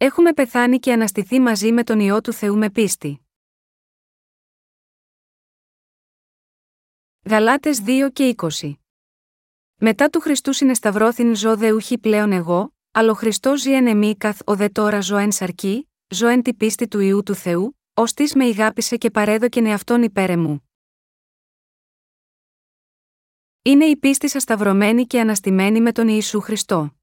[0.00, 3.20] έχουμε πεθάνει και αναστηθεί μαζί με τον ιό του Θεού με πίστη.
[7.24, 8.72] Γαλάτες 2 και 20
[9.76, 14.16] Μετά του Χριστού συνεσταυρώθην ζω δε ουχή πλέον εγώ, αλλά ο Χριστός ζει εν εμή
[14.16, 17.78] καθ ο δε τώρα ζω εν σαρκή, ζω εν τη πίστη του ιού του Θεού,
[17.94, 20.70] ως της με ηγάπησε και παρέδοκεν εαυτόν υπέρ μου.
[23.62, 26.97] Είναι η πίστη σας σταυρωμένη και αναστημένη με τον Ιησού Χριστό.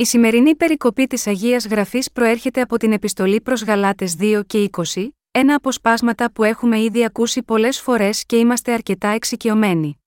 [0.00, 5.08] Η σημερινή περικοπή της Αγίας Γραφής προέρχεται από την επιστολή προς Γαλάτες 2 και 20,
[5.30, 10.02] ένα αποσπάσματα που έχουμε ήδη ακούσει πολλές φορές και είμαστε αρκετά εξοικειωμένοι.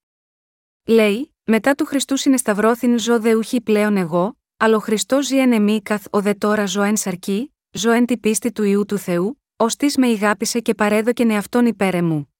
[0.88, 5.52] Λέει: Μετά του Χριστού συνεσταυρώθην ζω δε ουχή πλέον εγώ, αλλά ο Χριστό ζει εν
[5.52, 8.98] εμή καθ ο δε τώρα ζω εν σαρκή, ζω εν τη πίστη του ιού του
[8.98, 12.34] Θεού, ως τη με ηγάπησε και παρέδοκεν εαυτόν υπέρ μου.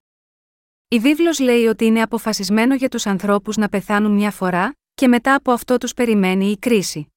[0.88, 5.36] Η βίβλος λέει ότι είναι αποφασισμένο για τους ανθρώπους να πεθάνουν μια φορά, και μετά
[5.36, 7.11] από αυτό τους περιμένει η κρίση.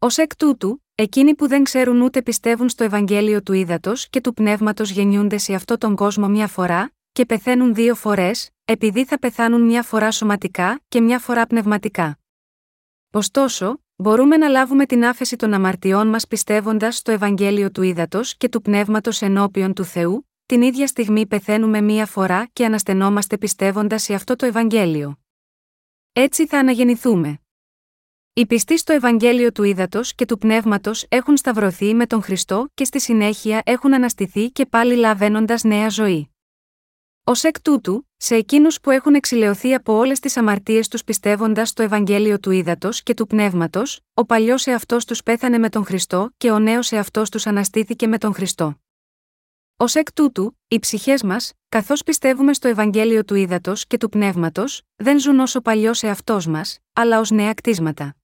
[0.00, 4.34] Ω εκ τούτου, εκείνοι που δεν ξέρουν ούτε πιστεύουν στο Ευαγγέλιο του ύδατο και του
[4.34, 9.62] πνεύματος γεννιούνται σε αυτό τον κόσμο μια φορά, και πεθαίνουν δύο φορές, επειδή θα πεθάνουν
[9.62, 12.18] μια φορά σωματικά και μια φορά πνευματικά.
[13.12, 18.48] Ωστόσο, μπορούμε να λάβουμε την άφεση των αμαρτιών μας πιστεύοντας στο Ευαγγέλιο του ύδατο και
[18.48, 24.14] του πνεύματος ενώπιον του Θεού, την ίδια στιγμή πεθαίνουμε μία φορά και αναστενόμαστε πιστεύοντας σε
[24.14, 25.18] αυτό το Ευαγγέλιο.
[26.12, 27.40] Έτσι θα αναγεννηθούμε.
[28.38, 32.84] Οι πιστοί στο Ευαγγέλιο του Ήδατος και του Πνεύματος έχουν σταυρωθεί με τον Χριστό και
[32.84, 36.30] στη συνέχεια έχουν αναστηθεί και πάλι λαβαίνοντας νέα ζωή.
[37.24, 41.82] Ω εκ τούτου, σε εκείνους που έχουν εξηλαιωθεί από όλες τις αμαρτίες τους πιστεύοντας στο
[41.82, 46.50] Ευαγγέλιο του Ήδατος και του Πνεύματος, ο παλιός εαυτός τους πέθανε με τον Χριστό και
[46.50, 48.80] ο νέος εαυτός τους αναστήθηκε με τον Χριστό.
[49.76, 54.82] Ω εκ τούτου, οι ψυχές μας, καθώς πιστεύουμε στο Ευαγγέλιο του Ήδατος και του Πνεύματος,
[54.96, 58.17] δεν ζουν ως ο παλιός εαυτός μας, αλλά ως νέα κτίσματα.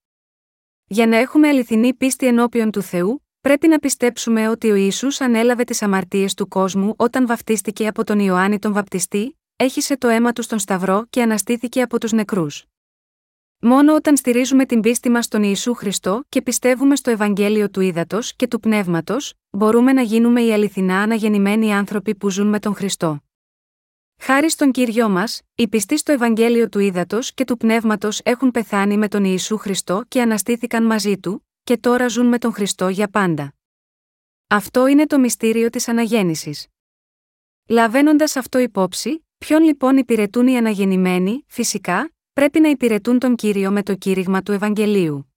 [0.86, 5.64] Για να έχουμε αληθινή πίστη ενώπιον του Θεού, πρέπει να πιστέψουμε ότι ο Ισού ανέλαβε
[5.64, 10.42] τις αμαρτίες του κόσμου όταν βαφτίστηκε από τον Ιωάννη τον Βαπτιστή, έχισε το αίμα του
[10.42, 12.64] στον Σταυρό και αναστήθηκε από τους νεκρούς.
[13.60, 18.36] Μόνο όταν στηρίζουμε την πίστη μας στον Ιησού Χριστό και πιστεύουμε στο Ευαγγέλιο του Ήδατος
[18.36, 23.23] και του Πνεύματος, μπορούμε να γίνουμε οι αληθινά αναγεννημένοι άνθρωποι που ζουν με τον Χριστό.
[24.18, 28.96] Χάρη στον κύριο μας, οι πιστοί στο Ευαγγέλιο του Ήδατος και του Πνεύματος έχουν πεθάνει
[28.96, 33.08] με τον Ιησού Χριστό και αναστήθηκαν μαζί του, και τώρα ζουν με τον Χριστό για
[33.08, 33.54] πάντα.
[34.46, 36.66] Αυτό είναι το μυστήριο της αναγέννησης.
[37.68, 43.82] Λαβαίνοντας αυτό υπόψη, ποιον λοιπόν υπηρετούν οι αναγεννημένοι, φυσικά, πρέπει να υπηρετούν τον κύριο με
[43.82, 45.34] το κήρυγμα του Ευαγγελίου.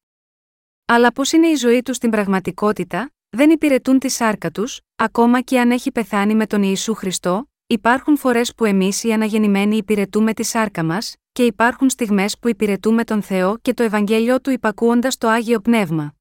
[0.85, 5.59] Αλλά πώς είναι η ζωή τους στην πραγματικότητα, δεν υπηρετούν τη σάρκα τους, ακόμα και
[5.59, 10.43] αν έχει πεθάνει με τον Ιησού Χριστό, Υπάρχουν φορές που εμείς οι αναγεννημένοι υπηρετούμε τη
[10.43, 15.27] σάρκα μας, και υπάρχουν στιγμές που υπηρετούμε τον Θεό και το Ευαγγέλιο του υπακούοντας το
[15.27, 16.15] άγιο πνεύμα.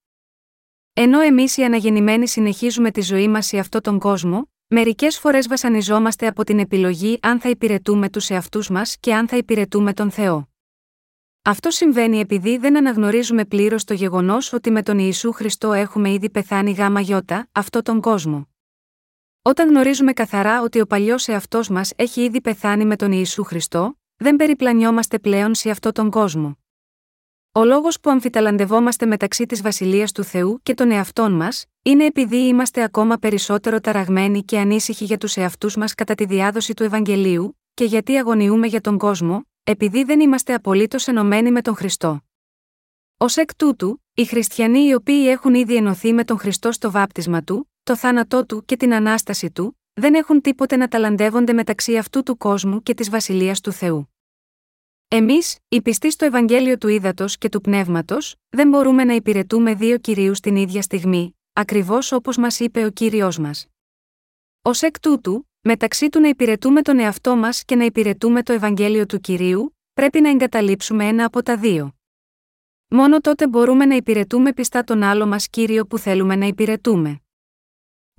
[0.93, 6.27] Ενώ εμείς οι αναγεννημένοι συνεχίζουμε τη ζωή μας σε αυτόν τον κόσμο, μερικές φορές βασανιζόμαστε
[6.27, 10.49] από την επιλογή αν θα υπηρετούμε τους εαυτούς μας και αν θα υπηρετούμε τον Θεό.
[11.43, 16.31] Αυτό συμβαίνει επειδή δεν αναγνωρίζουμε πλήρως το γεγονός ότι με τον Ιησού Χριστό έχουμε ήδη
[16.31, 18.49] πεθάνει γάμα γιώτα, αυτόν τον κόσμο.
[19.47, 23.99] Όταν γνωρίζουμε καθαρά ότι ο παλιός εαυτός μας έχει ήδη πεθάνει με τον Ιησού Χριστό,
[24.17, 26.59] δεν περιπλανιόμαστε πλέον σε αυτόν τον κόσμο.
[27.53, 32.37] Ο λόγος που αμφιταλαντευόμαστε μεταξύ της Βασιλείας του Θεού και των εαυτών μας, είναι επειδή
[32.37, 37.59] είμαστε ακόμα περισσότερο ταραγμένοι και ανήσυχοι για τους εαυτούς μας κατά τη διάδοση του Ευαγγελίου,
[37.75, 42.21] και γιατί αγωνιούμε για τον κόσμο, επειδή δεν είμαστε απολύτως ενωμένοι με τον Χριστό.
[43.17, 47.43] Ω εκ τούτου, οι χριστιανοί οι οποίοι έχουν ήδη ενωθεί με τον Χριστό στο βάπτισμα
[47.43, 52.23] του, το θάνατό του και την ανάσταση του, δεν έχουν τίποτε να ταλαντεύονται μεταξύ αυτού
[52.23, 54.15] του κόσμου και της βασιλείας του Θεού.
[55.09, 59.99] Εμείς, οι πιστοί στο Ευαγγέλιο του Ήδατος και του Πνεύματος, δεν μπορούμε να υπηρετούμε δύο
[59.99, 63.67] κυρίους την ίδια στιγμή, ακριβώς όπως μας είπε ο κύριος μας.
[64.63, 69.07] Ω εκ τούτου, μεταξύ του να υπηρετούμε τον εαυτό μας και να υπηρετούμε το Ευαγγέλιο
[69.07, 71.95] του κυρίου, πρέπει να εγκαταλείψουμε ένα από τα δύο.
[72.89, 77.21] Μόνο τότε μπορούμε να υπηρετούμε πιστά τον άλλο μας κύριο που θέλουμε να υπηρετούμε.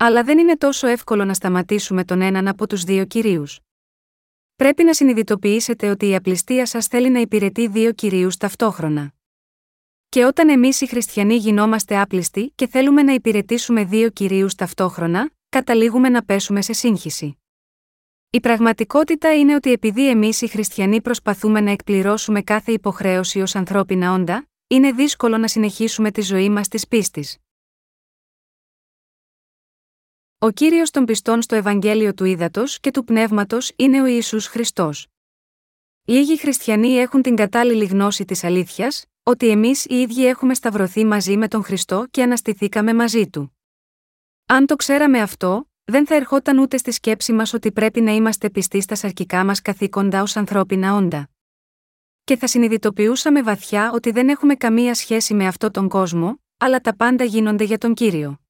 [0.00, 3.60] Αλλά δεν είναι τόσο εύκολο να σταματήσουμε τον έναν από τους δύο κυρίους.
[4.56, 9.12] Πρέπει να συνειδητοποιήσετε ότι η απληστία σας θέλει να υπηρετεί δύο κυρίους ταυτόχρονα.
[10.08, 16.08] Και όταν εμείς οι χριστιανοί γινόμαστε άπλιστοι και θέλουμε να υπηρετήσουμε δύο κυρίους ταυτόχρονα, καταλήγουμε
[16.08, 17.38] να πέσουμε σε σύγχυση.
[18.30, 24.12] Η πραγματικότητα είναι ότι επειδή εμείς οι χριστιανοί προσπαθούμε να εκπληρώσουμε κάθε υποχρέωση ως ανθρώπινα
[24.12, 27.38] όντα, είναι δύσκολο να συνεχίσουμε τη ζωή μας της πίστης.
[30.40, 35.06] Ο κύριος των πιστών στο Ευαγγέλιο του Ήδατος και του Πνεύματος είναι ο Ιησούς Χριστός.
[36.04, 41.36] Λίγοι χριστιανοί έχουν την κατάλληλη γνώση της αλήθειας, ότι εμείς οι ίδιοι έχουμε σταυρωθεί μαζί
[41.36, 43.56] με τον Χριστό και αναστηθήκαμε μαζί του.
[44.46, 48.50] Αν το ξέραμε αυτό, δεν θα ερχόταν ούτε στη σκέψη μας ότι πρέπει να είμαστε
[48.50, 51.28] πιστοί στα σαρκικά μας καθήκοντα ως ανθρώπινα όντα.
[52.24, 56.96] Και θα συνειδητοποιούσαμε βαθιά ότι δεν έχουμε καμία σχέση με αυτόν τον κόσμο, αλλά τα
[56.96, 58.40] πάντα γίνονται για τον κύριο.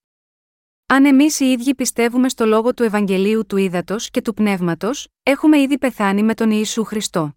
[0.91, 5.61] Αν εμείς οι ίδιοι πιστεύουμε στο λόγο του Ευαγγελίου του Ήδατος και του Πνεύματος, έχουμε
[5.61, 7.37] ήδη πεθάνει με τον Ιησού Χριστό.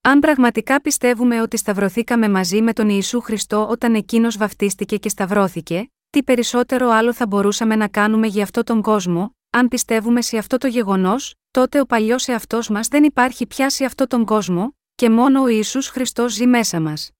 [0.00, 5.90] Αν πραγματικά πιστεύουμε ότι σταυρωθήκαμε μαζί με τον Ιησού Χριστό όταν εκείνος βαφτίστηκε και σταυρώθηκε,
[6.10, 10.58] τι περισσότερο άλλο θα μπορούσαμε να κάνουμε για αυτόν τον κόσμο, αν πιστεύουμε σε αυτό
[10.58, 15.10] το γεγονός, τότε ο παλιός εαυτός μας δεν υπάρχει πια σε αυτόν τον κόσμο, και
[15.10, 17.10] μόνο ο Ιησούς Χριστός ζει μέσα μας.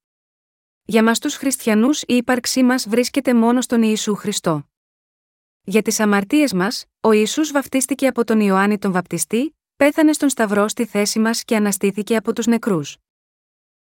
[0.85, 4.65] Για μας τους χριστιανούς η ύπαρξή μας βρίσκεται μόνο στον Ιησού Χριστό.
[5.63, 10.69] Για τις αμαρτίες μας, ο Ιησούς βαφτίστηκε από τον Ιωάννη τον Βαπτιστή, πέθανε στον Σταυρό
[10.69, 12.97] στη θέση μας και αναστήθηκε από τους νεκρούς.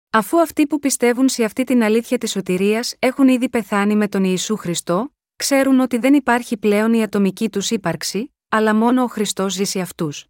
[0.10, 4.24] Αφού αυτοί που πιστεύουν σε αυτή την αλήθεια της σωτηρίας έχουν ήδη πεθάνει με τον
[4.24, 9.54] Ιησού Χριστό, ξέρουν ότι δεν υπάρχει πλέον η ατομική τους ύπαρξη, αλλά μόνο ο Χριστός
[9.54, 10.26] ζει σε αυτούς.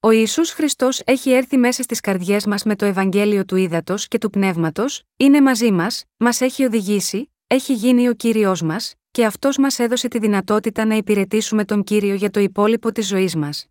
[0.00, 4.18] Ο Ισού Χριστός έχει έρθει μέσα στις καρδιές μας με το Ευαγγέλιο του Ήδατος και
[4.18, 9.56] του Πνεύματος, είναι μαζί μας, μας έχει οδηγήσει, έχει γίνει ο κύριος μας, και αυτός
[9.56, 13.66] μας έδωσε τη δυνατότητα να υπηρετήσουμε τον κύριο για το υπόλοιπο της ζωής μας.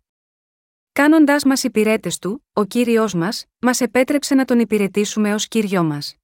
[0.92, 6.16] Κάνοντάς μας υπηρέτες του, ο κύριος μας, μας επέτρεψε να τον υπηρετήσουμε ως κύριο μας.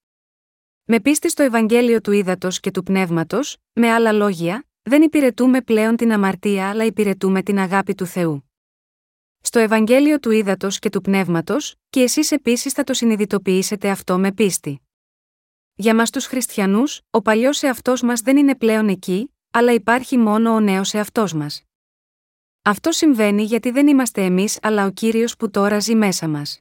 [0.85, 5.97] Με πίστη στο Ευαγγέλιο του Ύδατος και του Πνεύματος, με άλλα λόγια, δεν υπηρετούμε πλέον
[5.97, 8.51] την αμαρτία αλλά υπηρετούμε την αγάπη του Θεού.
[9.41, 14.33] Στο Ευαγγέλιο του Ύδατος και του Πνεύματος, και εσείς επίσης θα το συνειδητοποιήσετε αυτό με
[14.33, 14.79] πίστη.
[15.77, 20.51] Για μας τους χριστιανούς, ο παλιός εαυτός μας δεν είναι πλέον εκεί, αλλά υπάρχει μόνο
[20.51, 21.63] ο νέος εαυτός μας.
[22.63, 26.61] Αυτό συμβαίνει γιατί δεν είμαστε εμείς αλλά ο κύριος που τώρα ζει μέσα μας.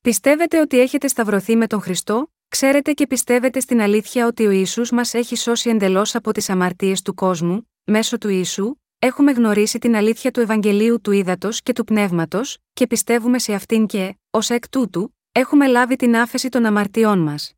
[0.00, 4.90] Πιστεύετε ότι έχετε σταυρωθεί με τον Χριστό, ξέρετε και πιστεύετε στην αλήθεια ότι ο Ιησούς
[4.90, 9.96] μας έχει σώσει εντελώς από τις αμαρτίες του κόσμου, μέσω του Ιησού, έχουμε γνωρίσει την
[9.96, 14.68] αλήθεια του Ευαγγελίου του Ήδατος και του Πνεύματος, και πιστεύουμε σε αυτήν και, ως εκ
[14.68, 17.54] τούτου, έχουμε λάβει την άφεση των αμαρτιών μας.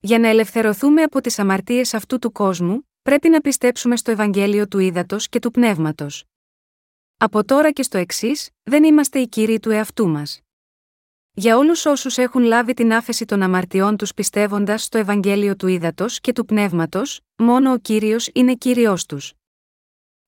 [0.00, 4.78] Για να ελευθερωθούμε από τις αμαρτίες αυτού του κόσμου, πρέπει να πιστέψουμε στο Ευαγγέλιο του
[4.78, 6.24] Ήδατος και του Πνεύματος.
[7.16, 10.40] Από τώρα και στο εξής, δεν είμαστε οι κύριοι του εαυτού μας.
[11.32, 16.20] Για όλους όσους έχουν λάβει την άφεση των αμαρτιών τους πιστεύοντας στο Ευαγγέλιο του Ήδατος
[16.20, 19.32] και του Πνεύματος, μόνο ο κύριος είναι κύριο τους.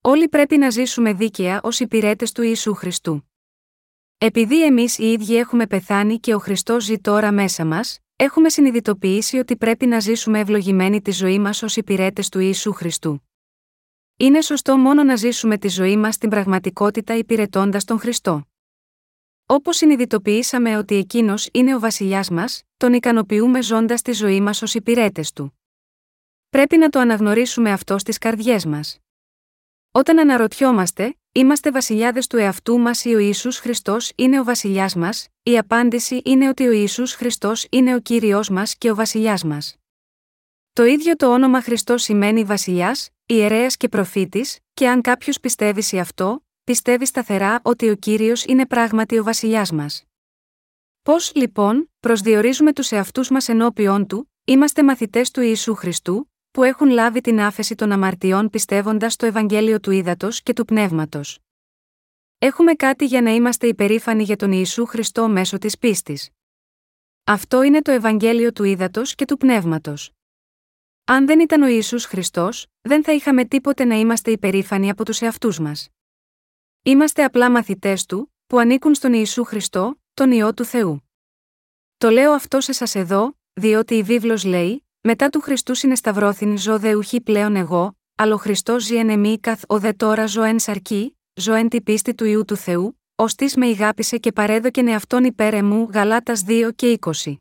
[0.01, 3.31] Όλοι πρέπει να ζήσουμε δίκαια ως υπηρέτες του Ιησού Χριστού.
[4.17, 9.37] Επειδή εμείς οι ίδιοι έχουμε πεθάνει και ο Χριστός ζει τώρα μέσα μας, έχουμε συνειδητοποιήσει
[9.37, 13.29] ότι πρέπει να ζήσουμε ευλογημένοι τη ζωή μας ως υπηρέτες του Ιησού Χριστού.
[14.17, 18.47] Είναι σωστό μόνο να ζήσουμε τη ζωή μας στην πραγματικότητα υπηρετώντας τον Χριστό.
[19.45, 24.73] Όπως συνειδητοποιήσαμε ότι εκείνος είναι ο βασιλιάς μας, τον ικανοποιούμε ζώντας τη ζωή μας ως
[24.73, 25.59] υπηρέτες του.
[26.49, 28.99] Πρέπει να το αναγνωρίσουμε αυτό στις καρδιές μας.
[29.91, 35.27] Όταν αναρωτιόμαστε, είμαστε βασιλιάδες του εαυτού μας ή ο Ιησούς Χριστός είναι ο βασιλιάς μας,
[35.43, 39.75] η απάντηση είναι ότι ο Ιησούς Χριστός είναι ο κύριος μας και ο βασιλιάς μας.
[40.73, 45.99] Το ίδιο το όνομα Χριστός σημαίνει βασιλιάς, ιερέας και προφήτης, και αν κάποιος πιστεύει σε
[45.99, 50.03] αυτό, πιστεύει σταθερά ότι ο κύριος είναι πράγματι ο βασιλιάς μας.
[51.01, 56.89] Πώς, λοιπόν, προσδιορίζουμε τους εαυτούς μας ενώπιον του, είμαστε μαθητές του Ιησού Χριστού, που έχουν
[56.89, 61.39] λάβει την άφεση των αμαρτιών πιστεύοντας το Ευαγγέλιο του Ήδατος και του Πνεύματος.
[62.37, 66.29] Έχουμε κάτι για να είμαστε υπερήφανοι για τον Ιησού Χριστό μέσω της πίστης.
[67.23, 70.11] Αυτό είναι το Ευαγγέλιο του Ήδατος και του Πνεύματος.
[71.03, 75.21] Αν δεν ήταν ο Ιησούς Χριστός, δεν θα είχαμε τίποτε να είμαστε υπερήφανοι από τους
[75.21, 75.89] εαυτούς μας.
[76.83, 81.09] Είμαστε απλά μαθητές του, που ανήκουν στον Ιησού Χριστό, τον ιό του Θεού.
[81.97, 86.79] Το λέω αυτό σε σας εδώ, διότι η βίβλος λέει: μετά του Χριστού συνεσταυρώθην ζω
[86.79, 90.43] δε ουχή πλέον εγώ, αλλά ο Χριστός ζει εν εμή καθ ο δε τώρα ζω
[90.43, 94.31] εν σαρκή, ζω εν τη πίστη του ιού του Θεού, ως τη με ηγάπησε και
[94.31, 97.35] παρέδοκεν εαυτόν υπέρ εμού Γαλάτας 2 και 20.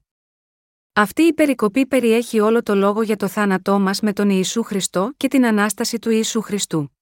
[0.92, 5.12] Αυτή η περικοπή περιέχει όλο το λόγο για το θάνατό μας με τον Ιησού Χριστό
[5.16, 6.96] και την ανάσταση του Ιησού Χριστού.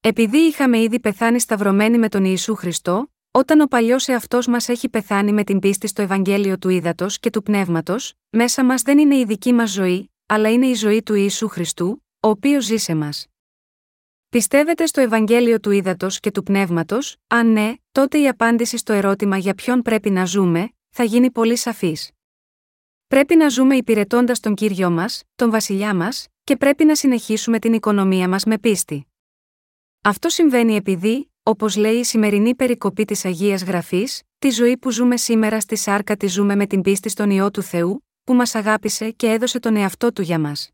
[0.00, 4.88] Επειδή είχαμε ήδη πεθάνει σταυρωμένοι με τον Ιησού Χριστό, όταν ο παλιός εαυτός μας έχει
[4.88, 9.16] πεθάνει με την πίστη στο Ευαγγέλιο του Ήδατος και του Πνεύματος, μέσα μας δεν είναι
[9.16, 12.94] η δική μας ζωή, αλλά είναι η ζωή του Ιησού Χριστού, ο οποίος ζει σε
[12.94, 13.26] μας.
[14.28, 19.36] Πιστεύετε στο Ευαγγέλιο του Ήδατος και του Πνεύματος, αν ναι, τότε η απάντηση στο ερώτημα
[19.36, 22.10] για ποιον πρέπει να ζούμε, θα γίνει πολύ σαφής.
[23.06, 27.72] Πρέπει να ζούμε υπηρετώντας τον κύριο μας, τον βασιλιά μας, και πρέπει να συνεχίσουμε την
[27.72, 29.06] οικονομία μας με πίστη.
[30.02, 35.16] Αυτό συμβαίνει επειδή, Όπως λέει η σημερινή περικοπή της Αγίας Γραφής, τη ζωή που ζούμε
[35.16, 39.10] σήμερα στη σάρκα τη ζούμε με την πίστη στον ιό του Θεού, που μας αγάπησε
[39.10, 40.70] και έδωσε τον εαυτό του για μας.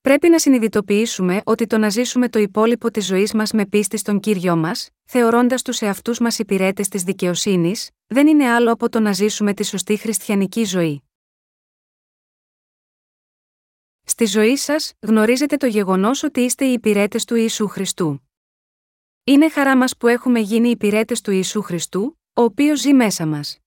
[0.00, 4.20] Πρέπει να συνειδητοποιήσουμε ότι το να ζήσουμε το υπόλοιπο της ζωής μας με πίστη στον
[4.20, 9.12] κύριο μας, θεωρώντας τους εαυτούς μας υπηρέτες της δικαιοσύνης, δεν είναι άλλο από το να
[9.12, 11.02] ζήσουμε τη σωστή χριστιανική ζωή.
[14.04, 18.29] Στη ζωή σας, γνωρίζετε το γεγονός ότι είστε οι υπηρέτες του Ιησού Χριστού.
[19.30, 23.58] Είναι χαρά μας που έχουμε γίνει υπηρέτες του Ιησού Χριστού, ο οποίος ζει μέσα μας.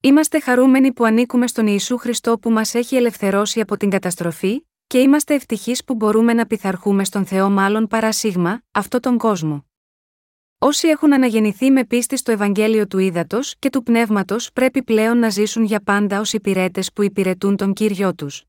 [0.00, 4.98] Είμαστε χαρούμενοι που ανήκουμε στον Ιησού Χριστό που μας έχει ελευθερώσει από την καταστροφή, και
[4.98, 9.66] είμαστε ευτυχείς που μπορούμε να πειθαρχούμε στον Θεό μάλλον παρά σίγμα, αυτόν τον κόσμο.
[10.58, 15.28] Όσοι έχουν αναγεννηθεί με πίστη στο Ευαγγέλιο του Ήδατος και του Πνεύματος πρέπει πλέον να
[15.28, 18.44] ζήσουν για πάντα ως υπηρέτες που υπηρετούν τον κύριο τους.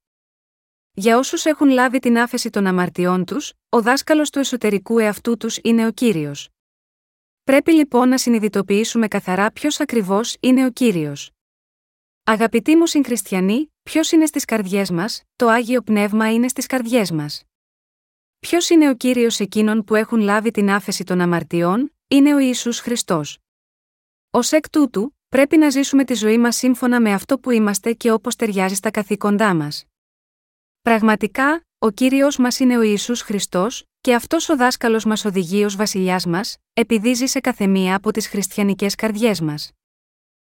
[0.99, 5.59] Για όσους έχουν λάβει την άφεση των αμαρτιών τους, ο δάσκαλος του εσωτερικού εαυτού τους
[5.63, 6.49] είναι ο κύριος.
[7.43, 11.31] Πρέπει λοιπόν να συνειδητοποιήσουμε καθαρά ποιος ακριβώς είναι ο κύριος.
[12.23, 17.43] Αγαπητοί μου συγχριστιανοί, ποιος είναι στις καρδιές μας, το άγιο πνεύμα είναι στις καρδιές μας.
[18.39, 22.79] Ποιος είναι ο κύριος εκείνων που έχουν λάβει την άφεση των αμαρτιών, είναι ο Ιησούς
[22.79, 23.37] Χριστός.
[24.29, 28.11] Ω εκ τούτου, πρέπει να ζήσουμε τη ζωή μας σύμφωνα με αυτό που είμαστε και
[28.11, 29.83] όπως ταιριάζει στα καθήκοντά μας.
[30.81, 35.75] Πραγματικά, ο κύριος μας είναι ο Ιησούς Χριστός, και αυτός ο δάσκαλος μας οδηγεί ως
[35.75, 39.71] βασιλιάς μας, επειδή ζει σε καθεμία από τις χριστιανικές καρδιές μας.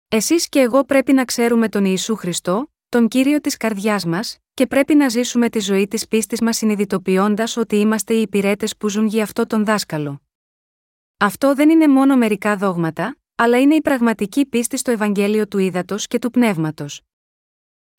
[0.09, 4.67] Εσείς και εγώ πρέπει να ξέρουμε τον Ιησού Χριστό, τον κύριο της καρδιάς μας, και
[4.67, 9.07] πρέπει να ζήσουμε τη ζωή της πίστης μας συνειδητοποιώντας ότι είμαστε οι υπηρέτες που ζουν
[9.07, 10.23] για αυτό τον δάσκαλο.
[11.17, 16.07] Αυτό δεν είναι μόνο μερικά δόγματα, αλλά είναι η πραγματική πίστη στο Ευαγγέλιο του Ήδατος
[16.07, 17.03] και του Πνεύματος.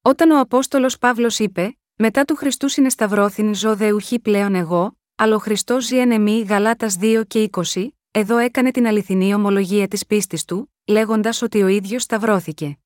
[0.02, 5.36] Όταν ο Απόστολος Παύλος είπε: Μετά του Χριστού συνεσταυρώθην ζω δε ουχή πλέον εγώ, αλλά
[5.36, 10.06] ο Χριστός ζει εν εμή Γαλάτας 2 και 20, εδώ έκανε την αληθινή ομολογία της
[10.06, 12.78] πίστης του, λέγοντας ότι ο ίδιος σταυρώθηκε.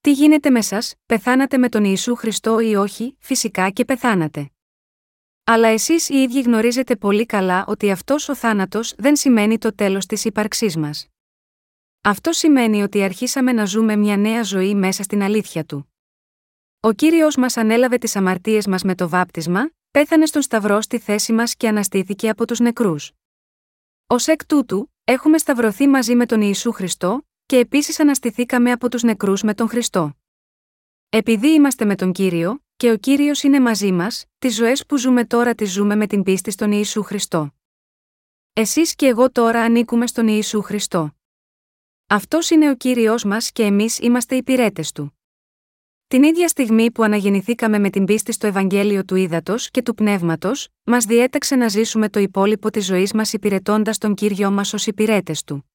[0.00, 4.50] Τι γίνεται με σας, πεθάνατε με τον Ιησού Χριστό ή όχι, φυσικά και πεθάνατε.
[5.44, 10.06] Αλλά εσείς οι ίδιοι γνωρίζετε πολύ καλά ότι αυτός ο θάνατος δεν σημαίνει το τέλος
[10.06, 11.06] της ύπαρξής μας.
[12.00, 15.92] Αυτό σημαίνει ότι αρχίσαμε να ζούμε μια νέα ζωή μέσα στην αλήθεια του.
[16.82, 21.32] Ο κύριος μας ανέλαβε τις αμαρτίες μας με το βάπτισμα, πέθανε στον Σταυρό στη θέση
[21.32, 23.12] μας και αναστήθηκε από τους νεκρούς.
[24.06, 29.02] Ω εκ τούτου, έχουμε σταυρωθεί μαζί με τον Ιησού Χριστό, και επίσης αναστηθήκαμε από τους
[29.02, 30.16] νεκρούς με τον Χριστό.
[31.08, 35.24] Επειδή είμαστε με τον κύριο, και ο κύριος είναι μαζί μας, τις ζωές που ζούμε
[35.24, 37.54] τώρα τις ζούμε με την πίστη στον Ιησού Χριστό.
[38.52, 41.16] Εσείς και εγώ τώρα ανήκουμε στον Ιησού Χριστό.
[42.06, 45.19] Αυτός είναι ο κύριος μας και εμείς είμαστε υπηρέτε του.
[46.10, 50.68] Την ίδια στιγμή που αναγεννηθήκαμε με την πίστη στο Ευαγγέλιο του Ήδατος και του Πνεύματος,
[50.84, 55.44] μας διέταξε να ζήσουμε το υπόλοιπο της ζωής μας υπηρετώντας τον κύριο μας ως υπηρέτες
[55.44, 55.70] του.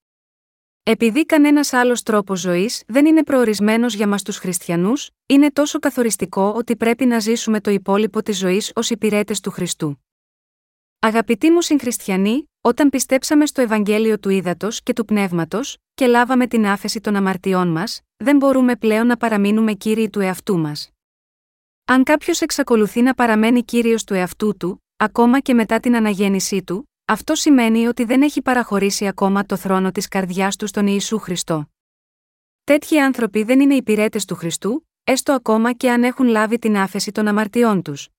[0.83, 6.53] Επειδή κανένας άλλος τρόπος ζωής δεν είναι προορισμένος για μας τους χριστιανούς, είναι τόσο καθοριστικό
[6.55, 10.05] ότι πρέπει να ζήσουμε το υπόλοιπο της ζωής ως υπηρέτες του Χριστού.
[10.99, 16.65] Αγαπητοί μου συγχριστιανοί, όταν πιστέψαμε στο Ευαγγέλιο του Ήδατος και του Πνεύματος, και λάβαμε την
[16.65, 20.89] άφεση των αμαρτιών μας, δεν μπορούμε πλέον να παραμείνουμε κύριοι του εαυτού μας.
[21.85, 26.89] Αν κάποιος εξακολουθεί να παραμένει κύριος του εαυτού του, ακόμα και μετά την αναγέννησή του,
[27.05, 31.69] αυτό σημαίνει ότι δεν έχει παραχωρήσει ακόμα το θρόνο της καρδιάς του στον Ιησού Χριστό.
[32.63, 37.11] Τέτοιοι άνθρωποι δεν είναι υπηρέτες του Χριστού, έστω ακόμα και αν έχουν λάβει την άφεση
[37.11, 38.09] των αμαρτιών τους.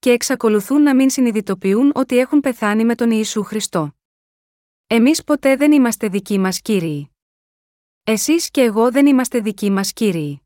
[0.00, 3.94] Και εξακολουθούν να μην συνειδητοποιούν ότι έχουν πεθάνει με τον Ιησού Χριστό.
[4.86, 7.10] Εμείς ποτέ δεν είμαστε δικοί μας κύριοι.
[8.04, 10.42] Εσείς και εγώ δεν είμαστε δικοί μας κύριοι.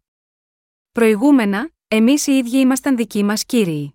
[0.92, 3.94] Προηγούμενα, εμείς οι ίδιοι ήμασταν δικοί μας κύριοι.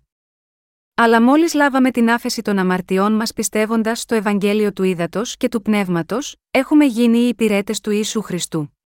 [0.94, 5.62] Αλλά μόλις λάβαμε την άφεση των αμαρτιών μας πιστεύοντας στο Ευαγγέλιο του Ήδατος και του
[5.62, 8.78] Πνεύματος, έχουμε γίνει οι υπηρέτες του Ιησού Χριστού.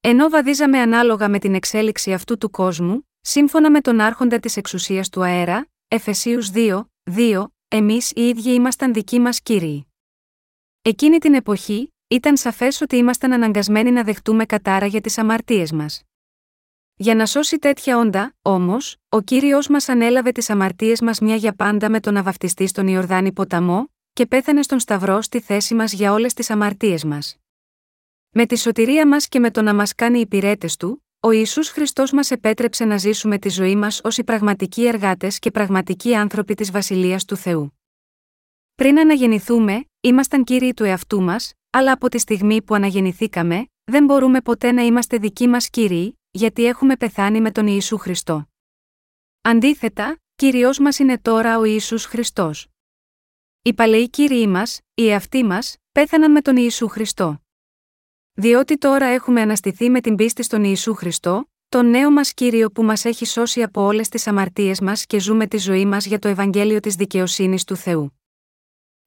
[0.00, 5.08] Ενώ βαδίζαμε ανάλογα με την εξέλιξη αυτού του κόσμου, σύμφωνα με τον άρχοντα της εξουσίας
[5.08, 9.86] του αέρα, Εφεσίους 2, 2, εμείς οι ίδιοι ήμασταν δικοί μας κύριοι.
[10.82, 16.02] Εκείνη την εποχή, ήταν σαφές ότι ήμασταν αναγκασμένοι να δεχτούμε κατάρα για τις αμαρτίες μας.
[16.94, 21.54] Για να σώσει τέτοια όντα, όμως, ο κύριος μας ανέλαβε τις αμαρτίες μας μια για
[21.54, 25.92] πάντα με τον να βαφτιστεί στον Ιορδάνη ποταμό, και πέθανε στον Σταυρό στη θέση μας
[25.92, 27.36] για όλες τις αμαρτίες μας.
[28.30, 32.12] Με τη σωτηρία μας και με το να μας κάνει υπηρέτες του, ο Ιησούς Χριστός
[32.12, 36.70] μας επέτρεψε να ζήσουμε τη ζωή μας ως οι πραγματικοί εργάτες και πραγματικοί άνθρωποι της
[36.70, 37.78] Βασιλείας του Θεού.
[38.74, 44.40] Πριν αναγεννηθούμε, ήμασταν κύριοι του εαυτού μας, αλλά από τη στιγμή που αναγεννηθήκαμε, δεν μπορούμε
[44.40, 48.48] ποτέ να είμαστε δικοί μας κύριοι, γιατί έχουμε πεθάνει με τον Ιησού Χριστό.
[49.40, 52.68] Αντίθετα, Κύριος μας είναι τώρα ο Ιησούς Χριστός.
[53.62, 57.42] Οι παλαιοί Κύριοι μας, οι εαυτοί μας, πέθαναν με τον Ιησού Χριστό.
[58.40, 62.82] Διότι τώρα έχουμε αναστηθεί με την πίστη στον Ιησού Χριστό, τον νέο μας κύριο που
[62.82, 66.28] μας έχει σώσει από όλες τις αμαρτίες μας και ζούμε τη ζωή μας για το
[66.28, 68.20] Ευαγγέλιο της δικαιοσύνης του Θεού.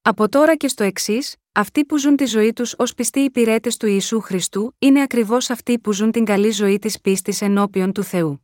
[0.02, 3.86] Από τώρα και στο εξής, αυτοί που ζουν τη ζωή τους ως πιστοί υπηρέτες του
[3.86, 8.43] Ιησού Χριστού είναι ακριβώς αυτοί που ζουν την καλή ζωή της πίστης ενώπιον του Θεού.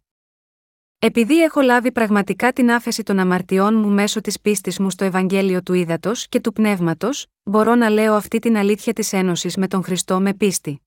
[1.02, 5.62] Επειδή έχω λάβει πραγματικά την άφεση των αμαρτιών μου μέσω της πίστης μου στο Ευαγγέλιο
[5.62, 9.82] του Ήδατος και του Πνεύματος, μπορώ να λέω αυτή την αλήθεια της Ένωσης με τον
[9.82, 10.82] Χριστό με πίστη.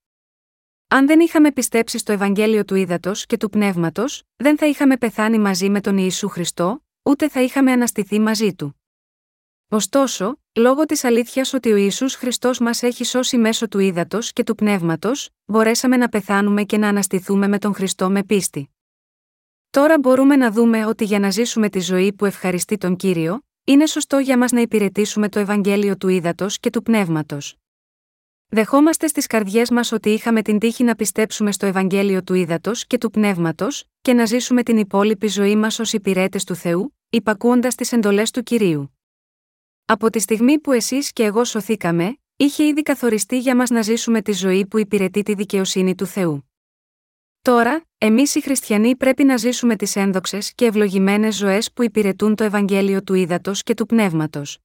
[0.88, 5.40] Αν δεν είχαμε πιστέψει στο Ευαγγέλιο του Ήδατος και του Πνεύματος, δεν θα είχαμε πεθάνει
[5.40, 8.82] μαζί με τον Ιησού Χριστό, ούτε θα είχαμε αναστηθεί μαζί του.
[9.68, 14.44] Ωστόσο, λόγω της αλήθειας ότι ο Ισού Χριστός μας έχει σώσει μέσω του ύδατο και
[14.44, 18.73] του πνεύματος, μπορέσαμε να πεθάνουμε και να αναστηθούμε με τον Χριστό με πίστη.
[19.74, 23.86] Τώρα μπορούμε να δούμε ότι για να ζήσουμε τη ζωή που ευχαριστεί τον κύριο, είναι
[23.86, 27.56] σωστό για μας να υπηρετήσουμε το Ευαγγέλιο του ύδατο και του πνεύματος.
[28.48, 32.98] Δεχόμαστε στις καρδιές μας ότι είχαμε την τύχη να πιστέψουμε στο Ευαγγέλιο του ύδατο και
[32.98, 37.92] του πνεύματος, και να ζήσουμε την υπόλοιπη ζωή μας ως υπηρέτες του Θεού, υπακούοντας τις
[37.92, 38.98] εντολές του κυρίου.
[39.86, 44.22] Από τη στιγμή που εσείς και εγώ σωθήκαμε, είχε ήδη καθοριστεί για μας να ζήσουμε
[44.22, 46.53] τη ζωή που υπηρετεί τη δικαιοσύνη του Θεού.
[47.50, 52.44] Τώρα, εμείς οι χριστιανοί πρέπει να ζήσουμε τις ένδοξες και ευλογημένες ζωές που υπηρετούν το
[52.44, 54.60] Ευαγγέλιο του Ήδατος και του Πνεύματος.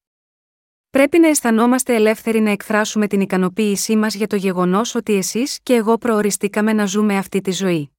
[0.89, 5.73] Πρέπει να αισθανόμαστε ελεύθεροι να εκφράσουμε την ικανοποίησή μας για το γεγονός ότι εσείς και
[5.73, 7.91] εγώ προοριστήκαμε να ζούμε αυτή τη ζωή.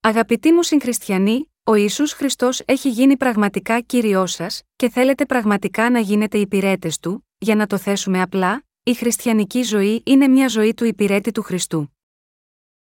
[0.00, 5.98] Αγαπητοί μου συγχριστιανοί, ο Ιησούς Χριστός έχει γίνει πραγματικά κύριο σας, και θέλετε πραγματικά να
[5.98, 10.84] γίνετε υπηρέτες του, για να το θέσουμε απλά, η χριστιανική ζωή είναι μια ζωή του
[10.84, 11.92] υπηρέτη του Χριστού.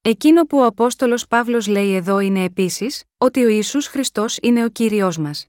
[0.07, 4.69] Εκείνο που ο Απόστολος Παύλος λέει εδώ είναι επίσης, ότι ο Ιησούς Χριστός είναι ο
[4.69, 5.47] κύριος μας.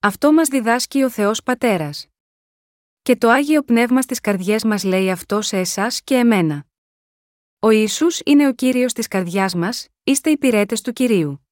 [0.00, 2.06] Αυτό μας διδάσκει ο Θεός Πατέρας.
[3.02, 6.66] Και το άγιο πνεύμα στις καρδιές μας λέει αυτό σε εσάς και εμένα.
[7.58, 11.48] Ο Ιησούς είναι ο κύριος της καρδιάς μας, είστε υπηρέτε του κυρίου.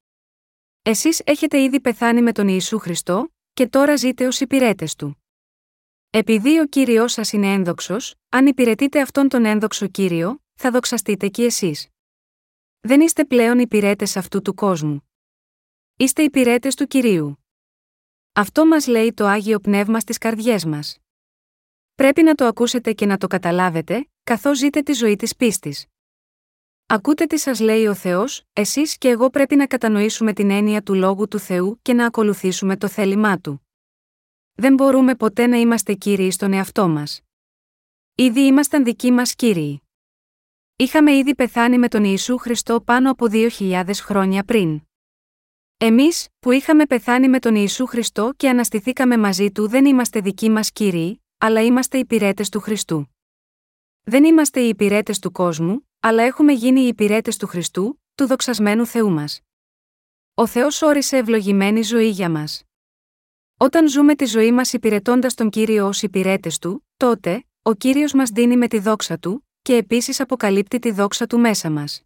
[0.83, 5.23] Εσείς έχετε ήδη πεθάνει με τον Ιησού Χριστό, και τώρα ζείτε ως υπηρέτε του.
[6.11, 11.43] Επειδή ο κύριο σας είναι ένδοξος, αν υπηρετείτε αυτόν τον ένδοξο κύριο, θα δοξαστείτε κι
[11.43, 11.87] εσείς.
[12.85, 15.11] Δεν είστε πλέον υπηρέτες αυτού του κόσμου.
[15.97, 17.47] Είστε υπηρέτες του κυρίου.
[18.33, 20.99] Αυτό μας λέει το άγιο πνεύμα στις καρδιές μας.
[21.95, 25.87] Πρέπει να το ακούσετε και να το καταλάβετε, καθώς ζείτε τη ζωή της πίστης.
[26.87, 30.95] Ακούτε τι σας λέει ο Θεός, εσείς και εγώ πρέπει να κατανοήσουμε την έννοια του
[30.95, 33.67] λόγου του Θεού και να ακολουθήσουμε το θέλημά του.
[34.53, 37.21] Δεν μπορούμε ποτέ να είμαστε κύριοι στον εαυτό μας.
[38.15, 39.83] Ήδη ήμασταν δικοί μας κύριοι.
[40.83, 44.81] Είχαμε ήδη πεθάνει με τον Ιησού Χριστό πάνω από 2.000 χρόνια πριν.
[45.79, 50.51] Εμείς, που είχαμε πεθάνει με τον Ιησού Χριστό και αναστηθήκαμε μαζί του, δεν είμαστε δικοί
[50.51, 53.17] μας κύριοι, αλλά είμαστε υπηρέτες του Χριστού.
[54.03, 58.87] Δεν είμαστε οι υπηρέτες του κόσμου, αλλά έχουμε γίνει οι υπηρέτες του Χριστού, του δοξασμένου
[58.87, 59.41] Θεού μας.
[60.35, 62.63] Ο Θεός όρισε ευλογημένη ζωή για μας.
[63.57, 68.31] Όταν ζούμε τη ζωή μας υπηρετώντας τον κύριο ως υπηρέτες του, τότε, ο κύριος μας
[68.31, 72.03] δίνει με τη δόξα του, και επίσης αποκαλύπτει τη δόξα του μέσα μας.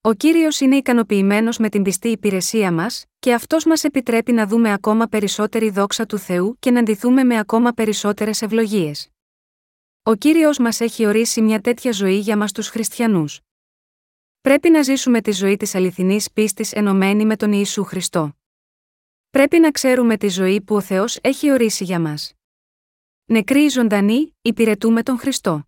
[0.00, 4.72] Ο κύριος είναι ικανοποιημένος με την πιστή υπηρεσία μας, και αυτός μας επιτρέπει να δούμε
[4.72, 9.08] ακόμα περισσότερη δόξα του Θεού και να ντυθούμε με ακόμα περισσότερες ευλογίες.
[10.02, 13.40] Ο κύριος μας έχει ορίσει μια τέτοια ζωή για μας τους χριστιανούς.
[14.40, 18.36] Πρέπει να ζήσουμε τη ζωή της αληθινής πίστης ενωμένη με τον Ιησού Χριστό.
[19.30, 22.32] Πρέπει να ξέρουμε τη ζωή που ο Θεός έχει ορίσει για μας.
[23.24, 25.65] Νεκροί ή ζωντανοί, υπηρετούμε τον Χριστό.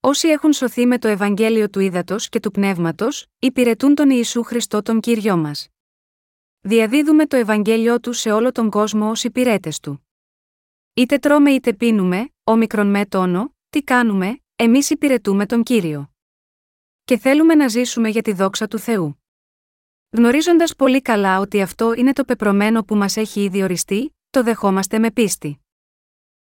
[0.00, 4.82] Όσοι έχουν σωθεί με το Ευαγγέλιο του Ήδατος και του Πνεύματος, υπηρετούν τον Ιησού Χριστό
[4.82, 5.68] τον κύριο μας.
[6.60, 10.06] Διαδίδουμε το Ευαγγέλιο του σε όλο τον κόσμο ως υπηρέτες του.
[10.94, 16.10] Είτε τρώμε είτε πίνουμε, όμικρον με τόνο, τι κάνουμε, εμείς υπηρετούμε τον κύριο.
[17.04, 19.22] Και θέλουμε να ζήσουμε για τη δόξα του Θεού.
[20.10, 24.98] Γνωρίζοντας πολύ καλά ότι αυτό είναι το πεπρωμένο που μας έχει ήδη οριστεί, το δεχόμαστε
[24.98, 25.60] με πίστη.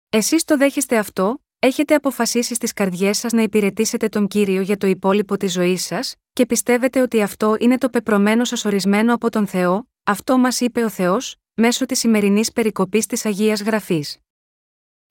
[0.08, 4.86] Εσείς το δέχεστε αυτό, έχετε αποφασίσει στις καρδιές σας να υπηρετήσετε τον κύριο για το
[4.86, 9.46] υπόλοιπο της ζωής σας, και πιστεύετε ότι αυτό είναι το πεπρωμένο σας ορισμένο από τον
[9.46, 14.18] Θεό, αυτό μας είπε ο Θεός, μέσω της σημερινής περικοπής της Αγίας Γραφής.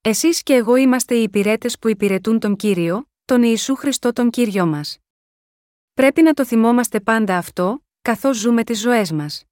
[0.01, 4.65] Εσείς και εγώ είμαστε οι υπηρέτες που υπηρετούν τον κύριο, τον Ιησού Χριστό τον κύριο
[4.65, 4.97] μας.
[5.93, 9.43] Πρέπει να το θυμόμαστε πάντα αυτό, καθώς ζούμε τις ζωές μας.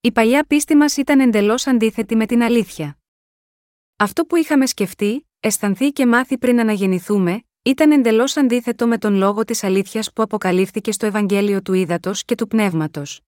[0.00, 2.99] Η παλιά πίστη μας ήταν εντελώς αντίθετη με την αλήθεια.
[4.02, 9.44] Αυτό που είχαμε σκεφτεί, αισθανθεί και μάθει πριν αναγεννηθούμε, ήταν εντελώς αντίθετο με τον λόγο
[9.44, 13.20] της αλήθειας που αποκαλύφθηκε στο Ευαγγέλιο του Ήδατος και του Πνεύματος.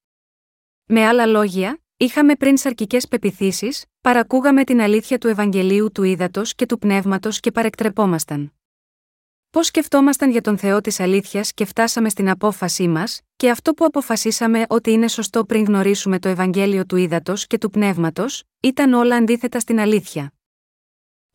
[0.87, 6.67] Με άλλα λόγια, είχαμε πριν σαρκικές πεπιθήσεις, παρακούγαμε την αλήθεια του Ευαγγελίου του Ήδατος και
[6.67, 8.53] του Πνεύματος και παρεκτρεπόμασταν.
[9.51, 13.85] Πώς σκεφτόμασταν για τον Θεό της αλήθειας και φτάσαμε στην απόφασή μας, και αυτό που
[13.85, 19.17] αποφασίσαμε ότι είναι σωστό πριν γνωρίσουμε το Ευαγγέλιο του Ήδατος και του Πνεύματος, ήταν όλα
[19.17, 20.33] αντίθετα στην αλήθεια.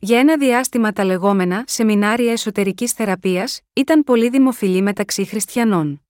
[0.00, 6.02] Για ένα διάστημα τα λεγόμενα σεμινάρια εσωτερικής θεραπείας ήταν πολύ δημοφιλή μεταξύ χριστιανών.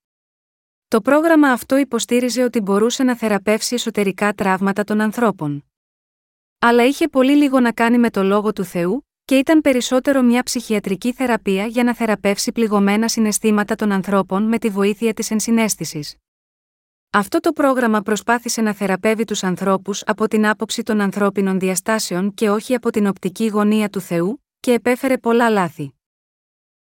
[0.87, 5.65] Το πρόγραμμα αυτό υποστήριζε ότι μπορούσε να θεραπεύσει εσωτερικά τραύματα των ανθρώπων.
[6.59, 10.43] Αλλά είχε πολύ λίγο να κάνει με το λόγο του Θεού, και ήταν περισσότερο μια
[10.43, 16.15] ψυχιατρική θεραπεία για να θεραπεύσει πληγωμένα συναισθήματα των ανθρώπων με τη βοήθεια της ενσυναίσθησης.
[17.11, 22.49] Αυτό το πρόγραμμα προσπάθησε να θεραπεύει τους ανθρώπους από την άποψη των ανθρώπινων διαστάσεων και
[22.49, 25.93] όχι από την οπτική γωνία του Θεού, και επέφερε πολλά λάθη.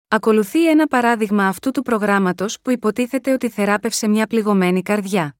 [0.07, 5.35] Ακολουθεί ένα παράδειγμα αυτού του προγράμματος που υποτίθεται ότι θεράπευσε μια πληγωμένη καρδιά.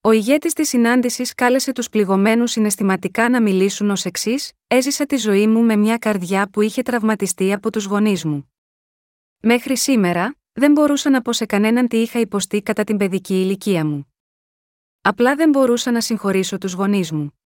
[0.00, 5.46] Ο ηγέτης της συνάντησης κάλεσε τους πληγωμένους συναισθηματικά να μιλήσουν ως εξής: Έζησα τη ζωή
[5.46, 8.52] μου με μια καρδιά που είχε τραυματιστεί από τους γονείς μου.
[9.42, 13.84] Μέχρι σήμερα, δεν μπορούσα να πω σε κανέναν τι είχα υποστεί κατά την παιδική ηλικία
[13.84, 14.14] μου.
[15.00, 17.38] Απλά δεν μπορούσα να συγχωρήσω τους γονείς μου.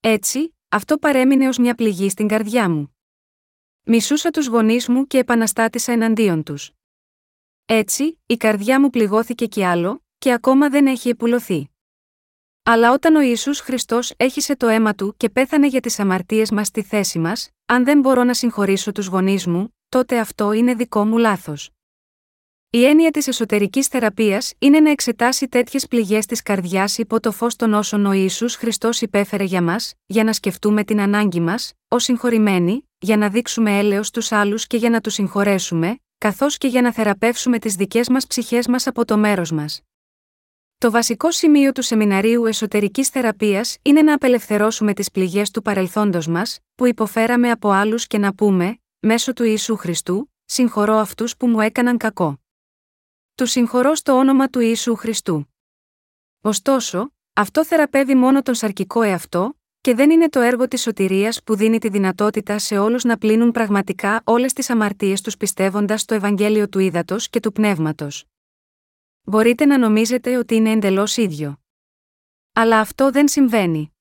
[0.00, 2.96] Έτσι, αυτό παρέμεινε ως μια πληγή στην καρδιά μου.
[3.82, 6.70] Μισούσα τους γονείς μου και επαναστάτησα εναντίον τους.
[7.64, 11.70] Έτσι, η καρδιά μου πληγώθηκε κι άλλο, και ακόμα δεν έχει επουλωθεί.
[12.62, 16.66] Αλλά όταν ο Ιησούς Χριστός έχισε το αίμα του και πέθανε για τις αμαρτίες μας
[16.66, 21.04] στη θέση μας, αν δεν μπορώ να συγχωρήσω τους γονείς μου, τότε αυτό είναι δικό
[21.04, 21.70] μου λάθος.
[22.72, 27.56] Η έννοια της εσωτερικής θεραπείας είναι να εξετάσει τέτοιες πληγές της καρδιάς υπό το φως
[27.56, 32.04] των όσων ο Ιησούς Χριστός υπέφερε για μας, για να σκεφτούμε την ανάγκη μας, ως
[32.04, 36.82] συγχωρημένοι, για να δείξουμε έλεος στους άλλους και για να τους συγχωρέσουμε, καθώς και για
[36.82, 39.80] να θεραπεύσουμε τις δικές μας ψυχές μας από το μέρος μας.
[40.78, 46.58] Το βασικό σημείο του σεμιναρίου εσωτερικής θεραπείας είναι να απελευθερώσουμε τις πληγές του παρελθόντος μας,
[46.74, 51.60] που υποφέραμε από άλλους και να πούμε, μέσω του Ιησού Χριστού, συγχωρώ αυτούς που μου
[51.60, 52.38] έκαναν κακό.
[53.40, 55.54] Του συγχωρώ στο όνομα του Ιησού Χριστού.
[56.40, 61.56] Ωστόσο, αυτό θεραπεύει μόνο τον σαρκικό εαυτό, και δεν είναι το έργο της σωτηρίας που
[61.56, 66.68] δίνει τη δυνατότητα σε όλους να πλύνουν πραγματικά όλες τις αμαρτίες τους πιστεύοντας το Ευαγγέλιο
[66.68, 68.24] του Ήδατος και του Πνεύματος.
[69.22, 71.60] Μπορείτε να νομίζετε ότι είναι εντελώς ίδιο.
[72.52, 73.92] Αλλά αυτό δεν συμβαίνει.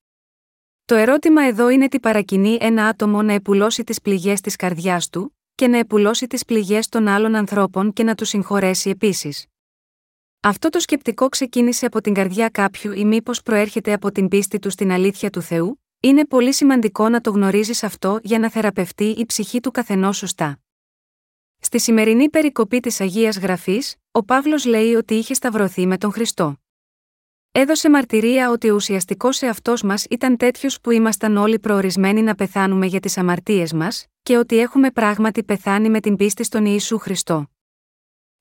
[0.86, 5.39] Το ερώτημα εδώ είναι τι παρακινεί ένα άτομο να επουλώσει τις πληγές της καρδιάς του,
[5.60, 9.46] και να επουλώσει τις πληγές των άλλων ανθρώπων και να τους συγχωρέσει επίσης.
[10.40, 14.70] Αυτό το σκεπτικό ξεκίνησε από την καρδιά κάποιου ή μήπως προέρχεται από την πίστη του
[14.70, 19.26] στην αλήθεια του Θεού, είναι πολύ σημαντικό να το γνωρίζεις αυτό για να θεραπευτεί η
[19.26, 20.60] ψυχή του καθενός σωστά.
[21.60, 26.56] Στη σημερινή περικοπή της Αγίας Γραφής, ο Παύλος λέει ότι είχε σταυρωθεί με τον Χριστό.
[27.60, 32.86] Έδωσε μαρτυρία ότι ο ουσιαστικός εαυτός μας ήταν τέτοιος που ήμασταν όλοι προορισμένοι να πεθάνουμε
[32.86, 37.50] για τις αμαρτίες μας, και ότι έχουμε πράγματι πεθάνει με την πίστη στον Ιησού Χριστό.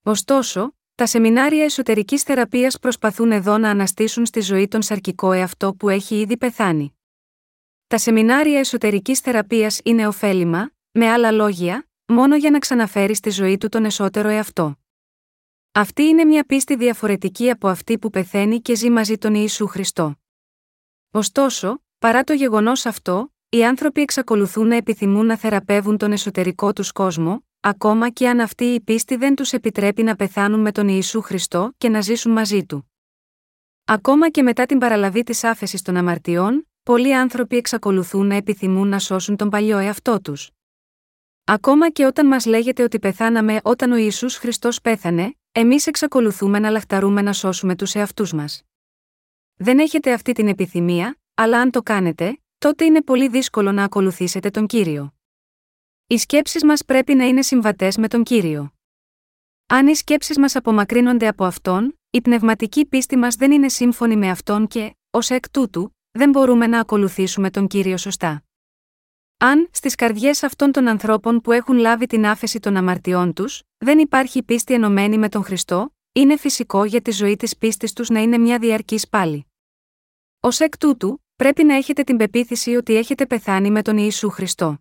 [0.03, 5.89] Ωστόσο, τα σεμινάρια εσωτερικής θεραπείας προσπαθούν εδώ να αναστήσουν στη ζωή τον σαρκικό εαυτό που
[5.89, 6.99] έχει ήδη πεθάνει.
[7.87, 13.59] Τα σεμινάρια εσωτερικής θεραπείας είναι ωφέλιμα, με άλλα λόγια, μόνο για να ξαναφέρεις στη ζωή
[13.59, 14.78] του τον εσωτερό εαυτό.
[15.79, 20.15] Αυτή είναι μια πίστη διαφορετική από αυτή που πεθαίνει και ζει μαζί τον Ιησού Χριστό.
[21.11, 26.93] Ωστόσο, παρά το γεγονός αυτό, οι άνθρωποι εξακολουθούν να επιθυμούν να θεραπεύουν τον εσωτερικό τους
[26.93, 31.21] κόσμο, ακόμα και αν αυτή η πίστη δεν τους επιτρέπει να πεθάνουν με τον Ιησού
[31.21, 32.93] Χριστό και να ζήσουν μαζί του.
[33.85, 38.99] Ακόμα και μετά την παραλαβή της άφεσης των αμαρτιών, πολλοί άνθρωποι εξακολουθούν να επιθυμούν να
[38.99, 40.51] σώσουν τον παλιό εαυτό τους.
[41.45, 46.71] Ακόμα και όταν μας λέγεται ότι πεθάναμε όταν ο Ιησούς Χριστός πέθανε, εμείς εξακολουθούμε να
[46.71, 48.63] λαχταρούμε να σώσουμε τους εαυτούς μας.
[49.55, 54.51] Δεν έχετε αυτή την επιθυμία, αλλά αν το κάνετε, τότε είναι πολύ δύσκολο να ακολουθήσετε
[54.51, 55.15] τον κύριο.
[56.07, 58.73] Οι σκέψεις μας πρέπει να είναι συμβατές με τον κύριο.
[59.67, 64.31] Αν οι σκέψεις μας απομακρύνονται από αυτόν, η πνευματική πίστη μας δεν είναι σύμφωνη με
[64.31, 68.43] αυτόν και, ως εκ τούτου, δεν μπορούμε να ακολουθήσουμε τον κύριο σωστά.
[69.41, 73.99] Αν, στις καρδιές αυτών των ανθρώπων που έχουν λάβει την άφεση των αμαρτιών τους, δεν
[73.99, 78.21] υπάρχει πίστη ενωμένη με τον Χριστό, είναι φυσικό για τη ζωή της πίστης τους να
[78.21, 79.47] είναι μια διαρκής πάλι.
[80.41, 84.79] Ω εκ τούτου, πρέπει να έχετε την πεποίθηση ότι έχετε πεθάνει με τον Ιησού Χριστό.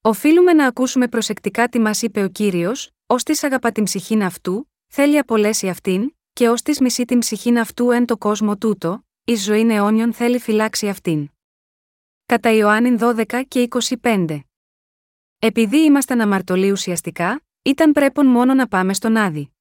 [0.00, 4.70] Οφείλουμε να ακούσουμε προσεκτικά τι μας είπε ο κύριος, ως της αγαπά την ψυχήν αυτού,
[4.86, 9.34] θέλει απολέσει αυτήν, και ως της μισή την ψυχήν αυτού εν το κόσμο τούτο, η
[9.34, 11.30] ζωή αιώνιον θέλει φυλάξει αυτήν.
[12.30, 13.68] Κατά Ιωάννην 12 και
[14.00, 14.40] 25.
[15.38, 19.52] Επειδή ήμασταν αμαρτωλοί ουσιαστικά, ήταν πρέπον μόνο να πάμε στον Άδη.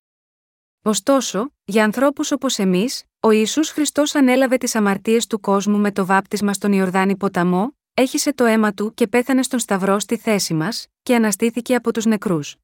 [0.83, 6.05] Ωστόσο, για ανθρώπους όπως εμείς, ο Ισού Χριστός ανέλαβε τις αμαρτίες του κόσμου με το
[6.05, 10.87] βάπτισμα στον Ιορδάνη ποταμό, έχισε το αίμα του και πέθανε στον Σταυρό στη θέση μας,
[11.03, 12.55] και αναστήθηκε από τους νεκρούς.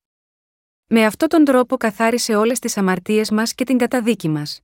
[0.88, 4.62] Με αυτόν τον τρόπο καθάρισε όλες τις αμαρτίες μας και την καταδίκη μας.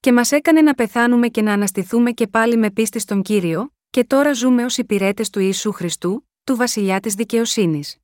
[0.00, 4.04] Και μας έκανε να πεθάνουμε και να αναστηθούμε και πάλι με πίστη στον κύριο, και
[4.04, 7.96] τώρα ζούμε ως υπηρέτες του Ιησού Χριστού, του βασιλιά της δικαιοσύνης.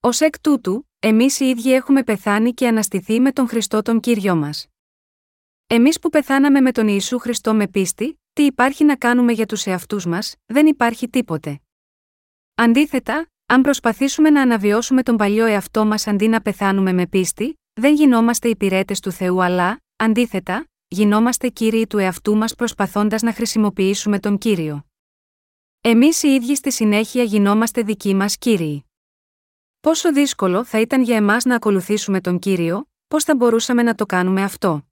[0.00, 4.36] Ω εκ τούτου, εμείς οι ίδιοι έχουμε πεθάνει και αναστηθεί με τον Χριστό τον κύριο
[4.36, 4.66] μας.
[5.66, 9.66] Εμείς που πεθάναμε με τον Ιησού Χριστό με πίστη, τι υπάρχει να κάνουμε για τους
[9.66, 11.60] εαυτούς μας, δεν υπάρχει τίποτε.
[12.54, 17.94] Αντίθετα, αν προσπαθήσουμε να αναβιώσουμε τον παλιό εαυτό μας αντί να πεθάνουμε με πίστη, δεν
[17.94, 24.38] γινόμαστε υπηρέτες του Θεού αλλά, αντίθετα, γινόμαστε κύριοι του εαυτού μας προσπαθώντας να χρησιμοποιήσουμε τον
[24.38, 24.87] κύριο.
[25.80, 28.84] Εμείς οι ίδιοι στη συνέχεια γινόμαστε δικοί μας κύριοι.
[29.80, 34.06] Πόσο δύσκολο θα ήταν για εμάς να ακολουθήσουμε τον κύριο, πώς θα μπορούσαμε να το
[34.06, 34.82] κάνουμε αυτό.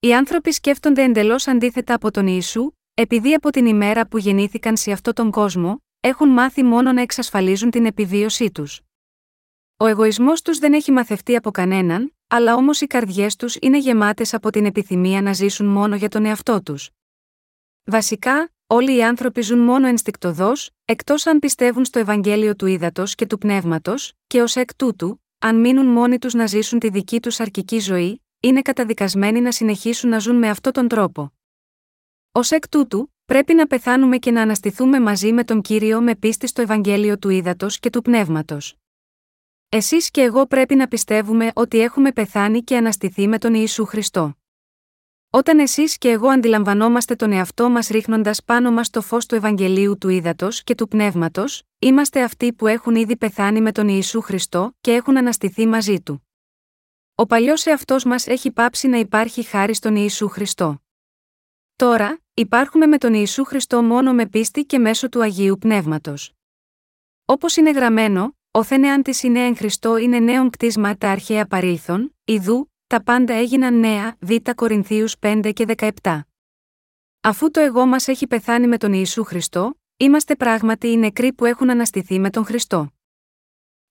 [0.00, 4.92] Οι άνθρωποι σκέφτονται εντελώς αντίθετα από τον Ιησού, επειδή από την ημέρα που γεννήθηκαν σε
[4.92, 8.80] αυτόν τον κόσμο, έχουν μάθει μόνο να εξασφαλίζουν την επιβίωσή τους.
[9.76, 14.34] Ο εγωισμός τους δεν έχει μαθευτεί από κανέναν, αλλά όμως οι καρδιές τους είναι γεμάτες
[14.34, 16.90] από την επιθυμία να ζήσουν μόνο για τον εαυτό τους.
[17.84, 23.26] Βασικά, όλοι οι άνθρωποι ζουν μόνο ενστικτοδός, εκτός αν πιστεύουν στο Ευαγγέλιο του ύδατο και
[23.26, 27.40] του πνεύματος, και ως εκ τούτου, αν μείνουν μόνοι τους να ζήσουν τη δική τους
[27.40, 31.32] αρκική ζωή, είναι καταδικασμένοι να συνεχίσουν να ζουν με αυτόν τον τρόπο.
[32.32, 36.46] Ω εκ τούτου, πρέπει να πεθάνουμε και να αναστηθούμε μαζί με τον κύριο με πίστη
[36.46, 38.76] στο Ευαγγέλιο του ύδατο και του πνεύματος.
[39.68, 44.36] Εσείς και εγώ πρέπει να πιστεύουμε ότι έχουμε πεθάνει και αναστηθεί με τον Ιησού Χριστό.
[45.34, 49.98] Όταν εσείς και εγώ αντιλαμβανόμαστε τον εαυτό μας ρίχνοντας πάνω μας το φως του Ευαγγελίου
[49.98, 54.76] του ύδατο και του πνεύματος, είμαστε αυτοί που έχουν ήδη πεθάνει με τον Ιησού Χριστό
[54.80, 56.28] και έχουν αναστηθεί μαζί του.
[57.14, 60.82] Ο παλιός εαυτός μας έχει πάψει να υπάρχει χάρη στον Ιησού Χριστό.
[61.76, 66.32] Τώρα, υπάρχουμε με τον Ιησού Χριστό μόνο με πίστη και μέσω του Αγίου Πνεύματος.
[67.24, 72.16] Όπως είναι γραμμένο, ο θενεάν της είναι εν Χριστό είναι νέον κτίσμα τα αρχαία παρήλθον,
[72.24, 75.64] ιδού, τα πάντα έγιναν νέα, Β Κορινθίους 5 και
[76.02, 76.20] 17.
[77.20, 81.44] Αφού το εγώ μας έχει πεθάνει με τον Ιησού Χριστό, είμαστε πράγματι οι νεκροί που
[81.44, 82.92] έχουν αναστηθεί με τον Χριστό.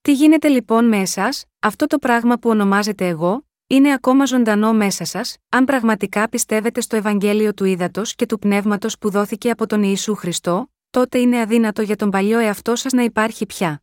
[0.01, 5.05] Τι γίνεται λοιπόν με εσάς, αυτό το πράγμα που ονομάζεται εγώ, είναι ακόμα ζωντανό μέσα
[5.05, 9.83] σας, αν πραγματικά πιστεύετε στο Ευαγγέλιο του Ήδατος και του Πνεύματος που δόθηκε από τον
[9.83, 13.81] Ιησού Χριστό, τότε είναι αδύνατο για τον παλιό εαυτό σας να υπάρχει πια.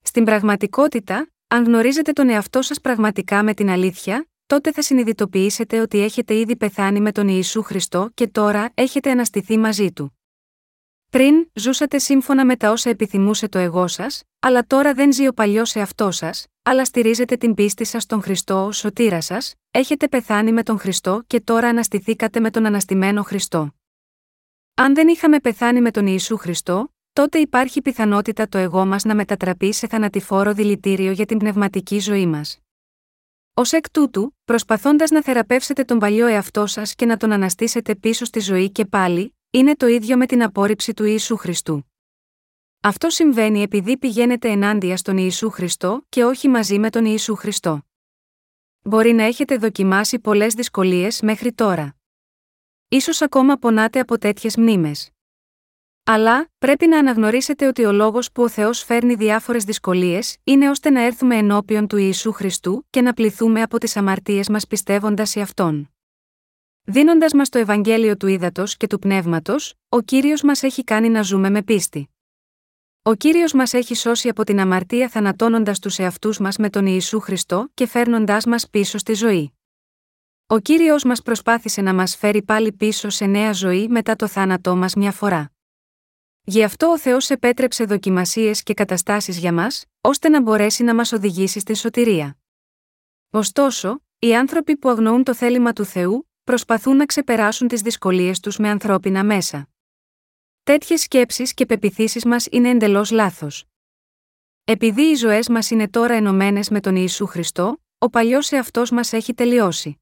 [0.00, 6.00] Στην πραγματικότητα, αν γνωρίζετε τον εαυτό σας πραγματικά με την αλήθεια, τότε θα συνειδητοποιήσετε ότι
[6.00, 10.18] έχετε ήδη πεθάνει με τον Ιησού Χριστό και τώρα έχετε αναστηθεί μαζί του.
[11.10, 15.32] Πριν, ζούσατε σύμφωνα με τα όσα επιθυμούσε το εγώ σας, αλλά τώρα δεν ζει ο
[15.32, 20.52] παλιός εαυτός σας, αλλά στηρίζετε την πίστη σας στον Χριστό ως σωτήρα σας, έχετε πεθάνει
[20.52, 23.74] με τον Χριστό και τώρα αναστηθήκατε με τον αναστημένο Χριστό.
[24.74, 29.14] Αν δεν είχαμε πεθάνει με τον Ιησού Χριστό, τότε υπάρχει πιθανότητα το εγώ μας να
[29.14, 32.58] μετατραπεί σε θανατηφόρο δηλητήριο για την πνευματική ζωή μας.
[33.54, 38.24] Ω εκ τούτου, προσπαθώντας να θεραπεύσετε τον παλιό εαυτό σας και να τον αναστήσετε πίσω
[38.24, 41.90] στη ζωή και πάλι, είναι το ίδιο με την απόρριψη του Ιησού Χριστού.
[42.80, 47.82] Αυτό συμβαίνει επειδή πηγαίνετε ενάντια στον Ιησού Χριστό και όχι μαζί με τον Ιησού Χριστό.
[48.82, 51.96] Μπορεί να έχετε δοκιμάσει πολλές δυσκολίες μέχρι τώρα.
[52.88, 55.10] Ίσως ακόμα πονάτε από τέτοιες μνήμες.
[56.08, 60.90] Αλλά, πρέπει να αναγνωρίσετε ότι ο λόγος που ο Θεός φέρνει διάφορες δυσκολίες είναι ώστε
[60.90, 65.40] να έρθουμε ενώπιον του Ιησού Χριστού και να πληθούμε από τις αμαρτίες μας πιστεύοντας σε
[65.40, 65.90] αυτόν.
[66.84, 71.22] Δίνοντας μας το Ευαγγέλιο του ύδατο και του πνεύματος, ο κύριος μας έχει κάνει να
[71.22, 72.08] ζούμε με πίστη.
[73.02, 77.20] Ο κύριος μας έχει σώσει από την αμαρτία θανατώνοντας τους εαυτούς μας με τον Ιησού
[77.20, 79.52] Χριστό και φέρνοντάς μας πίσω στη ζωή.
[80.46, 84.76] Ο κύριος μας προσπάθησε να μας φέρει πάλι πίσω σε νέα ζωή μετά το θάνατό
[84.76, 85.50] μας μια φορά.
[86.48, 91.12] Γι' αυτό ο Θεός επέτρεψε δοκιμασίες και καταστάσεις για μας, ώστε να μπορέσει να μας
[91.12, 92.38] οδηγήσει στη σωτηρία.
[93.30, 98.58] Ωστόσο, οι άνθρωποι που αγνοούν το θέλημα του Θεού, προσπαθούν να ξεπεράσουν τις δυσκολίες τους
[98.58, 99.68] με ανθρώπινα μέσα.
[100.62, 103.64] Τέτοιες σκέψεις και πεπιθήσεις μας είναι εντελώς λάθος.
[104.64, 109.12] Επειδή οι ζωές μας είναι τώρα ενωμένες με τον Ιησού Χριστό, ο παλιός εαυτός μας
[109.12, 110.00] έχει τελειώσει.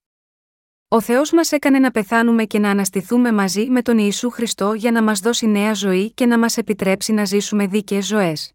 [0.95, 4.91] Ο Θεός μας έκανε να πεθάνουμε και να αναστηθούμε μαζί με τον Ιησού Χριστό για
[4.91, 8.53] να μας δώσει νέα ζωή και να μας επιτρέψει να ζήσουμε δίκαιες ζωές.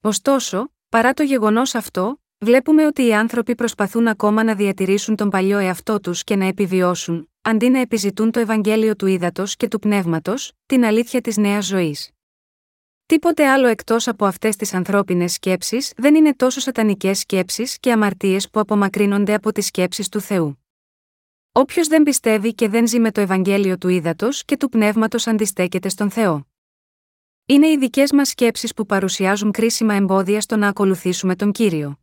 [0.00, 5.58] Ωστόσο, παρά το γεγονός αυτό, βλέπουμε ότι οι άνθρωποι προσπαθούν ακόμα να διατηρήσουν τον παλιό
[5.58, 10.52] εαυτό τους και να επιβιώσουν, αντί να επιζητούν το Ευαγγέλιο του ύδατο και του πνεύματος,
[10.66, 12.10] την αλήθεια της νέας ζωής.
[13.06, 18.50] Τίποτε άλλο εκτός από αυτές τις ανθρώπινες σκέψεις δεν είναι τόσο σατανικές σκέψεις και αμαρτίες
[18.50, 20.58] που απομακρύνονται από τις σκέψεις του Θεού.
[21.58, 25.88] Όποιος δεν πιστεύει και δεν ζει με το Ευαγγέλιο του ύδατο και του πνεύματος αντιστέκεται
[25.88, 26.46] στον Θεό.
[27.46, 31.98] Είναι οι δικές μας σκέψεις που παρουσιάζουν κρίσιμα εμπόδια στο να ακολουθήσουμε τον κύριο.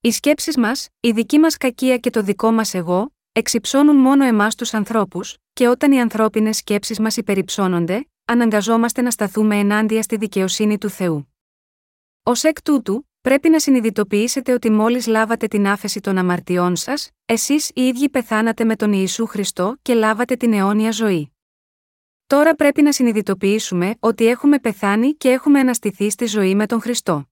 [0.00, 4.54] Οι σκέψεις μας, η δική μας κακία και το δικό μας εγώ, εξυψώνουν μόνο εμάς
[4.54, 10.78] τους ανθρώπους, και όταν οι ανθρώπινες σκέψεις μας υπερυψώνονται, αναγκαζόμαστε να σταθούμε ενάντια στη δικαιοσύνη
[10.78, 11.34] του Θεού.
[12.22, 17.70] Ω εκ τούτου, πρέπει να συνειδητοποιήσετε ότι μόλις λάβατε την άφεση των αμαρτιών σας, εσείς
[17.74, 21.32] οι ίδιοι πεθάνατε με τον Ιησού Χριστό και λάβατε την αιώνια ζωή.
[22.26, 27.30] Τώρα πρέπει να συνειδητοποιήσουμε ότι έχουμε πεθάνει και έχουμε αναστηθεί στη ζωή με τον Χριστό.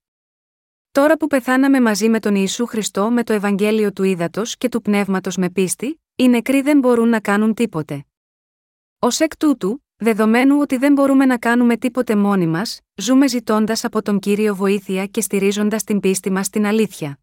[0.91, 4.81] Τώρα που πεθάναμε μαζί με τον Ιησού Χριστό με το Ευαγγέλιο του Ήδατος και του
[4.81, 8.05] Πνεύματος με πίστη, οι νεκροί δεν μπορούν να κάνουν τίποτε.
[8.99, 14.01] Ω εκ τούτου, δεδομένου ότι δεν μπορούμε να κάνουμε τίποτε μόνοι μας, ζούμε ζητώντας από
[14.01, 17.19] τον κύριο βοήθεια και στηρίζοντας την πίστη μας στην αλήθεια.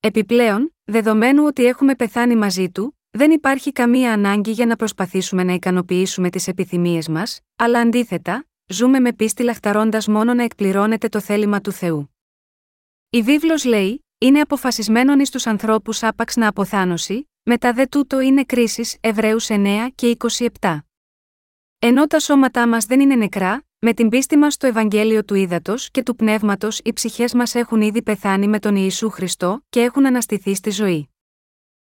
[0.00, 5.52] Επιπλέον, δεδομένου ότι έχουμε πεθάνει μαζί του, δεν υπάρχει καμία ανάγκη για να προσπαθήσουμε να
[5.52, 11.60] ικανοποιήσουμε τις επιθυμίες μας, αλλά αντίθετα, ζούμε με πίστη λαχταρώντα μόνο να εκπληρώνεται το θέλημα
[11.60, 12.14] του Θεού.
[13.10, 18.44] Η βίβλος λέει, είναι αποφασισμένον εις τους ανθρώπους άπαξ να αποθάνωση, μετά δε τούτο είναι
[18.44, 20.16] κρίση Εβραίους 9 και
[20.60, 20.78] 27.
[21.78, 25.90] Ενώ τα σώματά μας δεν είναι νεκρά, με την πίστη μας στο Ευαγγέλιο του Ήδατος
[25.90, 30.06] και του Πνεύματος οι ψυχές μας έχουν ήδη πεθάνει με τον Ιησού Χριστό και έχουν
[30.06, 31.10] αναστηθεί στη ζωή.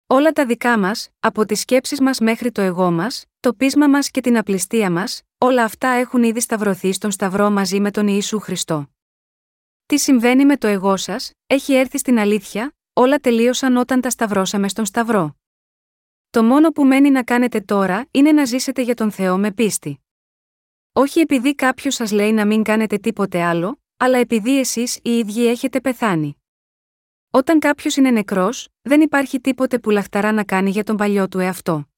[0.07, 4.11] Όλα τα δικά μας, από τις σκέψεις μας μέχρι το εγώ μας, το πείσμα μας
[4.11, 8.39] και την απληστία μας, όλα αυτά έχουν ήδη σταυρωθεί στον Σταυρό μαζί με τον Ιησού
[8.39, 8.91] Χριστό.
[9.87, 14.69] Τι συμβαίνει με το εγώ σας, έχει έρθει στην αλήθεια, όλα τελείωσαν όταν τα σταυρώσαμε
[14.69, 15.40] στον Σταυρό.
[16.33, 20.01] Το μόνο που μένει να κάνετε τώρα είναι να ζήσετε για τον Θεό με πίστη.
[20.93, 25.47] Όχι επειδή κάποιος σας λέει να μην κάνετε τίποτε άλλο, αλλά επειδή εσείς οι ίδιοι
[25.47, 26.43] έχετε πεθάνει.
[27.31, 31.39] Όταν κάποιος είναι νεκρός, δεν υπάρχει τίποτε που λαχταρά να κάνει για τον παλιό του
[31.39, 31.89] εαυτό.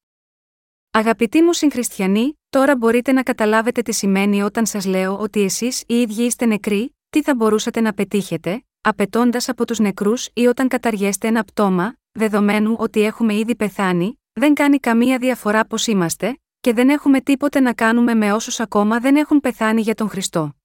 [0.91, 6.01] Αγαπητοί μου συγχριστιανοί, τώρα μπορείτε να καταλάβετε τι σημαίνει όταν σας λέω ότι εσείς οι
[6.01, 11.27] ίδιοι είστε νεκροί, τι θα μπορούσατε να πετύχετε, απαιτώντας από τους νεκρούς ή όταν καταργέστε
[11.27, 16.89] ένα πτώμα, δεδομένου ότι έχουμε ήδη πεθάνει, δεν κάνει καμία διαφορά πώς είμαστε, και δεν
[16.89, 20.55] έχουμε τίποτε να κάνουμε με όσους ακόμα δεν έχουν πεθάνει για τον Χριστό.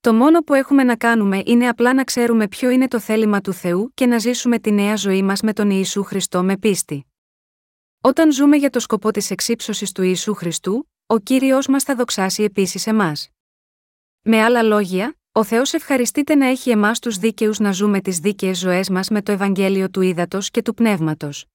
[0.00, 3.52] Το μόνο που έχουμε να κάνουμε είναι απλά να ξέρουμε ποιο είναι το θέλημα του
[3.52, 7.06] Θεού και να ζήσουμε τη νέα ζωή μας με τον Ιησού Χριστό με πίστη.
[8.00, 12.42] Όταν ζούμε για το σκοπό της εξύψωσης του Ιησού Χριστού, ο κύριος μας θα δοξάσει
[12.42, 13.28] επίσης εμάς.
[14.22, 18.58] Με άλλα λόγια, ο Θεός ευχαριστείται να έχει εμάς τους δίκαιους να ζούμε τις δίκαιες
[18.58, 21.51] ζωές μας με το Ευαγγέλιο του Ήδατος και του Πνεύματος.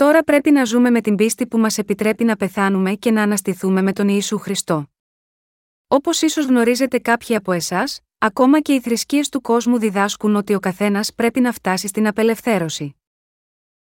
[0.00, 3.82] Τώρα πρέπει να ζούμε με την πίστη που μας επιτρέπει να πεθάνουμε και να αναστηθούμε
[3.82, 4.90] με τον Ιησού Χριστό.
[5.88, 10.60] Όπως ίσως γνωρίζετε κάποιοι από εσάς, ακόμα και οι θρησκείες του κόσμου διδάσκουν ότι ο
[10.60, 12.96] καθένας πρέπει να φτάσει στην απελευθέρωση.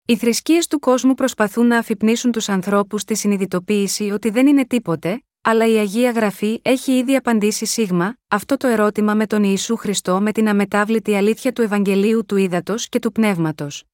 [0.06, 5.22] Οι θρησκείες του κόσμου προσπαθούν να αφυπνίσουν τους ανθρώπους στη συνειδητοποίηση ότι δεν είναι τίποτε,
[5.42, 10.20] αλλά η Αγία Γραφή έχει ήδη απαντήσει σίγμα αυτό το ερώτημα με τον Ιησού Χριστό
[10.20, 13.84] με την αμετάβλητη αλήθεια του Ευαγγελίου του Ήδατος και του Πνεύματος.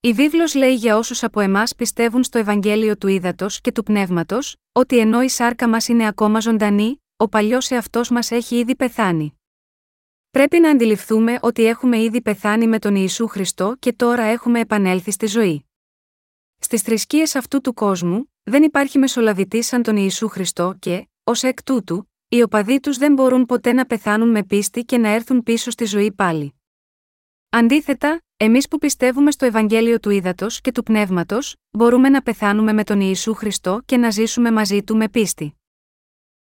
[0.00, 4.56] Η βίβλος λέει για όσους από εμάς πιστεύουν στο Ευαγγέλιο του Ήδατος και του Πνεύματος,
[4.72, 9.40] ότι ενώ η σάρκα μας είναι ακόμα ζωντανή, ο παλιός εαυτός μας έχει ήδη πεθάνει.
[10.30, 15.10] Πρέπει να αντιληφθούμε ότι έχουμε ήδη πεθάνει με τον Ιησού Χριστό και τώρα έχουμε επανέλθει
[15.10, 15.66] στη ζωή.
[16.58, 21.62] Στις θρησκείες αυτού του κόσμου, δεν υπάρχει μεσολαβητής σαν τον Ιησού Χριστό και, ως εκ
[21.62, 25.70] τούτου, οι οπαδοί τους δεν μπορούν ποτέ να πεθάνουν με πίστη και να έρθουν πίσω
[25.70, 26.54] στη ζωή πάλι.
[27.48, 32.84] Αντίθετα, εμείς που πιστεύουμε στο Ευαγγέλιο του Ήδατος και του Πνεύματος, μπορούμε να πεθάνουμε με
[32.84, 35.56] τον Ιησού Χριστό και να ζήσουμε μαζί του με πίστη.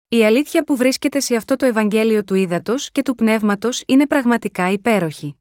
[0.07, 4.71] Η αλήθεια που βρίσκεται σε αυτό το Ευαγγέλιο του Ήδατος και του Πνεύματος είναι πραγματικά
[4.71, 5.35] υπέροχη.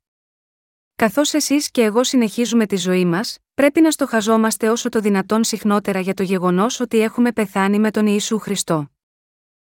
[0.96, 6.00] Καθώς εσείς και εγώ συνεχίζουμε τη ζωή μας, πρέπει να στοχαζόμαστε όσο το δυνατόν συχνότερα
[6.00, 8.90] για το γεγονός ότι έχουμε πεθάνει με τον Ιησού Χριστό.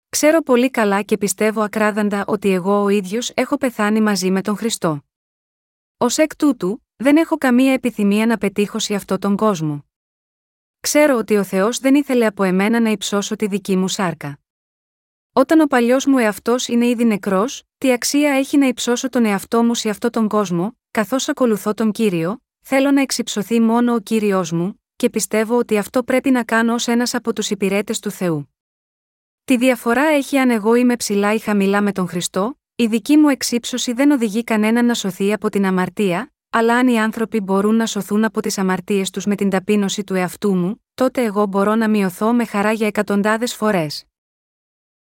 [0.09, 4.57] Ξέρω πολύ καλά και πιστεύω ακράδαντα ότι εγώ ο ίδιος έχω πεθάνει μαζί με τον
[4.57, 5.05] Χριστό.
[6.03, 9.85] Ω εκ τούτου, δεν έχω καμία επιθυμία να πετύχω σε αυτόν τον κόσμο.
[10.81, 14.39] Ξέρω ότι ο Θεός δεν ήθελε από εμένα να υψώσω τη δική μου σάρκα.
[15.33, 19.63] Όταν ο παλιός μου εαυτός είναι ήδη νεκρός, τι αξία έχει να υψώσω τον εαυτό
[19.63, 24.53] μου σε αυτόν τον κόσμο, καθώς ακολουθώ τον κύριο, θέλω να εξυψωθεί μόνο ο κύριος
[24.53, 28.55] μου, και πιστεύω ότι αυτό πρέπει να κάνω ως ένας από τους υπηρέτες του Θεού.
[29.45, 33.29] Τη διαφορά έχει αν εγώ είμαι ψηλά ή χαμηλά με τον Χριστό, η δική μου
[33.29, 37.87] εξύψωση δεν οδηγεί κανέναν να σωθεί από την αμαρτία, αλλά αν οι άνθρωποι μπορούν να
[37.87, 41.89] σωθούν από τις αμαρτίες τους με την ταπείνωση του εαυτού μου, τότε εγώ μπορώ να
[41.89, 44.05] μειωθώ με χαρά για εκατοντάδες φορές.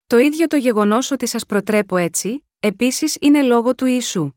[0.06, 4.32] Το ίδιο το γεγονός ότι σας προτρέπω έτσι, επίσης είναι λόγο του Ιησού.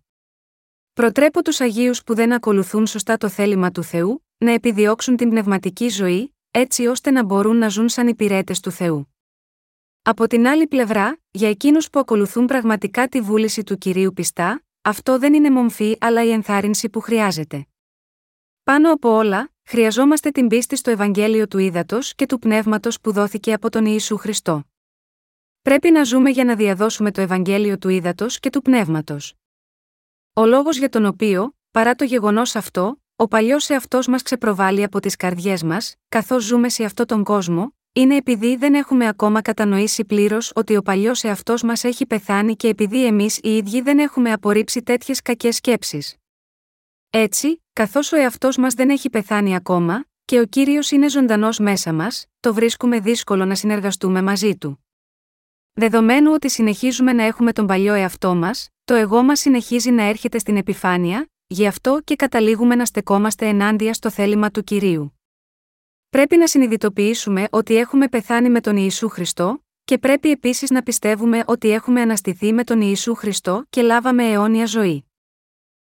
[0.94, 5.90] Προτρέπω τους Αγίους που δεν ακολουθούν σωστά το θέλημα του Θεού, να επιδιώξουν την πνευματική
[5.90, 9.15] ζωή, έτσι ώστε να μπορούν να ζουν σαν υπηρέτες του Θεού.
[10.08, 15.20] Από την άλλη πλευρά, για εκείνους που ακολουθούν πραγματικά τη βούληση του κυρίου πιστά, αυτό
[15.20, 17.68] δεν είναι μομφή αλλά η ενθάρρυνση που χρειάζεται.
[18.64, 23.54] Πάνω από όλα, χρειαζόμαστε την πίστη στο Ευαγγέλιο του Ήδατος και του Πνεύματος που δόθηκε
[23.54, 24.64] από τον Ιησού Χριστό.
[25.62, 29.34] Πρέπει να ζούμε για να διαδώσουμε το Ευαγγέλιο του Ήδατος και του Πνεύματος.
[30.34, 35.00] Ο λόγος για τον οποίο, παρά το γεγονός αυτό, ο παλιός εαυτός μας ξεπροβάλλει από
[35.00, 40.06] τις καρδιές μας, καθώς ζούμε σε αυτόν τον κόσμο, είναι επειδή δεν έχουμε ακόμα κατανοήσει
[40.06, 44.32] πλήρως ότι ο παλιός εαυτός μας έχει πεθάνει και επειδή εμείς οι ίδιοι δεν έχουμε
[44.32, 46.16] απορρίψει τέτοιες κακές σκέψεις.
[47.10, 51.94] Έτσι, καθώς ο εαυτός μας δεν έχει πεθάνει ακόμα, και ο κύριος είναι ζωντανός μέσα
[51.94, 54.86] μας, το βρίσκουμε δύσκολο να συνεργαστούμε μαζί του.
[55.74, 60.38] Δεδομένου ότι συνεχίζουμε να έχουμε τον παλιό εαυτό μας, το εγώ μας συνεχίζει να έρχεται
[60.38, 65.15] στην επιφάνεια, γι' αυτό και καταλήγουμε να στεκόμαστε ενάντια στο θέλημα του κυρίου.
[66.16, 71.44] Πρέπει να συνειδητοποιήσουμε ότι έχουμε πεθάνει με τον Ιησού Χριστό, και πρέπει επίσης να πιστεύουμε
[71.46, 75.06] ότι έχουμε αναστηθεί με τον Ιησού Χριστό και λάβαμε αιώνια ζωή.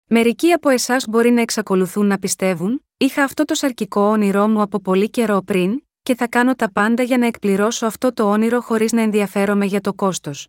[0.09, 4.81] Μερικοί από εσάς μπορεί να εξακολουθούν να πιστεύουν: Είχα αυτό το σαρκικό όνειρό μου από
[4.81, 8.93] πολύ καιρό πριν, και θα κάνω τα πάντα για να εκπληρώσω αυτό το όνειρο χωρίς
[8.93, 10.49] να ενδιαφέρομαι για το κόστος.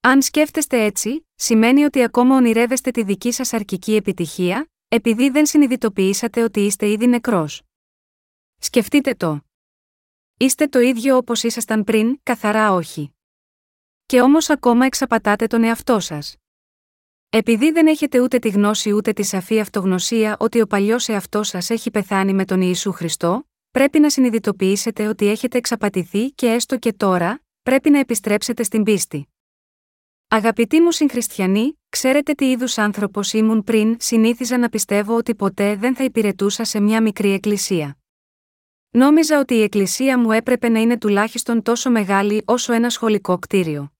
[0.00, 6.42] Αν σκέφτεστε έτσι, σημαίνει ότι ακόμα ονειρεύεστε τη δική σας αρκική επιτυχία, επειδή δεν συνειδητοποιήσατε
[6.42, 7.65] ότι είστε ήδη νεκρός.
[8.58, 9.40] Σκεφτείτε το.
[10.36, 13.14] Είστε το ίδιο όπως ήσασταν πριν, καθαρά όχι.
[14.06, 16.36] Και όμως ακόμα εξαπατάτε τον εαυτό σας.
[17.30, 21.70] Επειδή δεν έχετε ούτε τη γνώση ούτε τη σαφή αυτογνωσία ότι ο παλιός εαυτός σας
[21.70, 26.92] έχει πεθάνει με τον Ιησού Χριστό, πρέπει να συνειδητοποιήσετε ότι έχετε εξαπατηθεί και έστω και
[26.92, 29.28] τώρα, πρέπει να επιστρέψετε στην πίστη.
[30.28, 35.96] Αγαπητοί μου συγχριστιανοί, ξέρετε τι είδους άνθρωπος ήμουν πριν, συνήθιζα να πιστεύω ότι ποτέ δεν
[35.96, 37.98] θα υπηρετούσα σε μια μικρή εκκλησία.
[38.96, 43.92] Νόμιζα ότι η εκκλησία μου έπρεπε να είναι τουλάχιστον τόσο μεγάλη όσο ένα σχολικό κτίριο.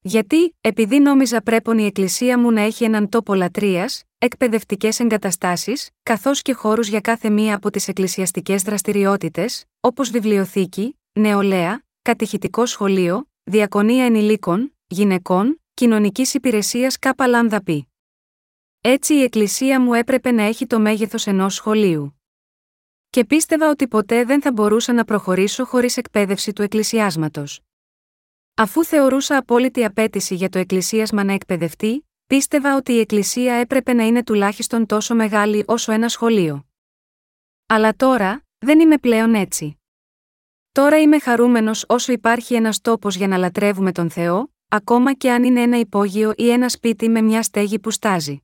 [0.00, 6.42] Γιατί, επειδή νόμιζα πρέπον η εκκλησία μου να έχει έναν τόπο λατρείας, εκπαιδευτικές εγκαταστάσεις, καθώς
[6.42, 14.04] και χώρους για κάθε μία από τις εκκλησιαστικές δραστηριότητες, όπως βιβλιοθήκη, νεολαία, κατηχητικό σχολείο, διακονία
[14.04, 17.62] ενηλίκων, γυναικών, κοινωνικής υπηρεσίας κάπα λάμδα
[18.80, 22.21] Έτσι η εκκλησία μου έπρεπε να έχει το μέγεθος ενός σχολείου.
[23.12, 27.60] Και πίστευα ότι ποτέ δεν θα μπορούσα να προχωρήσω χωρίς εκπαίδευση του εκκλησιάσματος.
[28.54, 34.06] Αφού θεωρούσα απόλυτη απέτηση για το εκκλησίασμα να εκπαιδευτεί, πίστευα ότι η εκκλησία έπρεπε να
[34.06, 36.66] είναι τουλάχιστον τόσο μεγάλη όσο ένα σχολείο.
[37.66, 39.80] Αλλά τώρα, δεν είμαι πλέον έτσι.
[40.72, 45.44] Τώρα είμαι χαρούμενος όσο υπάρχει ένας τόπος για να λατρεύουμε τον Θεό, ακόμα και αν
[45.44, 48.42] είναι ένα υπόγειο ή ένα σπίτι με μια στέγη που στάζει.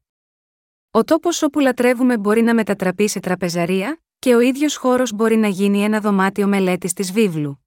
[0.91, 5.49] Ο τόπος όπου λατρεύουμε μπορεί να μετατραπεί σε τραπεζαρία, και ο ίδιος χώρος μπορεί να
[5.49, 7.65] γίνει ένα δωμάτιο μελέτης της βίβλου.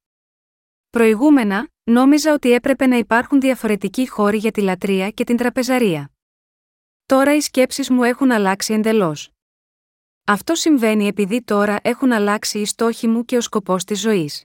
[0.90, 6.10] Προηγούμενα, νόμιζα ότι έπρεπε να υπάρχουν διαφορετικοί χώροι για τη λατρεία και την τραπεζαρία.
[7.06, 9.30] Τώρα οι σκέψεις μου έχουν αλλάξει εντελώς.
[10.26, 14.44] Αυτό συμβαίνει επειδή τώρα έχουν αλλάξει οι στόχοι μου και ο σκοπός της ζωής.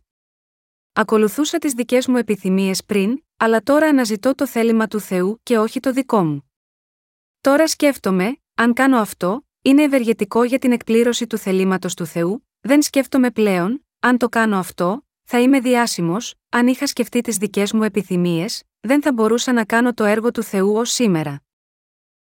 [0.94, 5.80] Ακολουθούσα τις δικές μου επιθυμίες πριν, αλλά τώρα αναζητώ το θέλημα του Θεού και όχι
[5.80, 6.52] το δικό μου.
[7.42, 12.82] Τώρα σκέφτομαι, αν κάνω αυτό, είναι ευεργετικό για την εκπλήρωση του θελήματος του Θεού, δεν
[12.82, 17.84] σκέφτομαι πλέον, αν το κάνω αυτό, θα είμαι διάσημος, αν είχα σκεφτεί τις δικές μου
[17.84, 21.42] επιθυμίες, δεν θα μπορούσα να κάνω το έργο του Θεού ως σήμερα.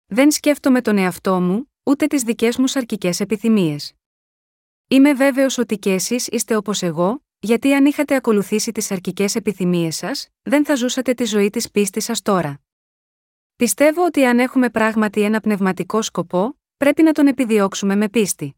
[0.05, 3.93] Δεν σκέφτομαι τον εαυτό μου, ούτε τις δικές μου σαρκικές επιθυμίες.
[4.88, 9.95] Είμαι βέβαιος ότι και εσείς είστε όπως εγώ, γιατί αν είχατε ακολουθήσει τις αρκικέ επιθυμίες
[9.95, 12.61] σας, δεν θα ζούσατε τη ζωή της πίστης σας τώρα.
[13.55, 18.55] Πιστεύω ότι αν έχουμε πράγματι ένα πνευματικό σκοπό, πρέπει να τον επιδιώξουμε με πίστη.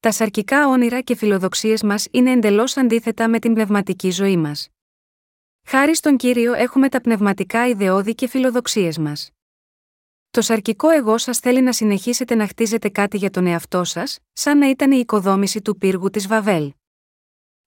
[0.00, 4.68] Τα σαρκικά όνειρα και φιλοδοξίες μας είναι εντελώς αντίθετα με την πνευματική ζωή μας.
[5.66, 9.30] Χάρη στον κύριο έχουμε τα πνευματικά ιδεώδη και φιλοδοξίες μας.
[10.30, 14.58] Το σαρκικό εγώ σας θέλει να συνεχίσετε να χτίζετε κάτι για τον εαυτό σας, σαν
[14.58, 16.72] να ήταν η οικοδόμηση του πύργου της Βαβέλ.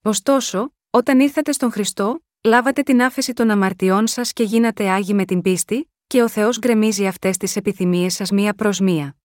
[0.02, 5.26] Ωστόσο, όταν ήρθατε στον Χριστό, λάβατε την άφεση των αμαρτιών σας και γίνατε άγιοι με
[5.26, 9.16] την πίστη, και ο Θεός γκρεμίζει αυτές τις επιθυμίες σας μία προς μία.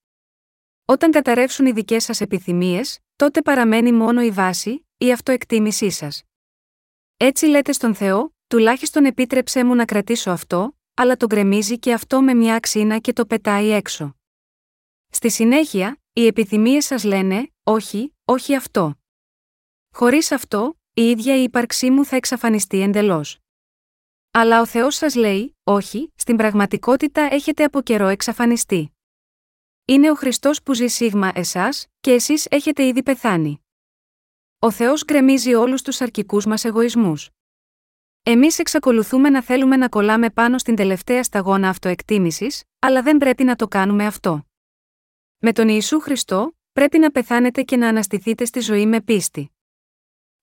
[0.85, 6.23] Όταν καταρρεύσουν οι δικές σας επιθυμίες, τότε παραμένει μόνο η βάση, η αυτοεκτίμησή σας.
[7.17, 12.23] Έτσι λέτε στον Θεό, τουλάχιστον επίτρεψέ μου να κρατήσω αυτό, αλλά το γκρεμίζει και αυτό
[12.23, 14.15] με μια αξίνα και το πετάει έξω.
[15.11, 18.95] Στη συνέχεια, οι επιθυμίες σας λένε, όχι, όχι αυτό.
[19.95, 23.39] Χωρίς αυτό, η ίδια η ύπαρξή μου θα εξαφανιστεί εντελώς.
[24.31, 28.97] Αλλά ο Θεός σας λέει, όχι, στην πραγματικότητα έχετε από καιρό εξαφανιστεί.
[29.85, 33.65] Είναι ο Χριστός που ζει σίγμα εσάς, και εσείς έχετε ήδη πεθάνει.
[34.59, 37.31] Ο Θεός γκρεμίζει όλους τους αρκικού μας εγωισμούς.
[38.23, 43.57] Εμείς εξακολουθούμε να θέλουμε να κολλάμε πάνω στην τελευταία σταγόνα αυτοεκτίμησης, αλλά δεν πρέπει να
[43.57, 44.47] το κάνουμε αυτό.
[45.39, 49.53] Με τον Ιησού Χριστό, πρέπει να πεθάνετε και να αναστηθείτε στη ζωή με πίστη.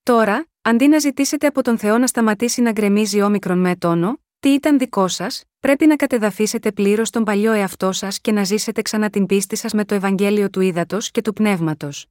[0.03, 4.49] Τώρα, αντί να ζητήσετε από τον Θεό να σταματήσει να γκρεμίζει όμικρον με τόνο, τι
[4.49, 9.09] ήταν δικό σας, πρέπει να κατεδαφίσετε πλήρως τον παλιό εαυτό σας και να ζήσετε ξανά
[9.09, 12.05] την πίστη σας με το Ευαγγέλιο του Ήδατος και του Πνεύματος.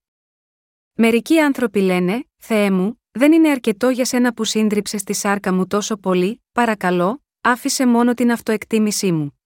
[0.93, 5.67] Μερικοί άνθρωποι λένε: Θεέ μου, δεν είναι αρκετό για σένα που σύντριψες στη σάρκα μου
[5.67, 9.41] τόσο πολύ, παρακαλώ, άφησε μόνο την αυτοεκτίμησή μου.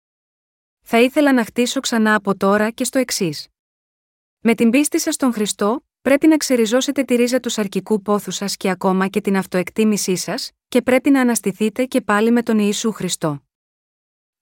[0.83, 3.49] Θα ήθελα να χτίσω ξανά από τώρα και στο εξής.
[4.41, 8.57] Με την πίστη σας στον Χριστό, πρέπει να ξεριζώσετε τη ρίζα του σαρκικού πόθου σας
[8.57, 12.93] και ακόμα και την αυτοεκτίμησή σας, και πρέπει να αναστηθείτε και πάλι με τον Ιησού
[12.93, 13.43] Χριστό.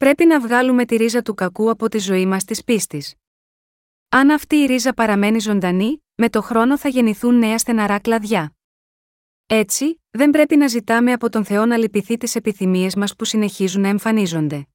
[0.00, 3.14] Πρέπει να βγάλουμε τη ρίζα του κακού από τη ζωή μας της πίστης.
[4.08, 8.56] Αν αυτή η ρίζα παραμένει ζωντανή, με το χρόνο θα γεννηθούν νέα στεναρά κλαδιά.
[9.46, 13.80] Έτσι, δεν πρέπει να ζητάμε από τον Θεό να λυπηθεί τις επιθυμίες μας που συνεχίζουν
[13.82, 14.66] να εμφανίζονται.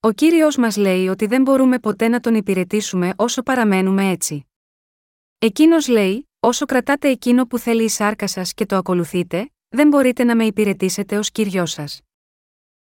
[0.00, 4.46] Ο κύριος μας λέει ότι δεν μπορούμε ποτέ να τον υπηρετήσουμε όσο παραμένουμε έτσι.
[5.38, 10.24] Εκείνος λέει: Όσο κρατάτε εκείνο που θέλει η σάρκα σας και το ακολουθείτε, δεν μπορείτε
[10.24, 12.00] να με υπηρετήσετε ως κύριο σας.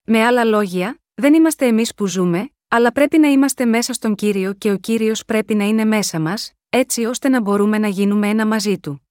[0.04, 4.54] Με άλλα λόγια, δεν είμαστε εμείς που ζούμε, αλλά πρέπει να είμαστε μέσα στον κύριο
[4.54, 8.46] και ο κύριος πρέπει να είναι μέσα μας, έτσι ώστε να μπορούμε να γίνουμε ένα
[8.46, 9.08] μαζί του.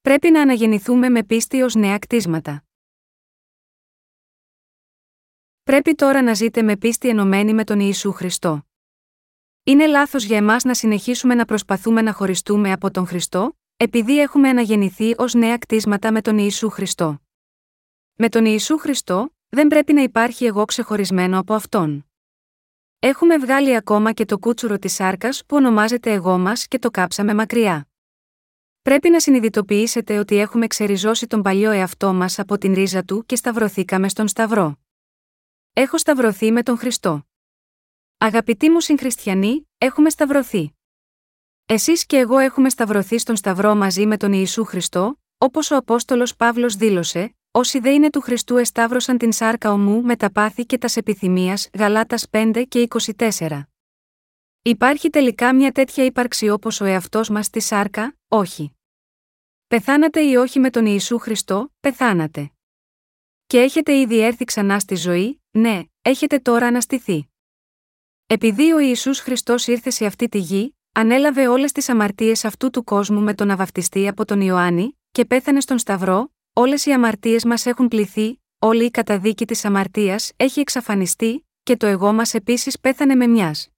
[0.00, 2.64] Πρέπει να αναγεννηθούμε με πίστη ως νέα κτίσματα.
[5.62, 8.66] Πρέπει τώρα να ζείτε με πίστη ενωμένη με τον Ιησού Χριστό.
[9.64, 14.48] Είναι λάθος για εμάς να συνεχίσουμε να προσπαθούμε να χωριστούμε από τον Χριστό, επειδή έχουμε
[14.48, 17.18] αναγεννηθεί ως νέα κτίσματα με τον Ιησού Χριστό.
[18.14, 22.06] Με τον Ιησού Χριστό, δεν πρέπει να υπάρχει εγώ ξεχωρισμένο από αυτόν.
[22.98, 27.34] Έχουμε βγάλει ακόμα και το κούτσουρο της σάρκας που ονομάζεται εγώ μας και το κάψαμε
[27.34, 27.88] μακριά.
[28.82, 33.36] Πρέπει να συνειδητοποιήσετε ότι έχουμε ξεριζώσει τον παλιό εαυτό μας από την ρίζα του και
[33.36, 34.76] σταυρωθήκαμε στον Σταυρό.
[35.72, 37.26] Έχω σταυρωθεί με τον Χριστό.
[38.18, 40.74] Αγαπητοί μου συγχριστιανοί, έχουμε σταυρωθεί.
[41.66, 46.36] Εσείς και εγώ έχουμε σταυρωθεί στον Σταυρό μαζί με τον Ιησού Χριστό, όπως ο Απόστολος
[46.36, 50.78] Παύλος δήλωσε, Όσοι δε είναι του Χριστού εσταύρωσαν την σάρκα ομού με τα πάθη και
[50.78, 53.62] τας επιθυμίας, Γαλάτας 5 και 24.
[54.62, 58.72] Υπάρχει τελικά μια τέτοια ύπαρξη όπως ο εαυτός μας στη σάρκα, όχι.
[59.66, 62.50] Πεθάνατε ή όχι με τον Ιησού Χριστό, πεθάνατε.
[63.46, 67.28] Και έχετε ήδη έρθει ξανά στη ζωή, ναι, έχετε τώρα αναστηθεί.
[68.26, 72.84] Επειδή ο Ιησούς Χριστός ήρθε σε αυτή τη γη, ανέλαβε όλες τις αμαρτίες αυτού του
[72.84, 77.66] κόσμου με τον αβαυτιστή από τον Ιωάννη και πέθανε στον Σταυρό, Όλες οι αμαρτίες μας
[77.66, 83.14] έχουν πληθεί, όλη η καταδίκη της αμαρτίας έχει εξαφανιστεί, και το εγώ μας επίσης πέθανε
[83.14, 83.68] με μιας.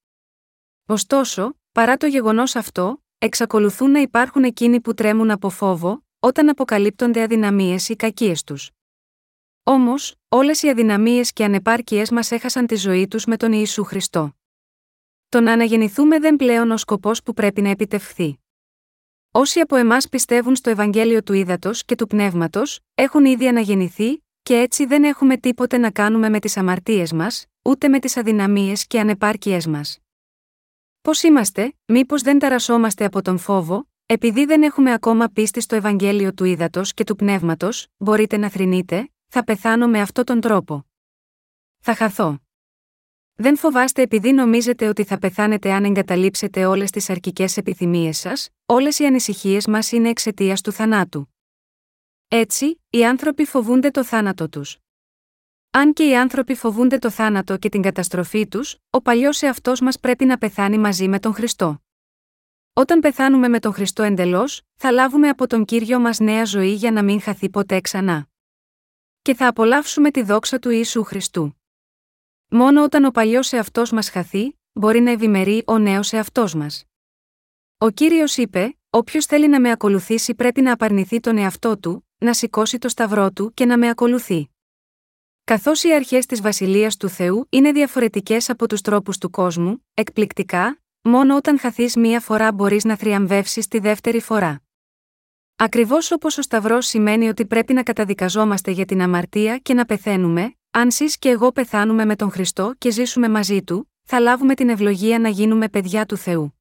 [0.86, 7.22] Ωστόσο, παρά το γεγονός αυτό, εξακολουθούν να υπάρχουν εκείνοι που τρέμουν από φόβο, όταν αποκαλύπτονται
[7.22, 8.70] αδυναμίες ή κακίες τους.
[9.62, 14.36] Όμως, όλες οι αδυναμίες και ανεπάρκειές μας έχασαν τη ζωή τους με τον Ιησού Χριστό.
[15.28, 18.40] Το να αναγεννηθούμε δεν πλέον ο σκοπός που πρέπει να επιτευχθεί.
[19.38, 24.58] Όσοι από εμάς πιστεύουν στο Ευαγγέλιο του Ήδατος και του Πνεύματος, έχουν ήδη αναγεννηθεί, και
[24.58, 29.00] έτσι δεν έχουμε τίποτε να κάνουμε με τις αμαρτίες μας, ούτε με τις αδυναμίες και
[29.00, 29.98] ανεπάρκειές μας.
[31.00, 36.34] Πώς είμαστε, μήπως δεν ταρασόμαστε από τον φόβο, επειδή δεν έχουμε ακόμα πίστη στο Ευαγγέλιο
[36.34, 40.86] του Ήδατος και του Πνεύματος, μπορείτε να θρυνείτε, θα πεθάνω με αυτόν τον τρόπο.
[41.78, 42.45] Θα χαθώ.
[43.38, 48.98] Δεν φοβάστε επειδή νομίζετε ότι θα πεθάνετε αν εγκαταλείψετε όλες τις αρκικέ επιθυμίες σας, όλες
[48.98, 51.34] οι ανησυχίες μας είναι εξαιτίας του θανάτου.
[52.28, 54.78] Έτσι, οι άνθρωποι φοβούνται το θάνατο τους.
[55.70, 60.00] Αν και οι άνθρωποι φοβούνται το θάνατο και την καταστροφή τους, ο παλιός εαυτός μας
[60.00, 61.82] πρέπει να πεθάνει μαζί με τον Χριστό.
[62.72, 66.90] Όταν πεθάνουμε με τον Χριστό εντελώς, θα λάβουμε από τον κύριο μας νέα ζωή για
[66.90, 68.28] να μην χαθεί ποτέ ξανά.
[69.22, 71.60] Και θα απολαύσουμε τη δόξα του Ιησού Χριστού.
[72.48, 76.84] Μόνο όταν ο παλιός εαυτός μας χαθεί, μπορεί να ευημερεί ο νέος εαυτός μας.
[77.78, 82.34] Ο κύριος είπε: Όποιος θέλει να με ακολουθήσει πρέπει να απαρνηθεί τον εαυτό του, να
[82.34, 84.50] σηκώσει το σταυρό του και να με ακολουθεί.
[85.44, 90.80] Καθώς οι αρχές της βασιλείας του Θεού είναι διαφορετικές από τους τρόπους του κόσμου, εκπληκτικά,
[91.02, 94.62] μόνο όταν χαθείς μία φορά μπορείς να θριαμβεύσεις τη δεύτερη φορά.
[95.56, 100.55] Ακριβώς όπως ο Σταυρός σημαίνει ότι πρέπει να καταδικαζόμαστε για την αμαρτία και να πεθαίνουμε,
[100.78, 104.68] αν σει και εγώ πεθάνουμε με τον Χριστό και ζήσουμε μαζί του, θα λάβουμε την
[104.68, 106.60] ευλογία να γίνουμε παιδιά του Θεού.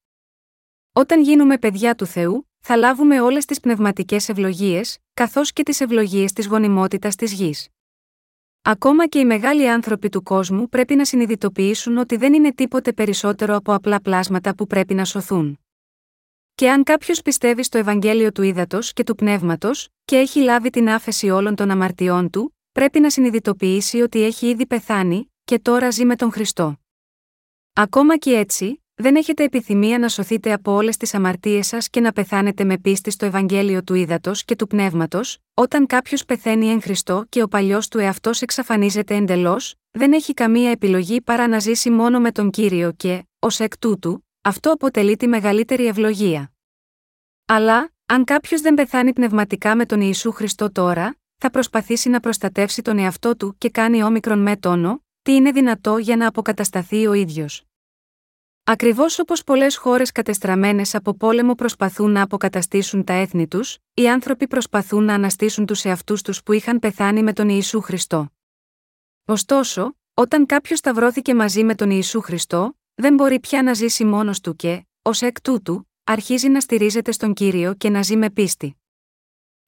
[0.93, 6.34] Όταν γίνουμε παιδιά του Θεού, θα λάβουμε όλες τις πνευματικές ευλογίες, καθώς και τις ευλογίες
[6.34, 7.68] της γονιμότητας της γης.
[8.61, 13.55] Ακόμα και οι μεγάλοι άνθρωποι του κόσμου πρέπει να συνειδητοποιήσουν ότι δεν είναι τίποτε περισσότερο
[13.55, 15.59] από απλά πλάσματα που πρέπει να σωθούν.
[16.55, 20.89] Και αν κάποιος πιστεύει στο Ευαγγέλιο του Ήδατος και του Πνεύματος, και έχει λάβει την
[20.89, 26.05] άφεση όλων των αμαρτιών του, πρέπει να συνειδητοποιήσει ότι έχει ήδη πεθάνει και τώρα ζει
[26.05, 26.80] με τον Χριστό.
[27.73, 32.11] Ακόμα και έτσι, δεν έχετε επιθυμία να σωθείτε από όλες τις αμαρτίες σας και να
[32.11, 37.26] πεθάνετε με πίστη στο Ευαγγέλιο του Ήδατος και του Πνεύματος, όταν κάποιος πεθαίνει εν Χριστώ
[37.30, 42.19] και ο παλιός του εαυτός εξαφανίζεται εντελώς, δεν έχει καμία επιλογή παρά να ζήσει μόνο
[42.19, 46.51] με τον κύριο και, ως εκ τούτου, αυτό αποτελεί τη μεγαλύτερη ευλογία.
[47.45, 52.81] Αλλά, αν κάποιος δεν πεθάνει πνευματικά με τον Ιησού Χριστό τώρα, θα προσπαθήσει να προστατεύσει
[52.81, 57.13] τον εαυτό του και κάνει όμικρον με τόνο, τι είναι δυνατό για να αποκατασταθεί ο
[57.13, 57.63] ίδιος.
[58.63, 64.47] Ακριβώς όπως πολλές χώρες κατεστραμμένες από πόλεμο προσπαθούν να αποκαταστήσουν τα έθνη τους, οι άνθρωποι
[64.47, 68.31] προσπαθούν να αναστήσουν τους εαυτούς τους που είχαν πεθάνει με τον Ιησού Χριστό.
[69.25, 74.39] Ωστόσο, όταν κάποιος σταυρώθηκε μαζί με τον Ιησού Χριστό, δεν μπορεί πια να ζήσει μόνος
[74.39, 78.77] του και, ως εκ τούτου, αρχίζει να στηρίζεται στον κύριο και να ζει με πίστη.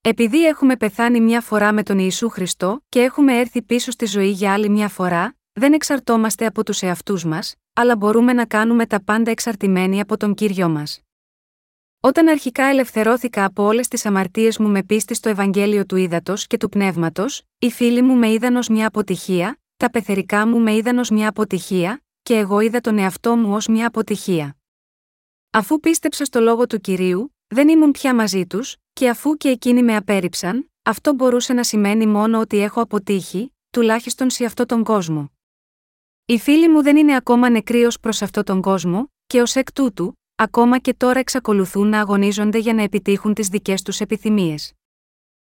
[0.01, 4.29] Επειδή έχουμε πεθάνει μια φορά με τον Ιησού Χριστό και έχουμε έρθει πίσω στη ζωή
[4.29, 9.03] για άλλη μια φορά, δεν εξαρτώμαστε από τους εαυτούς μας, αλλά μπορούμε να κάνουμε τα
[9.03, 11.01] πάντα εξαρτημένοι από τον κύριο μας.
[11.99, 16.57] Όταν αρχικά ελευθερώθηκα από όλες τις αμαρτίες μου με πίστη στο Ευαγγέλιο του Ήδατος και
[16.57, 20.97] του Πνεύματος, οι φίλοι μου με είδαν ως μια αποτυχία, τα πεθερικά μου με είδαν
[20.97, 24.57] ως μια αποτυχία, και εγώ είδα τον εαυτό μου ως μια αποτυχία.
[25.51, 29.83] Αφού πίστεψα στο λόγο του κυρίου, δεν ήμουν πια μαζί τους, και αφού και εκείνοι
[29.83, 35.31] με απέρριψαν, αυτό μπορούσε να σημαίνει μόνο ότι έχω αποτύχει, τουλάχιστον σε αυτόν τον κόσμο.
[36.25, 39.71] Οι φίλοι μου δεν είναι ακόμα νεκροί ως προς αυτόν τον κόσμο, και ως εκ
[39.71, 44.73] τούτου, ακόμα και τώρα εξακολουθούν να αγωνίζονται για να επιτύχουν τις δικές τους επιθυμίες.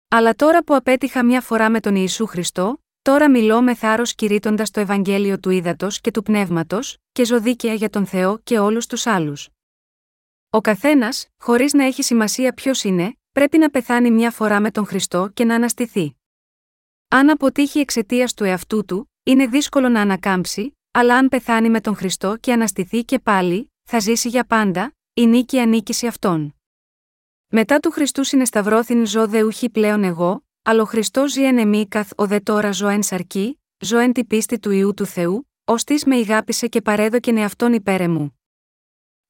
[0.08, 4.70] Αλλά τώρα που απέτυχα μια φορά με τον Ιησού Χριστό, τώρα μιλώ με θάρρος κηρύττοντας
[4.70, 8.86] το Ευαγγέλιο του Ήδατος και του Πνεύματος, και ζω δίκαια για τον Θεό και όλους
[8.86, 9.48] τους άλλους.
[10.50, 14.86] Ο καθένας, χωρίς να έχει σημασία ποιος είναι, πρέπει να πεθάνει μια φορά με τον
[14.86, 16.16] Χριστό και να αναστηθεί.
[17.08, 21.96] Αν αποτύχει εξαιτίας του εαυτού του, είναι δύσκολο να ανακάμψει, αλλά αν πεθάνει με τον
[21.96, 26.54] Χριστό και αναστηθεί και πάλι, θα ζήσει για πάντα, η νίκη ανήκει σε αυτόν.
[27.48, 31.88] Μετά του Χριστού συνεσταυρώθην ζω δε ουχή πλέον εγώ, αλλά ο Χριστός ζει εν εμή
[31.88, 35.50] καθ ο δε τώρα ζω εν σαρκή, ζω εν τη πίστη του ιού του Θεού,
[35.64, 38.37] ως της με ηγάπησε και παρέδοκεν εαυτόν υπέρ μου.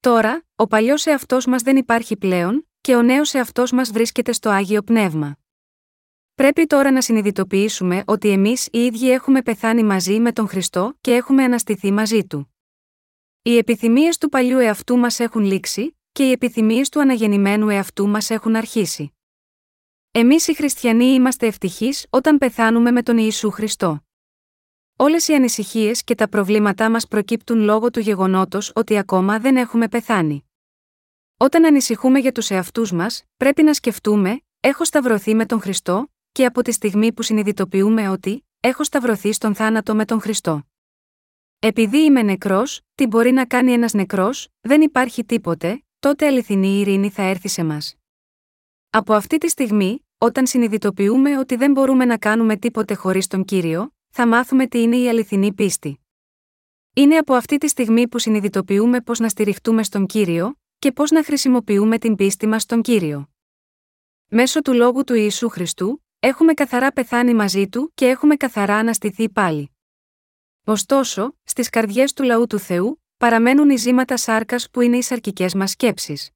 [0.01, 4.51] Τώρα, ο παλιός εαυτός μας δεν υπάρχει πλέον, και ο νέος εαυτός μας βρίσκεται στο
[4.51, 5.39] άγιο πνεύμα.
[6.35, 11.15] Πρέπει τώρα να συνειδητοποιήσουμε ότι εμείς οι ίδιοι έχουμε πεθάνει μαζί με τον Χριστό και
[11.15, 12.55] έχουμε αναστηθεί μαζί του.
[13.43, 18.31] Οι επιθυμίες του παλιού εαυτού μας έχουν λήξει, και οι επιθυμίες του αναγεννημένου εαυτού μας
[18.31, 19.13] έχουν αρχίσει.
[20.11, 24.08] Εμείς οι χριστιανοί είμαστε ευτυχείς όταν πεθάνουμε με τον Ιησού Χριστό.
[25.01, 29.89] Όλες οι ανησυχίες και τα προβλήματά μας προκύπτουν λόγω του γεγονότος ότι ακόμα δεν έχουμε
[29.89, 30.45] πεθάνει.
[31.37, 36.45] Όταν ανησυχούμε για τους εαυτούς μας, πρέπει να σκεφτούμε: Έχω σταυρωθεί με τον Χριστό, και
[36.45, 40.63] από τη στιγμή που συνειδητοποιούμε ότι έχω σταυρωθεί στον θάνατο με τον Χριστό.
[41.59, 47.11] Επειδή είμαι νεκρός, τι μπορεί να κάνει ένας νεκρός, δεν υπάρχει τίποτε, τότε αληθινή ειρήνη
[47.11, 47.95] θα έρθει σε μας.
[48.91, 53.93] Από αυτή τη στιγμή, όταν συνειδητοποιούμε ότι δεν μπορούμε να κάνουμε τίποτε χωρίς τον κύριο,
[54.11, 56.01] θα μάθουμε τι είναι η αληθινή πίστη.
[56.95, 61.25] Είναι από αυτή τη στιγμή που συνειδητοποιούμε πώς να στηριχτούμε στον κύριο, και πώς να
[61.25, 63.29] χρησιμοποιούμε την πίστη μας στον κύριο.
[64.29, 69.29] Μέσω του λόγου του Ιησού Χριστού, έχουμε καθαρά πεθάνει μαζί του και έχουμε καθαρά αναστηθεί
[69.29, 69.71] πάλι.
[70.65, 75.47] Ωστόσο, στις καρδιές του λαού του Θεού, παραμένουν οι ζήματα σάρκας που είναι οι σαρκικέ
[75.55, 76.31] μας σκέψεις.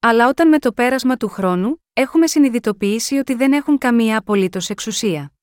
[0.00, 5.33] Αλλά όταν με το πέρασμα του χρόνου, έχουμε συνειδητοποιήσει ότι δεν έχουν καμία απολύτως εξουσία.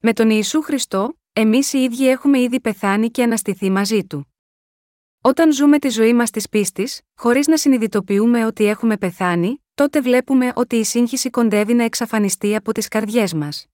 [0.00, 4.34] Με τον Ιησού Χριστό, εμείς οι ίδιοι έχουμε ήδη πεθάνει και αναστηθεί μαζί του.
[5.20, 10.52] Όταν ζούμε τη ζωή μας της πίστης, χωρίς να συνειδητοποιούμε ότι έχουμε πεθάνει, τότε βλέπουμε
[10.54, 13.66] ότι η σύγχυση κοντεύει να εξαφανιστεί από τις καρδιές μας.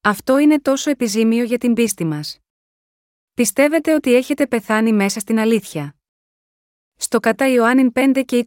[0.00, 2.38] Αυτό είναι τόσο επιζήμιο για την πίστη μας.
[3.34, 5.96] Πιστεύετε ότι έχετε πεθάνει μέσα στην αλήθεια.
[6.96, 8.44] Στο κατά Ιωάννην 5 και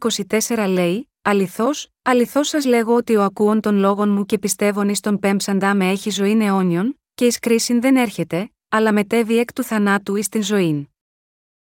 [0.48, 5.00] 24 λέει, Αληθώς, αληθώς σας λέγω ότι ο ακούων των λόγων μου και πιστεύων εις
[5.00, 9.62] τον πέμψαντά με έχει ζωή αιώνιον, και εις κρίσιν δεν έρχεται, αλλά μετέβει εκ του
[9.62, 10.90] θανάτου εις την ζωή.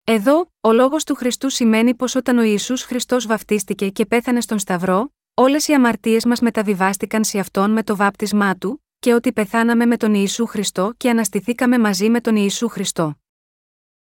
[0.04, 4.60] Εδώ, ο λόγος του Χριστού σημαίνει πως όταν ο Ιησούς Χριστός βαφτίστηκε και πέθανε στον
[4.60, 9.86] Σταυρό, όλες οι αμαρτίες μας μεταβιβάστηκαν σε αυτόν με το βάπτισμά του, και ότι πεθάναμε
[9.86, 13.18] με τον Ιησού Χριστό και αναστηθήκαμε μαζί με τον Ιησού Χριστό.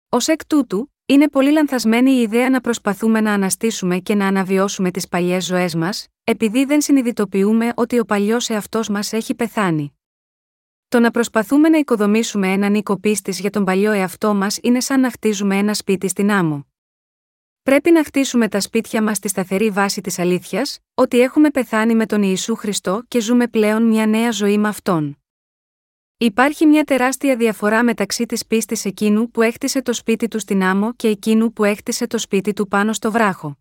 [0.09, 4.91] Ω εκ τούτου, είναι πολύ λανθασμένη η ιδέα να προσπαθούμε να αναστήσουμε και να αναβιώσουμε
[4.91, 9.93] τις παλιές ζωές μας, επειδή δεν συνειδητοποιούμε ότι ο παλιός εαυτός μας έχει πεθάνει.
[10.87, 14.99] Το να προσπαθούμε να οικοδομήσουμε έναν οίκο πίστης για τον παλιό εαυτό μας είναι σαν
[14.99, 16.65] να χτίζουμε ένα σπίτι στην άμμο.
[17.63, 22.05] Πρέπει να χτίσουμε τα σπίτια μας στη σταθερή βάση της αλήθειας, ότι έχουμε πεθάνει με
[22.05, 25.20] τον Ιησού Χριστό και ζούμε πλέον μια νέα ζωή με αυτόν.
[26.23, 30.93] Υπάρχει μια τεράστια διαφορά μεταξύ της πίστης εκείνου που έχτισε το σπίτι του στην άμμο
[30.93, 33.57] και εκείνου που έχτισε το σπίτι του πάνω στο βράχο.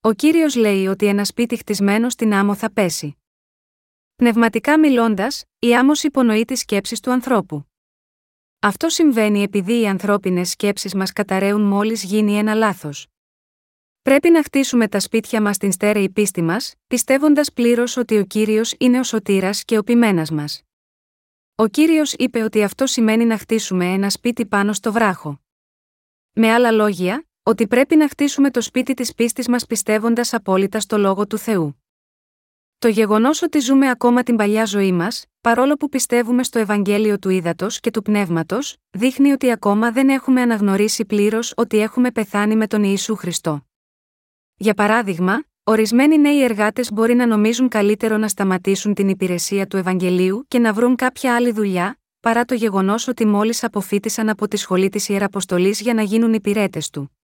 [0.00, 3.16] Ο κύριος λέει ότι ένα σπίτι χτισμένο στην άμμο θα πέσει.
[4.14, 7.66] Πνευματικά μιλώντας, η άμμος υπονοεί τις σκέψεις του ανθρώπου.
[8.58, 13.08] Αυτό συμβαίνει επειδή οι ανθρώπινες σκέψεις μας καταραίουν μόλις γίνει ένα λάθος.
[14.04, 18.74] Πρέπει να χτίσουμε τα σπίτια μας στην στέρεη πίστη μας, πιστεύοντας πλήρως ότι ο κύριος
[18.78, 20.62] είναι ο σωτήρας και ο πειμένα μας.
[21.54, 25.40] Ο κύριος είπε ότι αυτό σημαίνει να χτίσουμε ένα σπίτι πάνω στο βράχο.
[26.32, 30.98] Με άλλα λόγια, ότι πρέπει να χτίσουμε το σπίτι της πίστης μας πιστεύοντας απόλυτα στο
[30.98, 31.82] λόγο του Θεού.
[32.78, 37.28] Το γεγονός ότι ζούμε ακόμα την παλιά ζωή μας, παρόλο που πιστεύουμε στο Ευαγγέλιο του
[37.28, 42.66] Ήδατος και του Πνεύματος, δείχνει ότι ακόμα δεν έχουμε αναγνωρίσει πλήρως ότι έχουμε πεθάνει με
[42.66, 43.66] τον Ιησού Χριστό.
[44.56, 50.44] Για παράδειγμα, ορισμένοι νέοι εργάτες μπορεί να νομίζουν καλύτερο να σταματήσουν την υπηρεσία του Ευαγγελίου
[50.48, 54.88] και να βρουν κάποια άλλη δουλειά, παρά το γεγονός ότι μόλις αποφύτησαν από τη σχολή
[54.88, 57.18] της Ιεραποστολής για να γίνουν υπηρέτες του.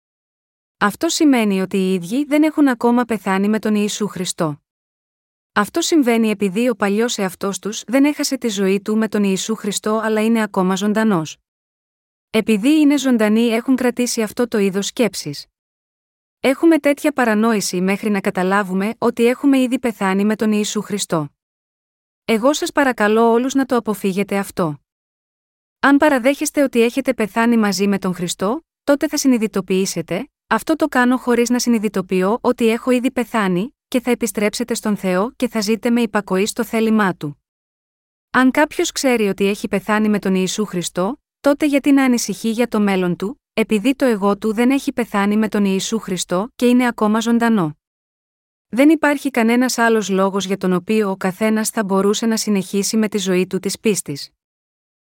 [0.77, 4.61] Αυτό σημαίνει ότι οι ίδιοι δεν έχουν ακόμα πεθάνει με τον Ιησού Χριστό.
[5.53, 9.55] Αυτό συμβαίνει επειδή ο παλιός εαυτός τους δεν έχασε τη ζωή του με τον Ιησού
[9.55, 11.37] Χριστό αλλά είναι ακόμα ζωντανός.
[12.29, 15.45] Επειδή είναι ζωντανοί έχουν κρατήσει αυτό το είδος σκέψης.
[16.39, 21.29] Έχουμε τέτοια παρανόηση μέχρι να καταλάβουμε ότι έχουμε ήδη πεθάνει με τον Ιησού Χριστό.
[22.25, 24.79] Εγώ σας παρακαλώ όλους να το αποφύγετε αυτό.
[25.79, 31.17] Αν παραδέχεστε ότι έχετε πεθάνει μαζί με τον Χριστό, τότε θα συνειδητοποιήσετε, αυτό το κάνω
[31.17, 35.89] χωρίς να συνειδητοποιώ ότι έχω ήδη πεθάνει, και θα επιστρέψετε στον Θεό και θα ζείτε
[35.89, 37.43] με υπακοή στο θέλημά του.
[38.31, 42.67] Αν κάποιος ξέρει ότι έχει πεθάνει με τον Ιησού Χριστό, τότε γιατί να ανησυχεί για
[42.67, 46.65] το μέλλον του, επειδή το εγώ του δεν έχει πεθάνει με τον Ιησού Χριστό και
[46.65, 47.77] είναι ακόμα ζωντανό.
[48.67, 53.07] Δεν υπάρχει κανένας άλλος λόγος για τον οποίο ο καθένας θα μπορούσε να συνεχίσει με
[53.07, 54.29] τη ζωή του της πίστης.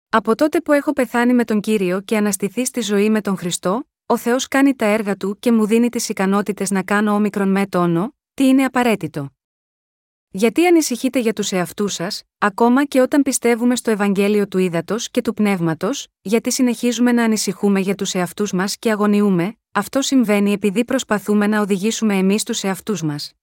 [0.09, 3.89] Από τότε που έχω πεθάνει με τον κύριο και αναστηθεί στη ζωή με τον Χριστό,
[4.05, 7.67] ο Θεός κάνει τα έργα του και μου δίνει τις ικανότητες να κάνω όμικρον με
[7.67, 9.29] τόνο, τι είναι απαραίτητο.
[10.33, 15.21] Γιατί ανησυχείτε για τους εαυτούς σας, ακόμα και όταν πιστεύουμε στο Ευαγγέλιο του Ήδατος και
[15.21, 20.85] του Πνεύματος, γιατί συνεχίζουμε να ανησυχούμε για τους εαυτούς μας και αγωνιούμε, αυτό συμβαίνει επειδή
[20.85, 23.33] προσπαθούμε να οδηγήσουμε εμείς τους εαυτούς μας.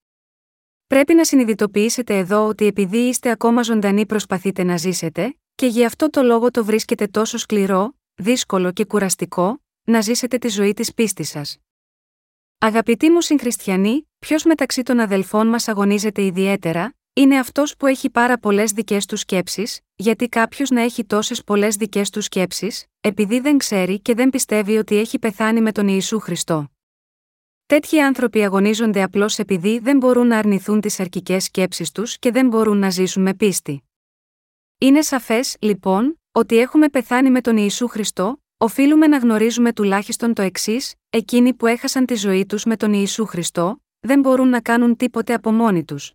[0.86, 6.10] Πρέπει να συνειδητοποιήσετε εδώ ότι επειδή είστε ακόμα ζωντανοί προσπαθείτε να ζήσετε, και γι' αυτό
[6.10, 11.28] το λόγο το βρίσκετε τόσο σκληρό, δύσκολο και κουραστικό, να ζήσετε τη ζωή της πίστης
[11.28, 11.58] σας.
[12.60, 18.38] Αγαπητοί μου συγχριστιανοί, ποιος μεταξύ των αδελφών μας αγωνίζεται ιδιαίτερα, είναι αυτός που έχει πάρα
[18.38, 23.58] πολλές δικές του σκέψεις, γιατί κάποιος να έχει τόσες πολλές δικές του σκέψεις, επειδή δεν
[23.58, 26.70] ξέρει και δεν πιστεύει ότι έχει πεθάνει με τον Ιησού Χριστό.
[27.66, 32.48] Τέτοιοι άνθρωποι αγωνίζονται απλώς επειδή δεν μπορούν να αρνηθούν τις αρκικέ σκέψεις τους και δεν
[32.48, 33.82] μπορούν να ζήσουν με πίστη.
[34.78, 40.42] Είναι σαφές, λοιπόν, ότι έχουμε πεθάνει με τον Ιησού Χριστό, οφείλουμε να γνωρίζουμε τουλάχιστον το
[40.42, 44.96] εξής: εκείνοι που έχασαν τη ζωή τους με τον Ιησού Χριστό, δεν μπορούν να κάνουν
[44.96, 46.12] τίποτε από μόνοι τους.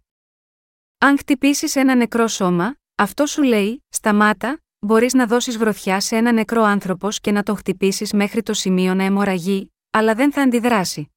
[0.98, 6.32] Αν χτυπήσεις ένα νεκρό σώμα, αυτό σου λέει: Σταμάτα, μπορείς να δώσεις βροθιά σε ένα
[6.32, 11.12] νεκρό άνθρωπος και να τον χτυπήσεις μέχρι το σημείο να αιμορραγεί, αλλά δεν θα αντιδράσει.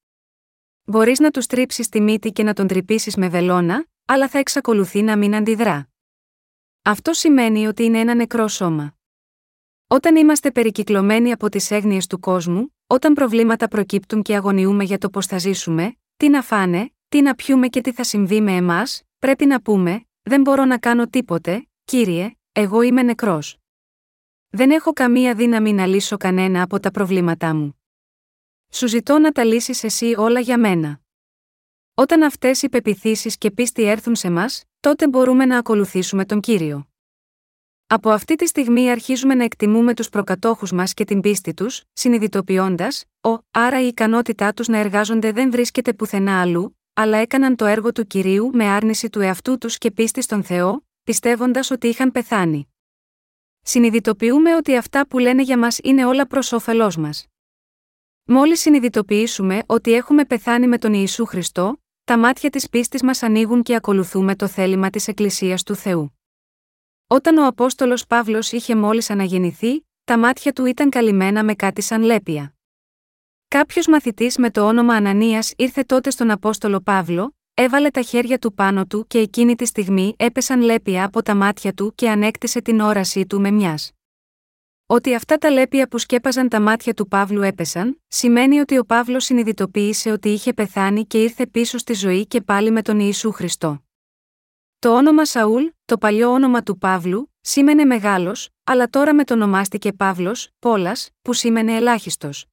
[0.85, 5.03] Μπορείς να του στρίψεις τη μύτη και να τον τρυπήσεις με βελόνα, αλλά θα εξακολουθεί
[5.03, 5.89] να μην αντιδρά.
[6.83, 8.96] Αυτό σημαίνει ότι είναι ένα νεκρό σώμα.
[9.89, 15.11] Όταν είμαστε περικυκλωμένοι από τις έγνοιες του κόσμου, όταν προβλήματα προκύπτουν και αγωνιούμε για το
[15.11, 19.03] πώς θα ζήσουμε, τι να φάνε, τι να πιούμε και τι θα συμβεί με εμάς,
[19.19, 23.57] πρέπει να πούμε: Δεν μπορώ να κάνω τίποτε, κύριε, εγώ είμαι νεκρός.
[24.49, 27.81] Δεν έχω καμία δύναμη να λύσω κανένα από τα προβλήματά μου.
[28.73, 31.01] Σου ζητώ να τα λύσεις εσύ όλα για μένα.
[31.95, 36.89] Όταν αυτές οι πεπιθήσεις και πίστη έρθουν σε μας, τότε μπορούμε να ακολουθήσουμε τον κύριο.
[37.89, 43.05] Από αυτή τη στιγμή αρχίζουμε να εκτιμούμε τους προκατόχους μας και την πίστη τους, συνειδητοποιώντας,
[43.21, 47.93] ο, άρα η ικανότητά τους να εργάζονται δεν βρίσκεται πουθενά αλλού, αλλά έκαναν το έργο
[47.93, 52.69] του κυρίου με άρνηση του εαυτού τους και πίστη στον Θεό, πιστεύοντας ότι είχαν πεθάνει.
[53.63, 57.27] Συνειδητοποιούμε ότι αυτά που λένε για μας είναι όλα προς όφελός μας.
[58.25, 63.63] Μόλις συνειδητοποιήσουμε ότι έχουμε πεθάνει με τον Ιησού Χριστό, τα μάτια της πίστης μας ανοίγουν
[63.63, 66.16] και ακολουθούμε το θέλημα της Εκκλησίας του Θεού.
[67.09, 72.03] Όταν ο Απόστολος Παύλος είχε μόλις αναγεννηθεί, τα μάτια του ήταν καλυμμένα με κάτι σαν
[72.03, 72.55] λέπια.
[73.49, 78.55] Κάποιος μαθητής με το όνομα Ανανίας ήρθε τότε στον Απόστολο Παύλο, έβαλε τα χέρια του
[78.55, 82.81] πάνω του και εκείνη τη στιγμή έπεσαν λέπια από τα μάτια του και ανέκτησε την
[82.81, 83.91] όρασή του με μιας.
[84.87, 89.25] Ότι αυτά τα λέπια που σκέπαζαν τα μάτια του Παύλου έπεσαν, σημαίνει ότι ο Παύλος
[89.25, 93.86] συνειδητοποίησε ότι είχε πεθάνει και ήρθε πίσω στη ζωή και πάλι με τον Ιησού Χριστό.
[94.79, 101.11] Το όνομα Σαούλ, το παλιό όνομα του Παύλου, σήμαινε μεγάλος, αλλά τώρα μετονομάστηκε Παύλος, Πόλας,
[101.23, 102.47] που σήμαινε ελάχιστος.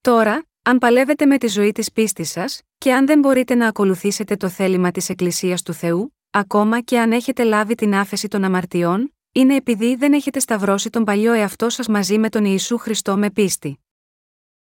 [0.00, 4.36] Τώρα, αν παλεύετε με τη ζωή της πίστης σας, και αν δεν μπορείτε να ακολουθήσετε
[4.36, 9.14] το θέλημα της Εκκλησίας του Θεού, ακόμα και αν έχετε λάβει την άφεση των αμαρτιών,
[9.32, 13.30] είναι επειδή δεν έχετε σταυρώσει τον παλιό εαυτό σας μαζί με τον Ιησού Χριστό με
[13.30, 13.80] πίστη.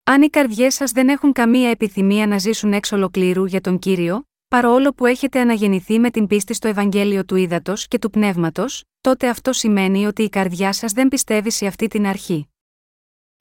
[0.03, 4.27] Αν οι καρδιές σας δεν έχουν καμία επιθυμία να ζήσουν εξ ολοκλήρου για τον κύριο,
[4.51, 9.29] παρόλο που έχετε αναγεννηθεί με την πίστη στο Ευαγγέλιο του Ήδατος και του Πνεύματος, τότε
[9.29, 12.49] αυτό σημαίνει ότι η καρδιά σας δεν πιστεύει σε αυτή την αρχή.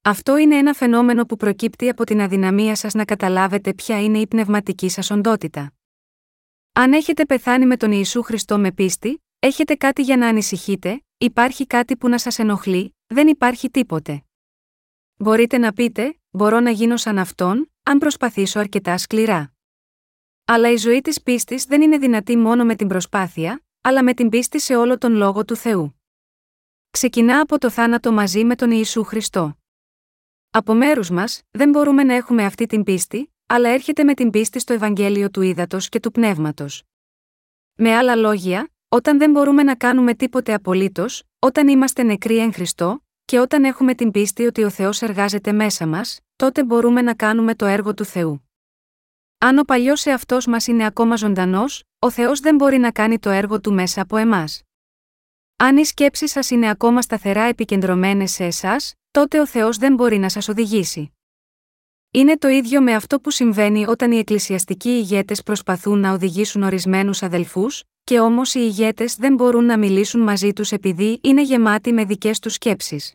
[0.03, 4.27] Αυτό είναι ένα φαινόμενο που προκύπτει από την αδυναμία σας να καταλάβετε ποια είναι η
[4.27, 5.73] πνευματική σας οντότητα.
[6.73, 11.67] Αν έχετε πεθάνει με τον Ιησού Χριστό με πίστη, έχετε κάτι για να ανησυχείτε, υπάρχει
[11.67, 14.25] κάτι που να σας ενοχλεί, δεν υπάρχει τίποτε.
[15.17, 19.53] Μπορείτε να πείτε, μπορώ να γίνω σαν αυτόν, αν προσπαθήσω αρκετά σκληρά.
[20.53, 24.29] Αλλά η ζωή της πίστης δεν είναι δυνατή μόνο με την προσπάθεια, αλλά με την
[24.29, 26.01] πίστη σε όλο τον λόγο του Θεού.
[26.91, 29.59] Ξεκινά από το θάνατο μαζί με τον Ιησού Χριστό.
[30.51, 34.59] Από μέρους μας, δεν μπορούμε να έχουμε αυτή την πίστη, αλλά έρχεται με την πίστη
[34.59, 36.83] στο Ευαγγέλιο του Ήδατος και του Πνεύματος.
[37.75, 43.05] Με άλλα λόγια, όταν δεν μπορούμε να κάνουμε τίποτε απολύτως, όταν είμαστε νεκροί εν Χριστώ,
[43.25, 47.55] και όταν έχουμε την πίστη ότι ο Θεός εργάζεται μέσα μας, τότε μπορούμε να κάνουμε
[47.55, 48.50] το έργο του Θεού.
[49.43, 53.31] Αν ο παλιός εαυτός μας είναι ακόμα ζωντανός, ο Θεός δεν μπορεί να κάνει το
[53.31, 54.63] έργο του μέσα από εμάς.
[55.57, 60.19] Αν οι σκέψεις σας είναι ακόμα σταθερά επικεντρωμένες σε εσάς, τότε ο Θεός δεν μπορεί
[60.19, 61.13] να σας οδηγήσει.
[62.11, 67.23] Είναι το ίδιο με αυτό που συμβαίνει όταν οι εκκλησιαστικοί ηγέτες προσπαθούν να οδηγήσουν ορισμένους
[67.23, 72.05] αδελφούς, και όμως οι ηγέτες δεν μπορούν να μιλήσουν μαζί τους επειδή είναι γεμάτοι με
[72.05, 73.15] δικές τους σκέψεις.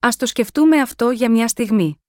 [0.00, 2.02] Α το σκεφτούμε αυτό για μια στιγμή.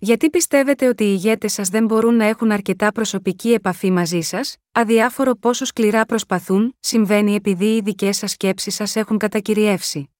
[0.00, 4.56] Γιατί πιστεύετε ότι οι ηγέτες σας δεν μπορούν να έχουν αρκετά προσωπική επαφή μαζί σας,
[4.72, 10.10] αδιάφορο πόσο σκληρά προσπαθούν, συμβαίνει επειδή οι δικές σας σκέψεις σας έχουν κατακυριεύσει.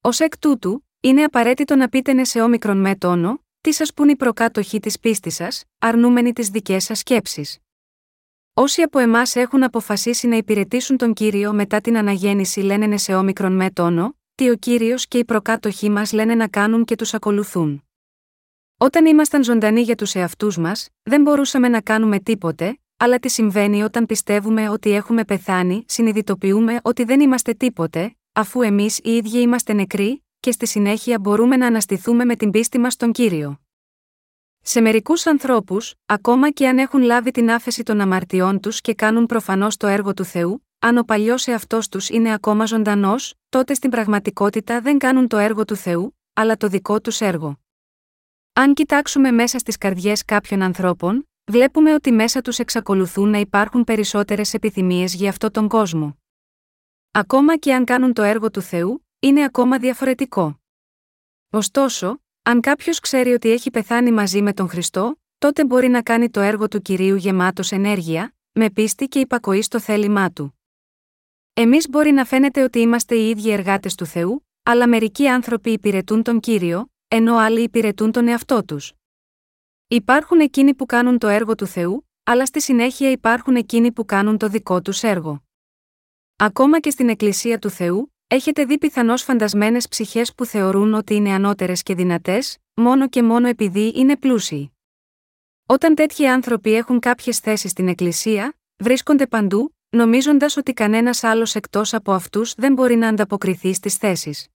[0.00, 4.16] Ω εκ τούτου, είναι απαραίτητο να πείτε σε όμικρον με τόνο, τι σας πούν οι
[4.16, 7.58] προκάτοχοι της πίστης σας, αρνούμενοι τις δικές σας σκέψεις.
[8.54, 13.52] Όσοι από εμάς έχουν αποφασίσει να υπηρετήσουν τον κύριο μετά την αναγέννηση λένε σε όμικρον
[13.52, 17.85] με τόνο, τι ο κύριος και οι προκάτοχοί μας λένε να κάνουν και τους ακολουθούν.
[18.78, 23.82] Όταν ήμασταν ζωντανοί για τους εαυτούς μας, δεν μπορούσαμε να κάνουμε τίποτε, αλλά τι συμβαίνει
[23.82, 29.72] όταν πιστεύουμε ότι έχουμε πεθάνει, συνειδητοποιούμε ότι δεν είμαστε τίποτε, αφού εμείς οι ίδιοι είμαστε
[29.72, 33.60] νεκροί, και στη συνέχεια μπορούμε να αναστηθούμε με την πίστη μας στον κύριο.
[34.60, 39.26] Σε μερικούς ανθρώπους, ακόμα και αν έχουν λάβει την άφεση των αμαρτιών τους και κάνουν
[39.26, 43.90] προφανώς το έργο του Θεού, αν ο παλιός εαυτός τους είναι ακόμα ζωντανός, τότε στην
[43.90, 47.58] πραγματικότητα δεν κάνουν το έργο του Θεού, αλλά το δικό τους έργο.
[48.58, 54.54] Αν κοιτάξουμε μέσα στις καρδιές κάποιων ανθρώπων, βλέπουμε ότι μέσα τους εξακολουθούν να υπάρχουν περισσότερες
[54.54, 56.16] επιθυμίες για αυτόν τον κόσμο.
[57.10, 60.60] Ακόμα και αν κάνουν το έργο του Θεού, είναι ακόμα διαφορετικό.
[61.50, 66.30] Ωστόσο, αν κάποιος ξέρει ότι έχει πεθάνει μαζί με τον Χριστό, τότε μπορεί να κάνει
[66.30, 70.60] το έργο του κυρίου γεμάτος ενέργεια, με πίστη και υπακοή στο θέλημά του.
[71.52, 76.22] Εμείς μπορεί να φαίνεται ότι είμαστε οι ίδιοι εργάτες του Θεού, αλλά μερικοί άνθρωποι υπηρετούν
[76.22, 78.92] τον κύριο, ενώ άλλοι υπηρετούν τον εαυτό τους.
[79.88, 84.38] Υπάρχουν εκείνοι που κάνουν το έργο του Θεού, αλλά στη συνέχεια υπάρχουν εκείνοι που κάνουν
[84.38, 85.42] το δικό τους έργο.
[86.36, 91.32] Ακόμα και στην Εκκλησία του Θεού, έχετε δει πιθανώς φαντασμένες ψυχές που θεωρούν ότι είναι
[91.32, 94.72] ανώτερες και δυνατές, μόνο και μόνο επειδή είναι πλούσιοι.
[95.66, 101.94] Όταν τέτοιοι άνθρωποι έχουν κάποιες θέσεις στην Εκκλησία, βρίσκονται παντού, νομίζοντας ότι κανένας άλλος εκτός
[101.94, 104.48] από αυτούς δεν μπορεί να ανταποκριθεί στις θέσεις.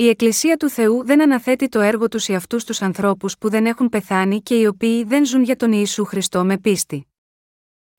[0.00, 3.66] Η Εκκλησία του Θεού δεν αναθέτει το έργο τους σε αυτούς τους ανθρώπους που δεν
[3.66, 7.06] έχουν πεθάνει και οι οποίοι δεν ζουν για τον Ιησού Χριστό με πίστη.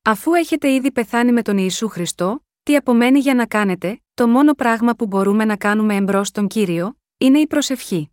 [0.02, 4.54] Αφού έχετε ήδη πεθάνει με τον Ιησού Χριστό, τι απομένει για να κάνετε, το μόνο
[4.54, 8.10] πράγμα που μπορούμε να κάνουμε εμπρός στον κύριο, είναι η προσευχή.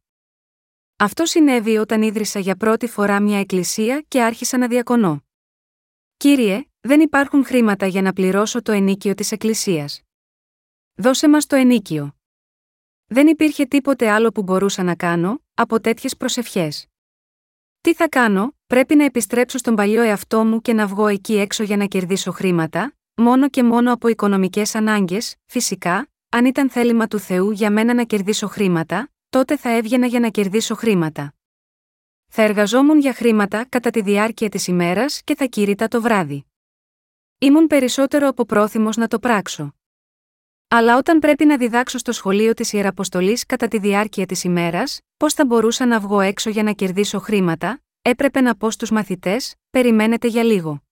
[0.96, 5.24] Αυτό συνέβη όταν ίδρυσα για πρώτη φορά μια εκκλησία και άρχισα να διακονώ.
[6.18, 10.02] Κύριε, δεν υπάρχουν χρήματα για να πληρώσω το ενίκιο της εκκλησίας.
[10.96, 12.18] Δώσε μας το ενίκιο.
[13.12, 16.88] Δεν υπήρχε τίποτε άλλο που μπορούσα να κάνω, από τέτοιες προσευχές.
[17.82, 21.64] Τι θα κάνω, πρέπει να επιστρέψω στον παλιό εαυτό μου και να βγω εκεί έξω
[21.64, 27.20] για να κερδίσω χρήματα, μόνο και μόνο από οικονομικές ανάγκες, φυσικά, αν ήταν θέλημα του
[27.20, 31.34] Θεού για μένα να κερδίσω χρήματα, τότε θα έβγαινα για να κερδίσω χρήματα.
[32.28, 36.45] Θα εργαζόμουν για χρήματα κατά τη διάρκεια της ημέρας και θα κήρυτα το βράδυ.
[37.38, 39.79] Ήμουν περισσότερο από πρόθυμο να το πράξω.
[40.72, 45.34] Αλλά όταν πρέπει να διδάξω στο σχολείο της Ιεραποστολής κατά τη διάρκεια της ημέρας, πώς
[45.34, 50.28] θα μπορούσα να βγω έξω για να κερδίσω χρήματα, έπρεπε να πω στους μαθητές: Περιμένετε
[50.28, 50.84] για λίγο.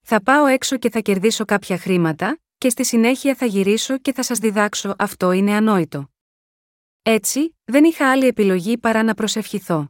[0.00, 4.22] Θα πάω έξω και θα κερδίσω κάποια χρήματα, και στη συνέχεια θα γυρίσω και θα
[4.22, 6.10] σας διδάξω, αυτό είναι ανόητο.
[7.02, 9.88] Έτσι, δεν είχα άλλη επιλογή παρά να προσευχηθώ.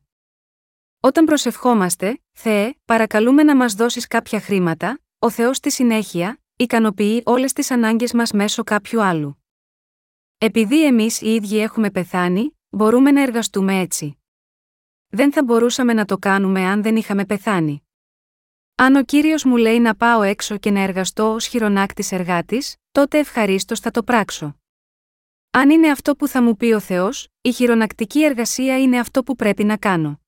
[1.01, 7.53] Όταν προσευχόμαστε, Θεέ, παρακαλούμε να μας δώσεις κάποια χρήματα, ο Θεός στη συνέχεια, ικανοποιεί όλες
[7.53, 9.45] τις ανάγκες μας μέσω κάποιου άλλου.
[10.39, 14.19] Επειδή εμείς οι ίδιοι έχουμε πεθάνει, μπορούμε να εργαστούμε έτσι.
[15.09, 17.89] Δεν θα μπορούσαμε να το κάνουμε αν δεν είχαμε πεθάνει.
[18.75, 23.19] Αν ο κύριος μου λέει να πάω έξω και να εργαστώ ως χειρονάκτης εργάτης, τότε
[23.19, 24.59] ευχαρίστως θα το πράξω.
[25.51, 29.37] Αν είναι αυτό που θα μου πει ο Θεός, η χειρονακτική εργασία είναι αυτό που
[29.37, 30.21] πρέπει να κάνω.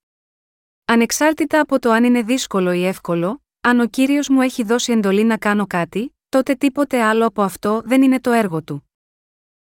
[0.85, 5.25] Ανεξάρτητα από το αν είναι δύσκολο ή εύκολο, αν ο κύριος μου έχει δώσει εντολή
[5.25, 8.91] να κάνω κάτι, τότε τίποτε άλλο από αυτό δεν είναι το έργο του.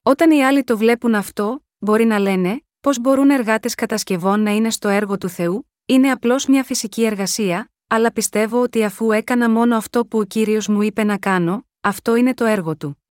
[0.03, 4.71] Όταν οι άλλοι το βλέπουν αυτό, μπορεί να λένε, πώς μπορούν εργάτες κατασκευών να είναι
[4.71, 9.77] στο έργο του Θεού, είναι απλώς μια φυσική εργασία, αλλά πιστεύω ότι αφού έκανα μόνο
[9.77, 13.03] αυτό που ο κύριος μου είπε να κάνω, αυτό είναι το έργο του.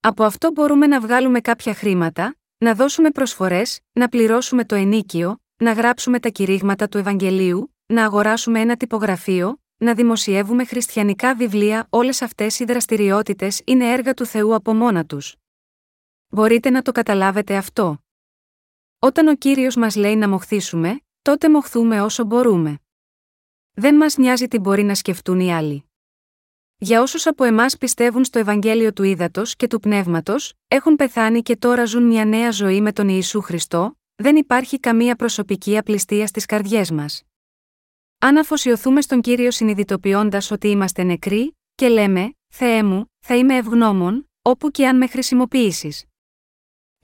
[0.00, 5.72] Από αυτό μπορούμε να βγάλουμε κάποια χρήματα, να δώσουμε προσφορές, να πληρώσουμε το ενίκιο, να
[5.72, 12.58] γράψουμε τα κηρύγματα του Ευαγγελίου, να αγοράσουμε ένα τυπογραφείο, να δημοσιεύουμε χριστιανικά βιβλία, όλες αυτές
[12.58, 15.36] οι δραστηριότητες είναι έργα του Θεού από μόνα τους.
[16.28, 17.98] Μπορείτε να το καταλάβετε αυτό.
[18.98, 22.78] Όταν ο κύριος μας λέει να μοχθήσουμε, τότε μοχθούμε όσο μπορούμε.
[23.74, 25.84] Δεν μας νοιάζει τι μπορεί να σκεφτούν οι άλλοι.
[26.76, 31.56] Για όσους από εμάς πιστεύουν στο Ευαγγέλιο του Ήδατος και του Πνεύματος, έχουν πεθάνει και
[31.56, 36.46] τώρα ζουν μια νέα ζωή με τον Ιησού Χριστό, δεν υπάρχει καμία προσωπική απληστία στις
[36.46, 37.22] καρδιές μας.
[38.24, 44.30] Αν αφοσιωθούμε στον κύριο συνειδητοποιώντας ότι είμαστε νεκροί, και λέμε, Θεέ μου, θα είμαι ευγνώμων,
[44.42, 46.04] όπου και αν με χρησιμοποιήσεις.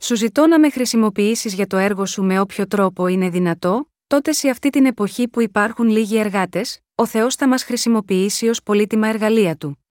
[0.01, 4.33] Σου ζητώ να με χρησιμοποιήσεις για το έργο σου με όποιο τρόπο είναι δυνατό, τότε
[4.33, 9.09] σε αυτή την εποχή που υπάρχουν λίγοι εργάτες, ο Θεός θα μας χρησιμοποιήσει ως πολύτιμα
[9.09, 9.85] εργαλεία του.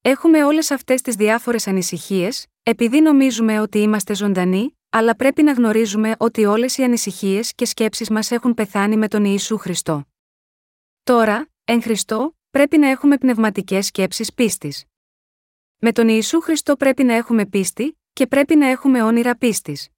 [0.00, 6.14] Έχουμε όλες αυτές τις διάφορες ανησυχίες, επειδή νομίζουμε ότι είμαστε ζωντανοί, αλλά πρέπει να γνωρίζουμε
[6.18, 10.06] ότι όλες οι ανησυχίες και σκέψεις μας έχουν πεθάνει με τον Ιησού Χριστό.
[11.02, 14.84] Τώρα, εν Χριστώ, πρέπει να έχουμε πνευματικές σκέψεις πίστης.
[15.78, 19.88] Με τον Ιησού Χριστό πρέπει να έχουμε πίστη, και πρέπει να έχουμε όνειρα πίστης.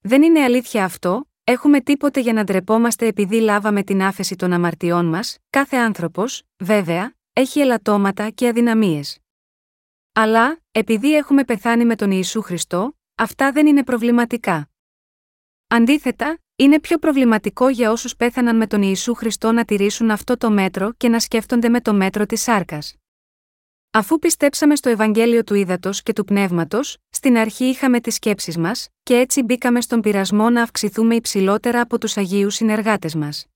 [0.00, 5.06] Δεν είναι αλήθεια αυτό, έχουμε τίποτε για να ντρεπόμαστε επειδή λάβαμε την άφεση των αμαρτιών
[5.06, 9.18] μας, κάθε άνθρωπος, βέβαια, έχει ελαττώματα και αδυναμίες.
[10.12, 14.70] Αλλά, επειδή έχουμε πεθάνει με τον Ιησού Χριστό, αυτά δεν είναι προβληματικά.
[15.66, 20.50] Αντίθετα, είναι πιο προβληματικό για όσους πέθαναν με τον Ιησού Χριστό να τηρήσουν αυτό το
[20.50, 22.94] μέτρο και να σκέφτονται με το μέτρο της σάρκας.
[23.90, 28.88] Αφού πιστέψαμε στο Ευαγγέλιο του Ήδατος και του Πνεύματος, στην αρχή είχαμε τις σκέψεις μας,
[29.02, 33.46] και έτσι μπήκαμε στον πειρασμό να αυξηθούμε υψηλότερα από τους Αγίους συνεργάτες μας.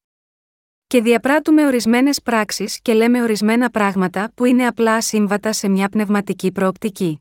[0.86, 6.52] Και διαπράττουμε ορισμένες πράξεις και λέμε ορισμένα πράγματα που είναι απλά ασύμβατα σε μια πνευματική
[6.52, 7.20] προοπτική.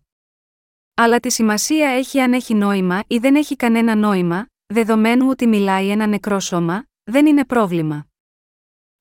[0.93, 5.89] Αλλά τη σημασία έχει αν έχει νόημα ή δεν έχει κανένα νόημα, δεδομένου ότι μιλάει
[5.89, 8.07] ένα νεκρό σώμα, δεν είναι πρόβλημα.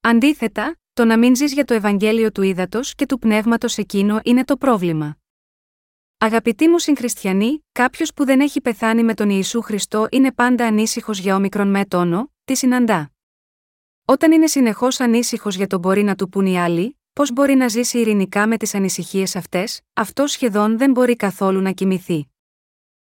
[0.01, 4.45] Αντίθετα, το να μην ζεις για το Ευαγγέλιο του ύδατο και του πνεύματος εκείνο είναι
[4.45, 5.17] το πρόβλημα.
[6.19, 11.19] Αγαπητοί μου συγχριστιανοί, κάποιος που δεν έχει πεθάνει με τον Ιησού Χριστό είναι πάντα ανήσυχος
[11.19, 13.11] για όμικρον με τόνο, τι συναντά.
[14.05, 17.69] Όταν είναι συνεχώς ανήσυχος για το μπορεί να του πούν οι άλλοι, πώς μπορεί να
[17.69, 22.27] ζήσει ειρηνικά με τις ανησυχίες αυτές, αυτό σχεδόν δεν μπορεί καθόλου να κοιμηθεί.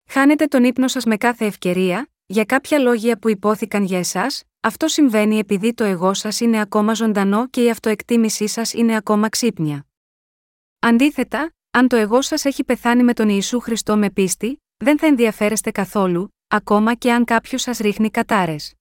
[0.08, 4.88] Χάνετε τον ύπνο σας με κάθε ευκαιρία, για κάποια λόγια που υπόθηκαν για εσάς, αυτό
[4.88, 9.86] συμβαίνει επειδή το εγώ σας είναι ακόμα ζωντανό και η αυτοεκτίμησή σας είναι ακόμα ξύπνια.
[10.78, 15.06] Αντίθετα, αν το εγώ σας έχει πεθάνει με τον Ιησού Χριστό με πίστη, δεν θα
[15.06, 18.74] ενδιαφέρεστε καθόλου, ακόμα και αν κάποιος σας ρίχνει κατάρες.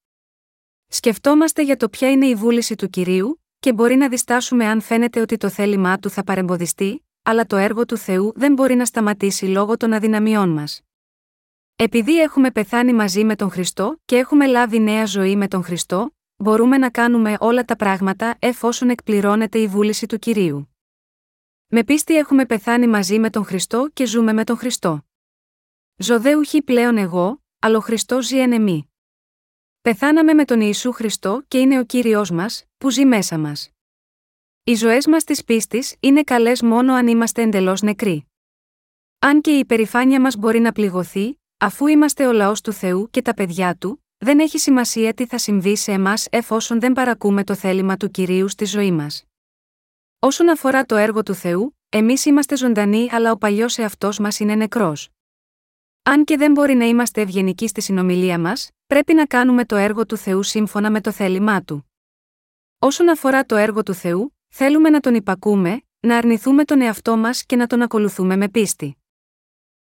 [0.87, 5.19] Σκεφτόμαστε για το ποια είναι η βούληση του κυρίου, και μπορεί να διστάσουμε αν φαίνεται
[5.21, 9.45] ότι το θέλημά του θα παρεμποδιστεί, αλλά το έργο του Θεού δεν μπορεί να σταματήσει
[9.45, 10.84] λόγω των αδυναμιών μας.
[11.77, 16.15] Επειδή έχουμε πεθάνει μαζί με τον Χριστό και έχουμε λάβει νέα ζωή με τον Χριστό,
[16.35, 20.75] μπορούμε να κάνουμε όλα τα πράγματα εφόσον εκπληρώνεται η βούληση του κυρίου.
[21.67, 25.05] Με πίστη έχουμε πεθάνει μαζί με τον Χριστό και ζούμε με τον Χριστό.
[25.97, 28.91] Ζωδέουχη πλέον εγώ, αλλά ο Χριστός ζει εν εμεί.
[29.81, 33.69] Πεθάναμε με τον Ιησού Χριστό και είναι ο κύριος μας, που ζει μέσα μας.
[34.63, 38.27] Οι ζωές μας της πίστης είναι καλές μόνο αν είμαστε εντελώς νεκροί.
[39.19, 43.21] Αν και η υπερηφάνεια μας μπορεί να πληγωθεί, Αφού είμαστε ο λαός του Θεού και
[43.21, 47.55] τα παιδιά του, δεν έχει σημασία τι θα συμβεί σε εμάς εφόσον δεν παρακούμε το
[47.55, 49.23] θέλημα του κυρίου στη ζωή μας.
[50.19, 54.55] Όσον αφορά το έργο του Θεού, εμείς είμαστε ζωντανοί αλλά ο παλιός εαυτός μας είναι
[54.55, 55.09] νεκρός.
[56.03, 60.05] Αν και δεν μπορεί να είμαστε ευγενικοί στη συνομιλία μας, πρέπει να κάνουμε το έργο
[60.05, 61.91] του Θεού σύμφωνα με το θέλημά του.
[62.79, 67.45] Όσον αφορά το έργο του Θεού, θέλουμε να τον υπακούμε, να αρνηθούμε τον εαυτό μας
[67.45, 68.97] και να τον ακολουθούμε με πίστη.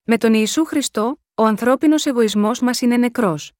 [0.02, 3.52] Με τον Ιησού Χριστό, ο ανθρώπινος εγωισμός μας είναι νεκρός.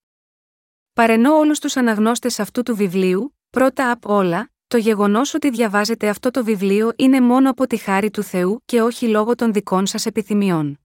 [0.92, 6.30] Παρενώ όλους τους αναγνώστες αυτού του βιβλίου, πρώτα απ' όλα, το γεγονός ότι διαβάζετε αυτό
[6.30, 10.06] το βιβλίο είναι μόνο από τη χάρη του Θεού και όχι λόγω των δικών σας
[10.06, 10.80] επιθυμιών.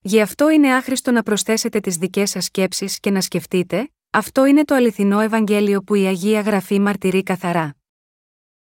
[0.00, 4.64] Γι' αυτό είναι άχρηστο να προσθέσετε τις δικές σας σκέψεις και να σκεφτείτε, αυτό είναι
[4.64, 7.76] το αληθινό Ευαγγέλιο που η Αγία Γραφή μαρτυρεί καθαρά.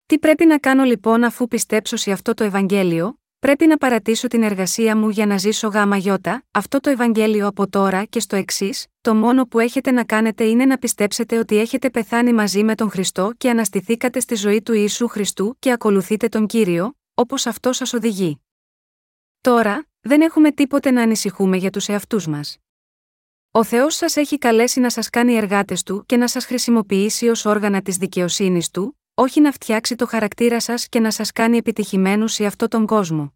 [0.07, 4.43] Τι πρέπει να κάνω λοιπόν αφού πιστέψω σε αυτό το Ευαγγέλιο, πρέπει να παρατήσω την
[4.43, 8.87] εργασία μου για να ζήσω γάμα γιώτα, αυτό το Ευαγγέλιο από τώρα και στο εξής,
[9.01, 12.91] το μόνο που έχετε να κάνετε είναι να πιστέψετε ότι έχετε πεθάνει μαζί με τον
[12.91, 17.93] Χριστό και αναστηθήκατε στη ζωή του Ιησού Χριστού και ακολουθείτε τον Κύριο, όπως αυτό σας
[17.93, 18.43] οδηγεί.
[19.41, 22.59] Τώρα, δεν έχουμε τίποτε να ανησυχούμε για τους εαυτούς μας.
[23.51, 27.45] Ο Θεός σας έχει καλέσει να σας κάνει εργάτες του και να σας χρησιμοποιήσει ως
[27.45, 32.33] όργανα της δικαιοσύνης του, όχι να φτιάξει το χαρακτήρα σας και να σας κάνει επιτυχημένους
[32.33, 33.35] σε αυτόν τον κόσμο.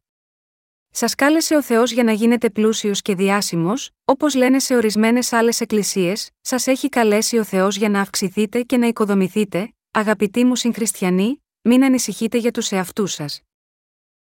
[0.90, 5.60] Σας κάλεσε ο Θεός για να γίνετε πλούσιος και διάσημος, όπως λένε σε ορισμένες άλλες
[5.60, 11.42] εκκλησίες, σας έχει καλέσει ο Θεός για να αυξηθείτε και να οικοδομηθείτε, αγαπητοί μου συγχριστιανοί,
[11.62, 13.40] μην ανησυχείτε για τους εαυτούς σας.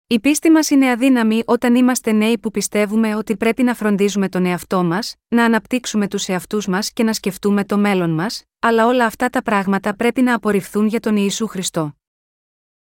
[0.08, 4.46] Η πίστη μας είναι αδύναμη όταν είμαστε νέοι που πιστεύουμε ότι πρέπει να φροντίζουμε τον
[4.46, 9.04] εαυτό μας, να αναπτύξουμε τους εαυτούς μας και να σκεφτούμε το μέλλον μας, αλλά όλα
[9.04, 11.96] αυτά τα πράγματα πρέπει να απορριφθούν για τον Ιησού Χριστό.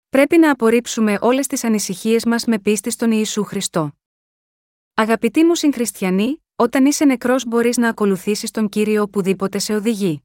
[0.09, 3.93] Πρέπει να απορρίψουμε όλες τις ανησυχίες μας με πίστη στον Ιησού Χριστό.
[4.95, 10.23] Αγαπητοί μου συγχριστιανοί, όταν είσαι νεκρός μπορείς να ακολουθήσεις τον κύριο οπουδήποτε σε οδηγεί.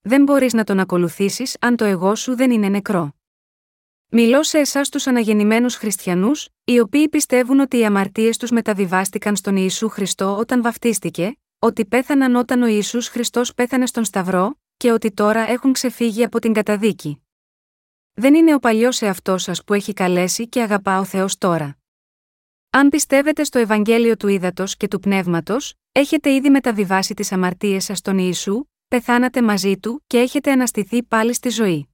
[0.00, 3.19] Δεν μπορείς να τον ακολουθήσεις αν το εγώ σου δεν είναι νεκρό.
[4.12, 9.56] Μιλώ σε εσάς τους αναγεννημένους χριστιανούς, οι οποίοι πιστεύουν ότι οι αμαρτίες τους μεταβιβάστηκαν στον
[9.56, 15.12] Ιησού Χριστό όταν βαφτίστηκε, ότι πέθαναν όταν ο Ιησούς Χριστός πέθανε στον Σταυρό, και ότι
[15.12, 17.22] τώρα έχουν ξεφύγει από την καταδίκη.
[18.12, 21.78] Δεν είναι ο παλιός εαυτός σας που έχει καλέσει και αγαπά ο Θεός τώρα.
[22.70, 27.98] Αν πιστεύετε στο Ευαγγέλιο του Ήδατος και του Πνεύματος, έχετε ήδη μεταβιβάσει τις αμαρτίες σας
[27.98, 31.89] στον Ιησού, πεθάνατε μαζί του και έχετε αναστηθεί πάλι στη ζωή.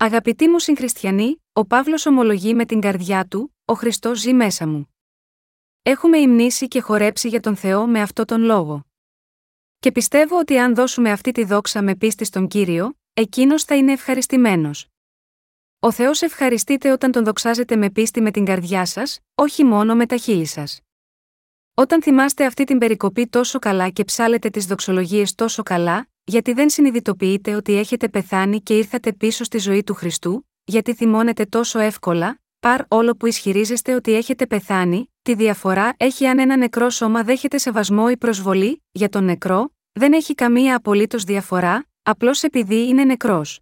[0.00, 4.94] Αγαπητοί μου συγχριστιανοί, ο Παύλος ομολογεί με την καρδιά του: Ο Χριστός ζει μέσα μου.
[5.82, 8.86] Έχουμε υμνήσει και χορέψει για τον Θεό με αυτό τον λόγο.
[9.78, 13.92] Και πιστεύω ότι αν δώσουμε αυτή τη δόξα με πίστη στον κύριο, εκείνος θα είναι
[13.92, 14.86] ευχαριστημένος.
[15.78, 20.06] Ο Θεός ευχαριστείτε όταν τον δοξάζετε με πίστη με την καρδιά σας, όχι μόνο με
[20.06, 20.80] τα χείλη σας.
[21.74, 26.70] Όταν θυμάστε αυτή την περικοπή τόσο καλά και ψάλετε τις δοξολογίες τόσο καλά, γιατί δεν
[26.70, 32.40] συνειδητοποιείτε ότι έχετε πεθάνει και ήρθατε πίσω στη ζωή του Χριστού, γιατί θυμώνετε τόσο εύκολα,
[32.60, 37.58] παρ όλο που ισχυρίζεστε ότι έχετε πεθάνει, τη διαφορά έχει αν ένα νεκρό σώμα δέχεται
[37.58, 43.60] σεβασμό ή προσβολή, για τον νεκρό, δεν έχει καμία απολύτως διαφορά, απλώς επειδή είναι νεκρός.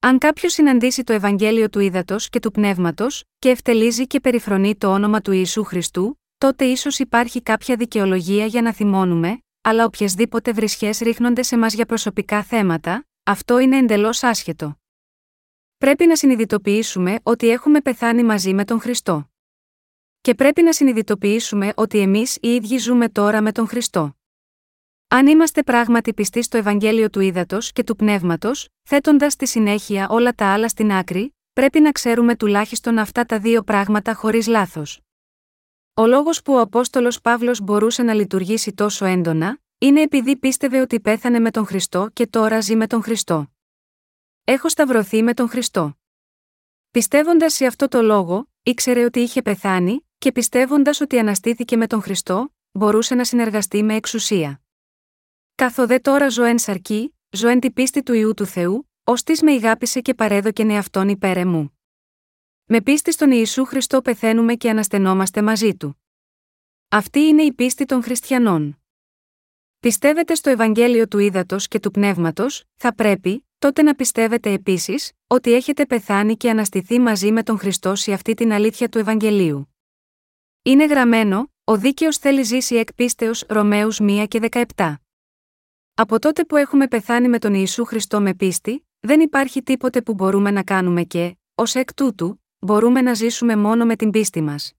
[0.00, 4.92] Αν κάποιος συναντήσει το Ευαγγέλιο του Ήδατος και του Πνεύματος, και ευτελίζει και περιφρονεί το
[4.92, 10.98] όνομα του Ιησού Χριστού, τότε ίσως υπάρχει κάποια δικαιολογία για να θυμώνουμε, αλλά οποιασδήποτε βρισχές
[10.98, 14.78] ρίχνονται σε μας για προσωπικά θέματα, αυτό είναι εντελώς άσχετο.
[15.76, 19.30] Πρέπει να συνειδητοποιήσουμε ότι έχουμε πεθάνει μαζί με τον Χριστό.
[20.20, 24.16] Και πρέπει να συνειδητοποιήσουμε ότι εμείς οι ίδιοι ζούμε τώρα με τον Χριστό.
[25.08, 30.32] Αν είμαστε πράγματι πιστοί στο Ευαγγέλιο του Ήδατος και του Πνεύματος, θέτοντας στη συνέχεια όλα
[30.34, 35.03] τα άλλα στην άκρη, πρέπει να ξέρουμε τουλάχιστον αυτά τα δύο πράγματα χωρίς λάθος.
[35.96, 41.00] Ο λόγος που ο Απόστολος Παύλος μπορούσε να λειτουργήσει τόσο έντονα, είναι επειδή πίστευε ότι
[41.00, 43.52] πέθανε με τον Χριστό και τώρα ζει με τον Χριστό.
[44.44, 45.98] Έχω σταυρωθεί με τον Χριστό.
[46.90, 52.02] Πιστεύοντας σε αυτό το λόγο, ήξερε ότι είχε πεθάνει, και πιστεύοντας ότι αναστήθηκε με τον
[52.02, 54.62] Χριστό, μπορούσε να συνεργαστεί με εξουσία.
[55.54, 59.42] Καθοδέ τώρα ζω εν σαρκή, ζω εν τη πίστη του ιού του Θεού, ως της
[59.42, 61.78] με ηγάπησε και παρέδοκεν εαυτόν υπέρ εμού.
[62.66, 66.02] Με πίστη στον Ιησού Χριστό πεθαίνουμε και αναστενόμαστε μαζί του.
[66.88, 68.78] Αυτή είναι η πίστη των χριστιανών.
[69.80, 75.52] Πιστεύετε στο Ευαγγέλιο του Ήδατος και του Πνεύματος, θα πρέπει, τότε να πιστεύετε επίσης, ότι
[75.52, 79.74] έχετε πεθάνει και αναστηθεί μαζί με τον Χριστό σε αυτή την αλήθεια του Ευαγγελίου.
[80.62, 84.38] Είναι γραμμένο, ο δίκαιος θέλει ζήσει εκ πίστεως Ρωμαίους 1 και
[84.76, 84.94] 17.
[85.94, 90.14] Από τότε που έχουμε πεθάνει με τον Ιησού Χριστό με πίστη, δεν υπάρχει τίποτε που
[90.14, 94.72] μπορούμε να κάνουμε και, ως εκ τούτου, μπορούμε να ζήσουμε μόνο με την πίστη μας.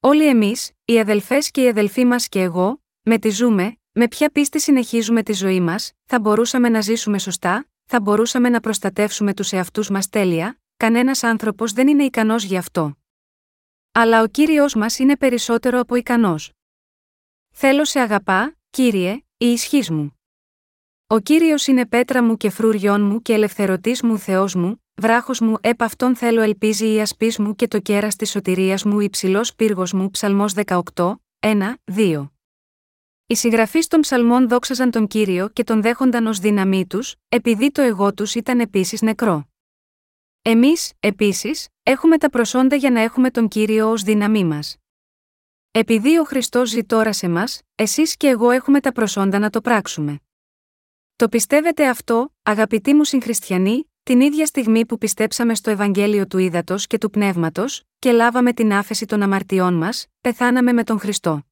[0.00, 4.30] Όλοι εμείς, οι αδελφές και οι αδελφοί μας και εγώ, με τη ζούμε, με ποια
[4.30, 9.52] πίστη συνεχίζουμε τη ζωή μας, θα μπορούσαμε να ζήσουμε σωστά, θα μπορούσαμε να προστατεύσουμε τους
[9.52, 12.96] εαυτούς μας τέλεια, κανένας άνθρωπος δεν είναι ικανός γι' αυτό.
[13.92, 16.52] Αλλά ο κύριος μας είναι περισσότερο από ικανός.
[17.50, 20.20] Θέλω σε αγαπά, κύριε, η ισχύς μου.
[21.06, 25.56] Ο κύριος είναι πέτρα μου και φρούριόν μου και ελευθερωτής μου Θεός μου, βράχος μου,
[25.60, 29.92] επ' αυτόν θέλω ελπίζει η ασπής μου και το κέρας της σωτηρίας μου, υψηλός πύργος
[29.92, 32.30] μου, ψαλμός 18, 1, 2.
[33.26, 37.82] Οι συγγραφείς των ψαλμών δόξαζαν τον κύριο και τον δέχονταν ως δύναμή τους, επειδή το
[37.82, 39.48] εγώ τους ήταν επίσης νεκρό.
[40.42, 44.76] Εμείς, επίσης, έχουμε τα προσόντα για να έχουμε τον κύριο ως δύναμή μας.
[45.70, 49.60] Επειδή ο Χριστός ζει τώρα σε μας, εσείς και εγώ έχουμε τα προσόντα να το
[49.60, 50.20] πράξουμε.
[51.16, 56.86] Το πιστεύετε αυτό, αγαπητοί μου συγχριστιανοί, την ίδια στιγμή που πιστέψαμε στο Ευαγγέλιο του Ήδατος
[56.86, 61.42] και του Πνεύματος, και λάβαμε την άφεση των αμαρτιών μας, πεθάναμε με τον Χριστό.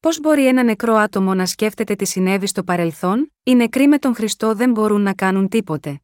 [0.00, 4.14] Πώς μπορεί ένα νεκρό άτομο να σκέφτεται τι συνέβη στο παρελθόν, οι νεκροί με τον
[4.14, 6.00] Χριστό δεν μπορούν να κάνουν τίποτε.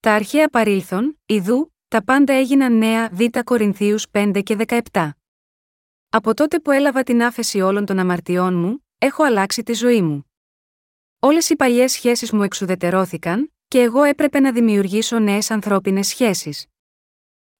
[0.00, 4.56] Τα αρχαία παρήλθον, ιδού, τα πάντα έγιναν νέα Β Κορινθίους 5 και
[4.90, 5.10] 17.
[6.08, 10.30] Από τότε που έλαβα την άφεση όλων των αμαρτιών μου, έχω αλλάξει τη ζωή μου.
[11.18, 16.66] Όλες οι παλιές σχέσεις μου εξουδετερώθηκαν, και εγώ έπρεπε να δημιουργήσω νέες ανθρώπινες σχέσεις.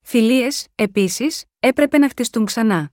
[0.01, 2.93] Φιλίες, επίσης, έπρεπε να χτιστούν ξανά.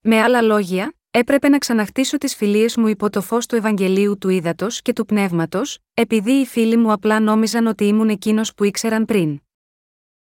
[0.00, 4.28] Με άλλα λόγια, έπρεπε να ξαναχτίσω τις φιλίες μου υπό το φως του Ευαγγελίου του
[4.28, 9.04] Ήδατος και του Πνεύματος, επειδή οι φίλοι μου απλά νόμιζαν ότι ήμουν εκείνος που ήξεραν
[9.04, 9.40] πριν.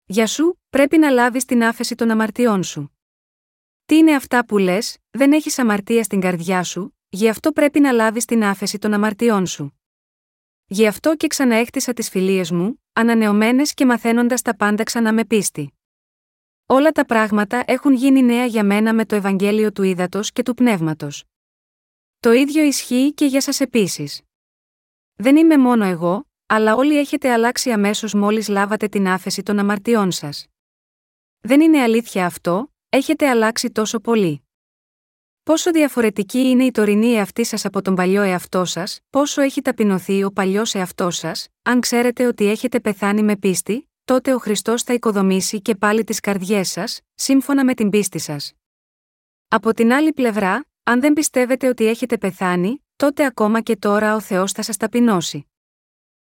[0.05, 2.99] Για σου, πρέπει να λάβεις την άφεση των αμαρτιών σου.
[3.85, 7.93] Τι είναι αυτά που λες, δεν έχεις αμαρτία στην καρδιά σου, γι' αυτό πρέπει να
[7.93, 9.78] λάβεις την άφεση των αμαρτιών σου.
[10.71, 15.73] Γι' αυτό και ξαναέχτισα τις φιλίες μου, ανανεωμένες και μαθαίνοντας τα πάντα ξανά με πίστη.
[16.67, 20.55] Όλα τα πράγματα έχουν γίνει νέα για μένα με το Ευαγγέλιο του Ήδατος και του
[20.55, 21.25] Πνεύματος.
[22.21, 24.23] Το ίδιο ισχύει και για σας επίσης.
[25.15, 30.11] Δεν είμαι μόνο εγώ, αλλά όλοι έχετε αλλάξει αμέσως μόλις λάβατε την άφεση των αμαρτιών
[30.11, 30.47] σας.
[31.41, 34.48] Δεν είναι αλήθεια αυτό, έχετε αλλάξει τόσο πολύ.
[35.49, 40.25] Πόσο διαφορετική είναι η τωρινή εαυτή σας από τον παλιό εαυτό σας, πόσο έχει ταπεινωθεί
[40.25, 44.93] ο παλιός εαυτός σας, αν ξέρετε ότι έχετε πεθάνει με πίστη, τότε ο Χριστός θα
[44.93, 48.53] οικοδομήσει και πάλι τις καρδιές σας, σύμφωνα με την πίστη σας.
[49.49, 54.21] Από την άλλη πλευρά, αν δεν πιστεύετε ότι έχετε πεθάνει, τότε ακόμα και τώρα ο
[54.21, 55.47] Θεός θα σας ταπεινώσει.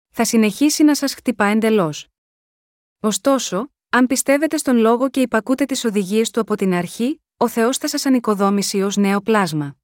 [0.09, 2.07] Θα συνεχίσει να σας χτυπά εντελώς.
[2.99, 7.77] Ωστόσο, αν πιστεύετε στον λόγο και υπακούτε τις οδηγίες του από την αρχή, ο Θεός
[7.77, 9.77] θα σας ανοικοδόμησει ως νέο πλάσμα.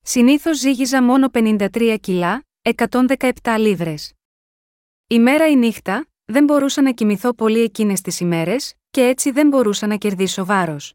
[0.00, 4.12] Συνήθως ζύγιζα μόνο 53 κιλά, 117 λίβρες.
[5.06, 9.48] Η μέρα ή νύχτα, δεν μπορούσα να κοιμηθώ πολύ εκείνες τις ημέρες, και έτσι δεν
[9.48, 10.94] μπορούσα να κερδίσω βάρος.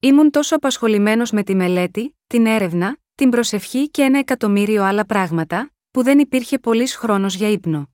[0.00, 5.72] Ήμουν τόσο απασχολημένος με τη μελέτη, την έρευνα, την προσευχή και ένα εκατομμύριο άλλα πράγματα,
[5.90, 7.90] που δεν υπήρχε πολλή χρόνος για ύπνο.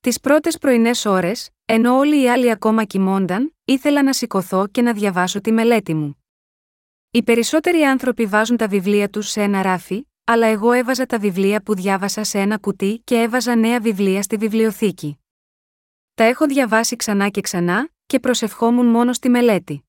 [0.00, 4.92] Τις πρώτες πρωινές ώρες, ενώ όλοι οι άλλοι ακόμα κοιμόνταν, ήθελα να σηκωθώ και να
[4.92, 6.24] διαβάσω τη μελέτη μου.
[7.10, 11.62] Οι περισσότεροι άνθρωποι βάζουν τα βιβλία τους σε ένα ράφι, αλλά εγώ έβαζα τα βιβλία
[11.62, 15.18] που διάβασα σε ένα κουτί και έβαζα νέα βιβλία στη βιβλιοθήκη.
[16.14, 19.84] Τα έχω διαβάσει ξανά και ξανά, και προσευχόμουν μόνο στη μελέτη.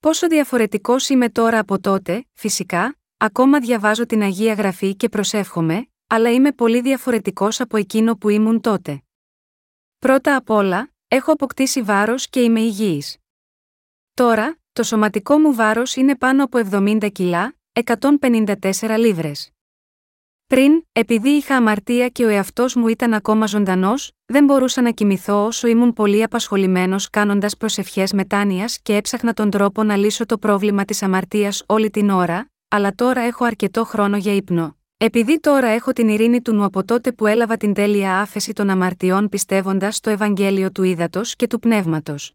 [0.00, 6.32] Πόσο διαφορετικός είμαι τώρα από τότε, φυσικά, ακόμα διαβάζω την Αγία Γραφή και προσεύχομαι, αλλά
[6.32, 9.00] είμαι πολύ διαφορετικός από εκείνο που ήμουν τότε.
[10.06, 13.16] Πρώτα απ' όλα, έχω αποκτήσει βάρος και είμαι υγιής.
[14.14, 19.50] Τώρα, το σωματικό μου βάρος είναι πάνω από 70 κιλά, 154 λίβρες.
[20.46, 25.44] Πριν, επειδή είχα αμαρτία και ο εαυτός μου ήταν ακόμα ζωντανός, δεν μπορούσα να κοιμηθώ
[25.44, 30.84] όσο ήμουν πολύ απασχολημένος κάνοντας προσευχές μετάνοιας και έψαχνα τον τρόπο να λύσω το πρόβλημα
[30.84, 34.75] της αμαρτίας όλη την ώρα, αλλά τώρα έχω αρκετό χρόνο για ύπνο.
[34.98, 38.70] Επειδή τώρα έχω την ειρήνη του νου από τότε που έλαβα την τέλεια άφεση των
[38.70, 42.32] αμαρτιών πιστεύοντας στο Ευαγγέλιο του Ήδατος και του Πνεύματος.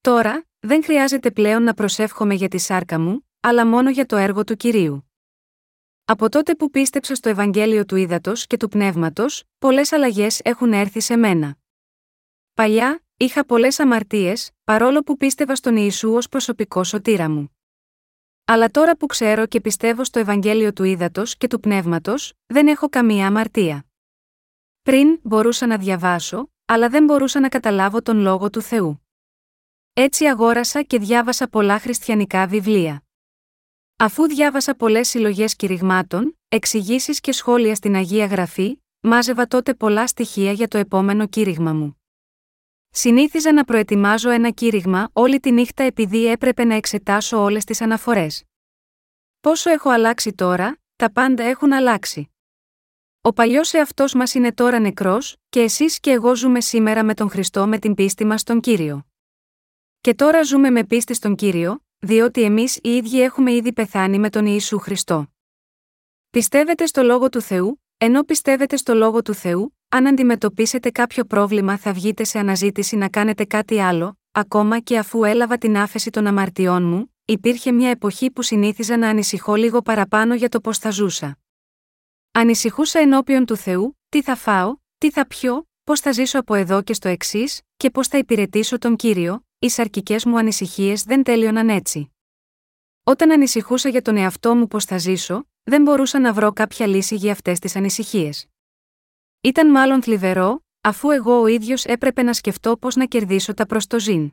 [0.00, 4.44] Τώρα, δεν χρειάζεται πλέον να προσεύχομαι για τη σάρκα μου, αλλά μόνο για το έργο
[4.44, 5.10] του κυρίου.
[6.04, 11.00] Από τότε που πίστεψα στο Ευαγγέλιο του Ήδατος και του Πνεύματος, πολλές αλλαγές έχουν έρθει
[11.00, 11.56] σε μένα.
[12.54, 17.57] Παλιά, είχα πολλές αμαρτίες, παρόλο που πίστευα στον Ιησού ως προσωπικό σωτήρα μου.
[18.50, 22.88] Αλλά τώρα που ξέρω και πιστεύω στο Ευαγγέλιο του Ήδατος και του Πνεύματος, δεν έχω
[22.88, 23.86] καμία αμαρτία.
[24.82, 29.06] Πριν, μπορούσα να διαβάσω, αλλά δεν μπορούσα να καταλάβω τον λόγο του Θεού.
[29.92, 33.02] Έτσι αγόρασα και διάβασα πολλά χριστιανικά βιβλία.
[33.96, 40.52] Αφού διάβασα πολλές συλλογές κηρυγμάτων, εξηγήσεις και σχόλια στην Αγία Γραφή, μάζευα τότε πολλά στοιχεία
[40.52, 41.97] για το επόμενο κήρυγμα μου.
[42.90, 48.44] Συνήθιζα να προετοιμάζω ένα κήρυγμα όλη τη νύχτα επειδή έπρεπε να εξετάσω όλες τις αναφορές.
[49.40, 52.30] Πόσο έχω αλλάξει τώρα, τα πάντα έχουν αλλάξει.
[53.20, 57.30] Ο παλιός εαυτός μας είναι τώρα νεκρός, και εσείς και εγώ ζούμε σήμερα με τον
[57.30, 59.06] Χριστό με την πίστη μας στον κύριο.
[60.00, 64.30] Και τώρα ζούμε με πίστη στον κύριο, διότι εμείς οι ίδιοι έχουμε ήδη πεθάνει με
[64.30, 65.32] τον Ιησού Χριστό.
[66.30, 71.78] Πιστεύετε στο λόγο του Θεού, ενώ πιστεύετε στο λόγο του Θεού, αν αντιμετωπίσετε κάποιο πρόβλημα
[71.78, 76.26] θα βγείτε σε αναζήτηση να κάνετε κάτι άλλο, ακόμα και αφού έλαβα την άφεση των
[76.26, 80.90] αμαρτιών μου, υπήρχε μια εποχή που συνήθιζα να ανησυχώ λίγο παραπάνω για το πώς θα
[80.90, 81.38] ζούσα.
[82.32, 86.82] Ανησυχούσα ενώπιον του Θεού, τι θα φάω, τι θα πιω, πώς θα ζήσω από εδώ
[86.82, 91.68] και στο εξής, και πώς θα υπηρετήσω τον κύριο, οι σαρκικές μου ανησυχίες δεν τέλειωναν
[91.68, 92.12] έτσι.
[93.04, 97.14] Όταν ανησυχούσα για τον εαυτό μου πώς θα ζήσω, δεν μπορούσα να βρω κάποια λύση
[97.14, 98.46] για αυτές τις ανησυχίες.
[99.40, 104.32] Ήταν μάλλον θλιβερό, αφού εγώ ο ίδιος έπρεπε να σκεφτώ πώς να κερδίσω τα προστοζήν.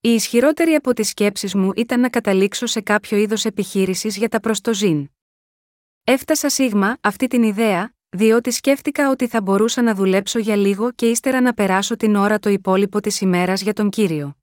[0.00, 4.40] Η ισχυρότερη από τις σκέψεις μου ήταν να καταλήξω σε κάποιο είδος επιχείρησης για τα
[4.40, 5.08] προστοζήν.
[6.04, 11.08] Έφτασα σίγμα αυτή την ιδέα, διότι σκέφτηκα ότι θα μπορούσα να δουλέψω για λίγο και
[11.08, 14.36] ύστερα να περάσω την ώρα το υπόλοιπο της ημέρας για τον κύριο.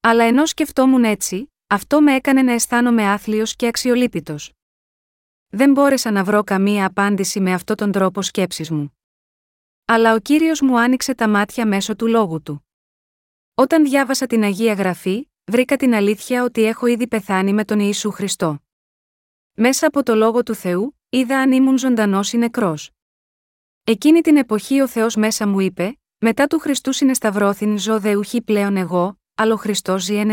[0.00, 4.52] Αλλά ενώ σκεφτόμουν έτσι, αυτό με έκανε να αισθάνομαι άθλιος και αξιολύπητος.
[5.54, 8.98] Δεν μπόρεσα να βρω καμία απάντηση με αυτόν τον τρόπο σκέψης μου.
[9.84, 12.66] Αλλά ο κύριος μου άνοιξε τα μάτια μέσω του λόγου του.
[13.54, 18.10] Όταν διάβασα την Αγία Γραφή, βρήκα την αλήθεια ότι έχω ήδη πεθάνει με τον Ιησού
[18.10, 18.62] Χριστό.
[19.52, 22.90] Μέσα από το λόγο του Θεού, είδα αν ήμουν ζωντανός ή νεκρός.
[23.84, 28.76] Εκείνη την εποχή ο Θεός μέσα μου είπε: Μετά του Χριστού συνεσταυρώθην ζω δεουχή πλέον
[28.76, 30.30] εγώ, αλλά ο Χριστός ζει εν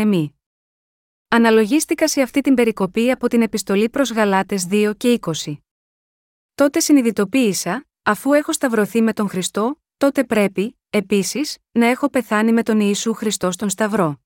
[1.32, 5.56] Αναλογίστηκα σε αυτή την περικοπή από την επιστολή προς Γαλάτες 2 και 20.
[6.54, 12.62] Τότε συνειδητοποίησα, αφού έχω σταυρωθεί με τον Χριστό, τότε πρέπει, επίσης, να έχω πεθάνει με
[12.62, 14.20] τον Ιησού Χριστό στον Σταυρό.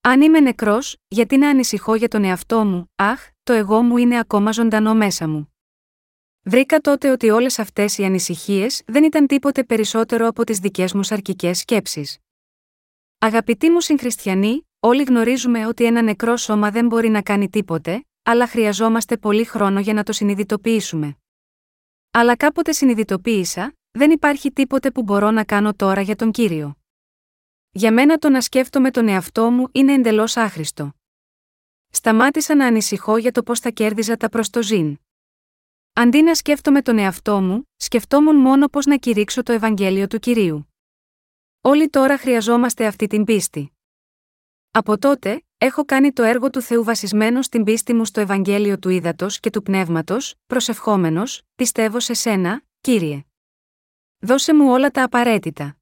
[0.00, 4.18] Αν είμαι νεκρός, γιατί να ανησυχώ για τον εαυτό μου, αχ, το εγώ μου είναι
[4.18, 5.52] ακόμα ζωντανό μέσα μου.
[6.42, 11.02] Βρήκα τότε ότι όλες αυτές οι ανησυχίες δεν ήταν τίποτε περισσότερο από τις δικές μου
[11.02, 12.18] σαρκικές σκέψεις.
[13.18, 18.46] Αγαπητοί μου συγχριστιανοί, όλοι γνωρίζουμε ότι ένα νεκρό σώμα δεν μπορεί να κάνει τίποτε, αλλά
[18.46, 21.16] χρειαζόμαστε πολύ χρόνο για να το συνειδητοποιήσουμε.
[22.10, 26.76] Αλλά κάποτε συνειδητοποίησα, δεν υπάρχει τίποτε που μπορώ να κάνω τώρα για τον κύριο.
[27.70, 30.92] Για μένα το να σκέφτομαι τον εαυτό μου είναι εντελώς άχρηστο.
[31.90, 34.98] Σταμάτησα να ανησυχώ για το πώς θα κέρδιζα τα προστοζήν.
[35.92, 40.72] Αντί να σκέφτομαι τον εαυτό μου, σκεφτόμουν μόνο πώς να κηρύξω το Ευαγγέλιο του κυρίου.
[41.60, 43.77] Όλοι τώρα χρειαζόμαστε αυτή την πίστη.
[44.78, 48.88] Από τότε, έχω κάνει το έργο του Θεού βασισμένο στην πίστη μου στο Ευαγγέλιο του
[48.88, 53.24] Ήδατος και του Πνεύματος, προσευχόμενος, πιστεύω σε σένα, κύριε.
[54.18, 55.76] Δώσε μου όλα τα απαραίτητα.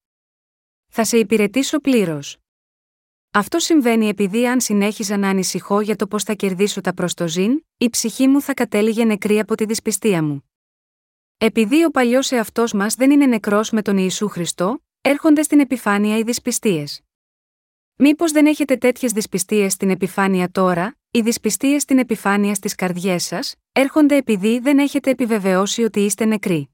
[0.88, 2.36] Θα σε υπηρετήσω πλήρως.
[3.30, 7.90] Αυτό συμβαίνει επειδή αν συνέχιζα να ανησυχώ για το πώς θα κερδίσω τα προστοζήν, η
[7.90, 10.50] ψυχή μου θα κατέληγε νεκρή από τη δυσπιστία μου.
[11.38, 16.18] Επειδή ο παλιός εαυτός μας δεν είναι νεκρός με τον Ιησού Χριστό, έρχονται στην επιφάνεια
[16.18, 17.05] οι δυσπιστίες.
[17.98, 23.54] Μήπως δεν έχετε τέτοιες δυσπιστίες στην επιφάνεια τώρα, οι δυσπιστίες στην επιφάνεια στις καρδιές σας,
[23.72, 26.70] έρχονται επειδή δεν έχετε επιβεβαιώσει ότι είστε νεκροί.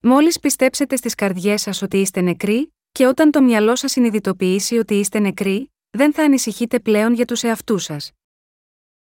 [0.00, 4.94] Μόλις πιστέψετε στις καρδιές σας ότι είστε νεκροί, και όταν το μυαλό σας συνειδητοποιήσει ότι
[4.94, 8.10] είστε νεκροί, δεν θα ανησυχείτε πλέον για τους εαυτούς σας.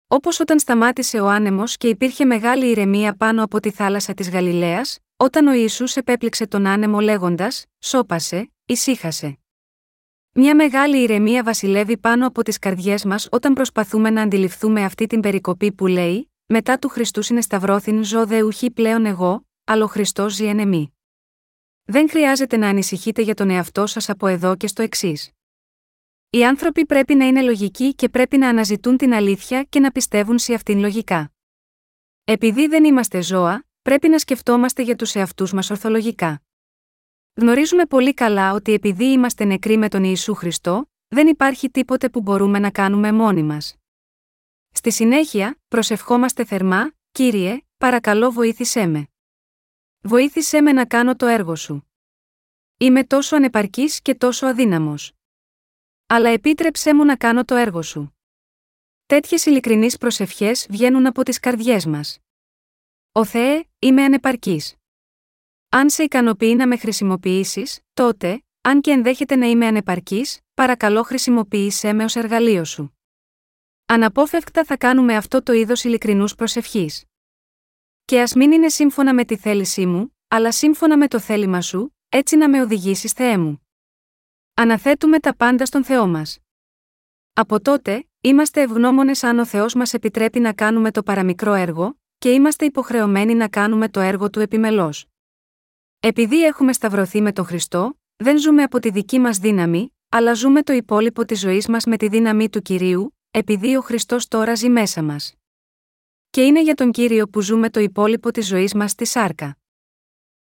[0.06, 4.98] Όπως όταν σταμάτησε ο άνεμος και υπήρχε μεγάλη ηρεμία πάνω από τη θάλασσα της Γαλιλαίας,
[5.16, 9.38] όταν ο Ιησούς επέπληξε τον άνεμο λέγοντας: Σώπασε, ησύχασε.
[10.40, 15.20] Μια μεγάλη ηρεμία βασιλεύει πάνω από τις καρδιές μας όταν προσπαθούμε να αντιληφθούμε αυτή την
[15.20, 20.34] περικοπή που λέει: Μετά του Χριστού συνεσταυρώθην ζω δε ουχή πλέον εγώ, αλλά ο Χριστός
[20.34, 20.90] ζει εν
[21.84, 25.30] δεν χρειάζεται να ανησυχείτε για τον εαυτό σας από εδώ και στο εξής.
[26.30, 30.38] Οι άνθρωποι πρέπει να είναι λογικοί και πρέπει να αναζητούν την αλήθεια και να πιστεύουν
[30.38, 31.32] σε αυτήν λογικά.
[32.24, 36.42] Επειδή δεν είμαστε ζώα, πρέπει να σκεφτόμαστε για τους εαυτούς μας ορθολογικά.
[37.40, 42.20] Γνωρίζουμε πολύ καλά ότι επειδή είμαστε νεκροί με τον Ιησού Χριστό, δεν υπάρχει τίποτε που
[42.20, 43.76] μπορούμε να κάνουμε μόνοι μας.
[44.72, 49.08] Στη συνέχεια, προσευχόμαστε θερμά, κύριε, παρακαλώ βοήθησέ με.
[50.00, 51.88] Βοήθησέ με να κάνω το έργο σου.
[52.78, 55.12] Είμαι τόσο ανεπαρκής και τόσο αδύναμος.
[56.06, 58.16] Αλλά επίτρεψέ μου να κάνω το έργο σου.
[59.06, 62.18] Τέτοιες ειλικρινείς προσευχές βγαίνουν από τις καρδιές μας.
[63.12, 64.76] Ο Θεέ, είμαι ανεπαρκής.
[65.70, 71.92] Αν σε ικανοποιεί να με χρησιμοποιήσεις, τότε, αν και ενδέχεται να είμαι ανεπαρκής, παρακαλώ χρησιμοποίησέ
[71.92, 72.98] με ως εργαλείο σου.
[73.86, 77.04] Αναπόφευκτα θα κάνουμε αυτό το είδος ειλικρινούς προσευχής.
[78.04, 81.96] Και ας μην είναι σύμφωνα με τη θέλησή μου, αλλά σύμφωνα με το θέλημα σου,
[82.08, 83.68] έτσι να με οδηγήσεις Θεέ μου.
[84.54, 86.38] Αναθέτουμε τα πάντα στον Θεό μας.
[87.32, 92.30] Από τότε, είμαστε ευγνώμονες αν ο Θεός μας επιτρέπει να κάνουμε το παραμικρό έργο, και
[92.30, 95.06] είμαστε υποχρεωμένοι να κάνουμε το έργο του επιμελώς.
[96.00, 100.62] Επειδή έχουμε σταυρωθεί με τον Χριστό, δεν ζούμε από τη δική μας δύναμη, αλλά ζούμε
[100.62, 104.68] το υπόλοιπο της ζωής μας με τη δύναμη του κυρίου, επειδή ο Χριστός τώρα ζει
[104.68, 105.32] μέσα μας
[106.30, 109.58] και είναι για τον κύριο που ζούμε το υπόλοιπο της ζωής μας στη σάρκα.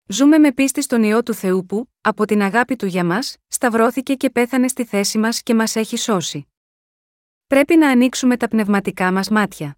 [0.06, 4.14] Ζούμε με πίστη στον ιό του Θεού που, από την αγάπη του για μας, σταυρώθηκε
[4.14, 6.46] και πέθανε στη θέση μας και μας έχει σώσει.
[7.46, 9.76] Πρέπει να ανοίξουμε τα πνευματικά μας μάτια.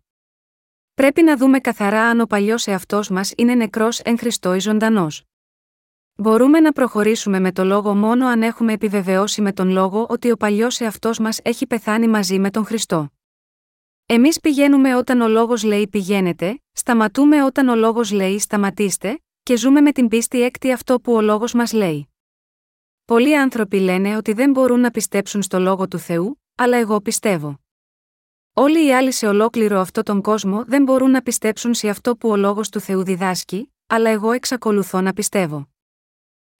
[0.95, 5.23] Πρέπει να δούμε καθαρά αν ο παλιός εαυτός μας είναι νεκρός εν Χριστώ ή ζωντανός.
[6.19, 10.37] Μπορούμε να προχωρήσουμε με το λόγο μόνο αν έχουμε επιβεβαιώσει με τον λόγο ότι ο
[10.37, 13.13] παλιός εαυτός μας έχει πεθάνει μαζί με τον Χριστό.
[14.07, 19.81] Εμείς πηγαίνουμε όταν ο λόγος λέει πηγαίνετε, σταματούμε όταν ο λόγος λέει σταματήστε, και ζούμε
[19.81, 22.09] με την πίστη έκτη αυτό που ο λόγος μας λέει.
[23.05, 27.61] Πολλοί άνθρωποι λένε ότι δεν μπορούν να πιστέψουν στο λόγο του Θεού, αλλά εγώ πιστεύω.
[28.53, 32.29] Όλοι οι άλλοι σε ολόκληρο αυτό τον κόσμο δεν μπορούν να πιστέψουν σε αυτό που
[32.29, 35.69] ο λόγος του Θεού διδάσκει, αλλά εγώ εξακολουθώ να πιστεύω.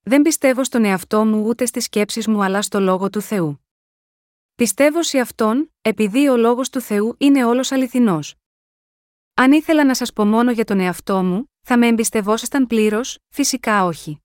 [0.09, 3.67] Δεν πιστεύω στον εαυτό μου ούτε στις σκέψεις μου αλλά στο λόγο του Θεού.
[4.55, 8.35] Πιστεύω σε αυτόν, επειδή ο λόγος του Θεού είναι όλος αληθινός.
[9.35, 13.85] Αν ήθελα να σας πω μόνο για τον εαυτό μου, θα με εμπιστευόσασταν πλήρως, φυσικά
[13.85, 14.21] όχι.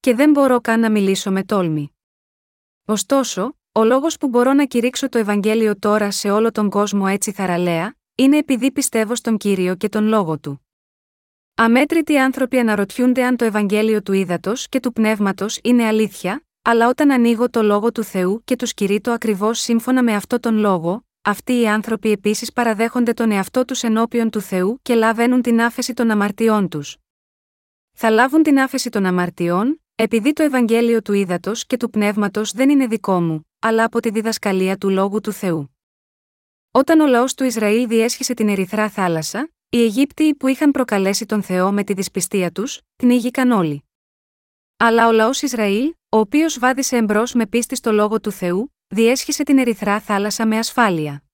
[0.00, 1.96] Και δεν μπορώ καν να μιλήσω με τόλμη.
[2.84, 7.32] Ωστόσο, ο λόγος που μπορώ να κηρύξω το Ευαγγέλιο τώρα σε όλο τον κόσμο έτσι
[7.32, 10.66] θαραλέα, είναι επειδή πιστεύω στον κύριο και τον λόγο του.
[11.54, 17.10] Αμέτρητοι άνθρωποι αναρωτιούνται αν το Ευαγγέλιο του ύδατο και του πνεύματος είναι αλήθεια, αλλά όταν
[17.10, 21.60] ανοίγω το λόγο του Θεού και του κηρύττω ακριβώς σύμφωνα με αυτό τον λόγο, αυτοί
[21.60, 26.10] οι άνθρωποι επίσης παραδέχονται τον εαυτό τους ενώπιον του Θεού και λαβαίνουν την άφεση των
[26.10, 26.96] αμαρτιών τους.
[27.92, 32.70] Θα λάβουν την άφεση των αμαρτιών, επειδή το Ευαγγέλιο του ύδατο και του πνεύματος δεν
[32.70, 35.76] είναι δικό μου, αλλά από τη διδασκαλία του λόγου του Θεού.
[36.70, 41.42] Όταν ο λαός του Ισραήλ διέσχισε την Ερυθρά θάλασσα, οι Αιγύπτιοι που είχαν προκαλέσει τον
[41.42, 43.84] Θεό με τη δυσπιστία τους, πνίγηκαν όλοι.
[44.76, 49.42] Αλλά ο λαός Ισραήλ, ο οποίος βάδισε εμπρός με πίστη στο λόγο του Θεού, διέσχισε
[49.42, 51.24] την Ερυθρά θάλασσα με ασφάλεια.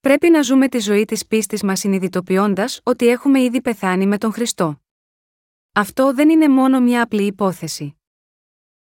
[0.00, 4.32] Πρέπει να ζούμε τη ζωή της πίστης μας συνειδητοποιώντας ότι έχουμε ήδη πεθάνει με τον
[4.32, 4.82] Χριστό.
[5.72, 7.96] Αυτό δεν είναι μόνο μια απλή υπόθεση.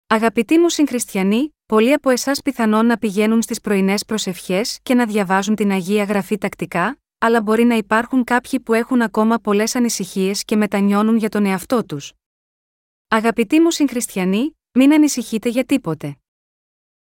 [0.07, 5.55] Αγαπητοί μου συγχριστιανοί, πολλοί από εσάς πιθανόν να πηγαίνουν στις πρωινές προσευχές και να διαβάζουν
[5.55, 10.57] την Αγία Γραφή τακτικά, αλλά μπορεί να υπάρχουν κάποιοι που έχουν ακόμα πολλές ανησυχίες και
[10.57, 12.13] μετανιώνουν για τον εαυτό τους.
[13.09, 16.17] Αγαπητοί μου συγχριστιανοί, μην ανησυχείτε για τίποτε.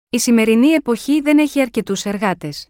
[0.09, 2.69] Η σημερινή εποχή δεν έχει αρκετούς εργάτες.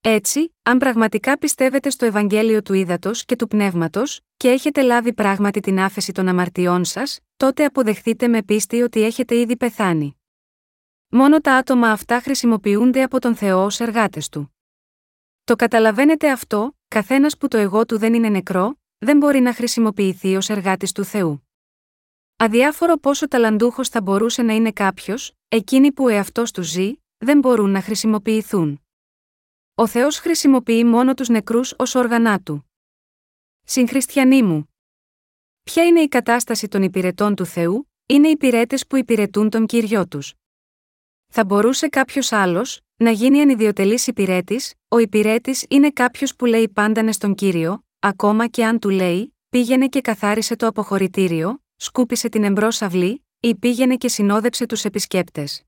[0.00, 5.60] Έτσι, αν πραγματικά πιστεύετε στο Ευαγγέλιο του Ήδατος και του Πνεύματος, και έχετε λάβει πράγματι
[5.60, 10.20] την άφεση των αμαρτιών σας, τότε αποδεχτείτε με πίστη ότι έχετε ήδη πεθάνει.
[11.08, 14.54] Μόνο τα άτομα αυτά χρησιμοποιούνται από τον Θεό ως εργάτες του.
[15.44, 20.36] Το καταλαβαίνετε αυτό, καθένας που το εγώ του δεν είναι νεκρό, δεν μπορεί να χρησιμοποιηθεί
[20.36, 21.48] ως εργάτης του Θεού.
[22.36, 27.70] Αδιάφορο πόσο ταλαντούχος θα μπορούσε να είναι κάποιος, εκείνοι που εαυτός του ζει, δεν μπορούν
[27.70, 28.80] να χρησιμοποιηθούν.
[29.74, 32.70] Ο Θεός χρησιμοποιεί μόνο τους νεκρούς ως όργανά του.
[33.62, 34.74] Συγχριστιανοί μου.
[35.62, 40.08] Ποια είναι η κατάσταση των υπηρετών του Θεού, είναι οι υπηρέτες που υπηρετούν τον κύριο
[40.08, 40.34] τους.
[41.32, 47.12] Θα μπορούσε κάποιος άλλος, να γίνει ανιδιοτελής υπηρέτης, ο υπηρέτης είναι κάποιος που λέει πάντανε
[47.12, 52.68] στον κύριο, ακόμα και αν του λέει, πήγαινε και καθάρισε το αποχωρητήριο, σκούπισε την εμπρό
[52.80, 55.62] αυλή, ή πήγαινε και συνόδεψε τους επισκέπτες.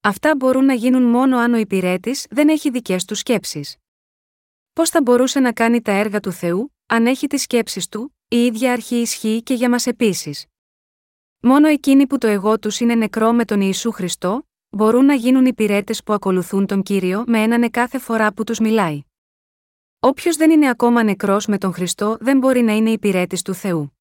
[0.00, 3.76] Αυτά μπορούν να γίνουν μόνο αν ο υπηρέτης δεν έχει δικές του σκέψεις.
[4.72, 8.44] Πώς θα μπορούσε να κάνει τα έργα του Θεού, αν έχει τις σκέψεις του, η
[8.44, 10.46] ίδια αρχή ισχύει και για μας επίσης;
[11.40, 15.46] Μόνο εκείνοι που το εγώ τους είναι νεκρό με τον Ιησού Χριστό, μπορούν να γίνουν
[15.46, 19.02] υπηρέτε που ακολουθούν τον κύριο με έναν κάθε φορά που τους μιλάει.
[20.00, 23.98] Όποιος δεν είναι ακόμα νεκρός με τον Χριστό δεν μπορεί να είναι υπηρέτης του Θεού.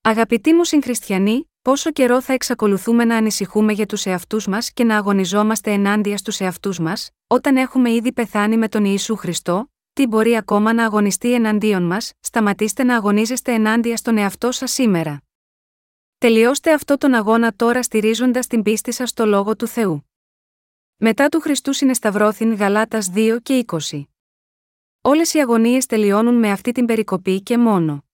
[0.00, 4.96] Αγαπητοί μου συγχριστιανοί, πόσο καιρό θα εξακολουθούμε να ανησυχούμε για τους εαυτούς μας και να
[4.96, 10.36] αγωνιζόμαστε ενάντια στους εαυτούς μας, όταν έχουμε ήδη πεθάνει με τον Ιησού Χριστό, τι μπορεί
[10.36, 15.22] ακόμα να αγωνιστεί εναντίον μας, σταματήστε να αγωνίζεστε ενάντια στον εαυτό σας σήμερα.
[16.24, 20.10] Τελειώστε αυτό τον αγώνα τώρα στηρίζοντας την πίστη σας στο λόγο του Θεού.
[20.96, 24.04] Μετά του Χριστού συνεσταυρώθην Γαλάτας 2 και 20.
[25.00, 28.04] Όλες οι αγωνίες τελειώνουν με αυτή την περικοπή και μόνο.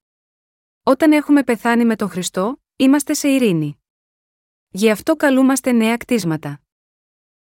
[0.83, 3.81] Όταν έχουμε πεθάνει με τον Χριστό, είμαστε σε ειρήνη.
[4.69, 6.61] Γι' αυτό καλούμαστε νέα κτίσματα.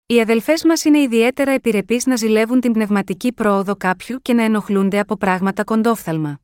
[0.07, 4.99] Οι αδελφές μας είναι ιδιαίτερα επιρρεπείς να ζηλεύουν την πνευματική πρόοδο κάποιου και να ενοχλούνται
[4.99, 6.41] από πράγματα κοντόφθαλμα.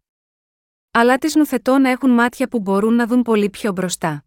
[0.94, 4.24] Αλλά τις νουθετώ να έχουν μάτια που μπορούν να δουν πολύ πιο μπροστά.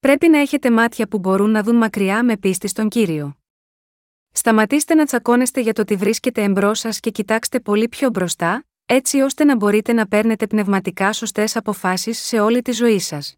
[0.00, 3.36] Πρέπει να έχετε μάτια που μπορούν να δουν μακριά με πίστη στον κύριο.
[4.32, 9.20] Σταματήστε να τσακώνεστε για το τι βρίσκεται εμπρός σας και κοιτάξτε πολύ πιο μπροστά, έτσι
[9.20, 13.36] ώστε να μπορείτε να παίρνετε πνευματικά σωστές αποφάσεις σε όλη τη ζωή σας.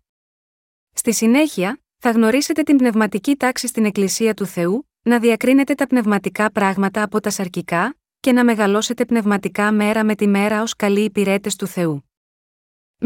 [0.93, 6.53] Στη συνέχεια, θα γνωρίσετε την πνευματική τάξη στην Εκκλησία του Θεού, να διακρίνετε τα πνευματικά
[6.53, 11.57] πράγματα από τα σαρκικά, και να μεγαλώσετε πνευματικά μέρα με τη μέρα ως καλοί υπηρέτες
[11.57, 12.05] του Θεού.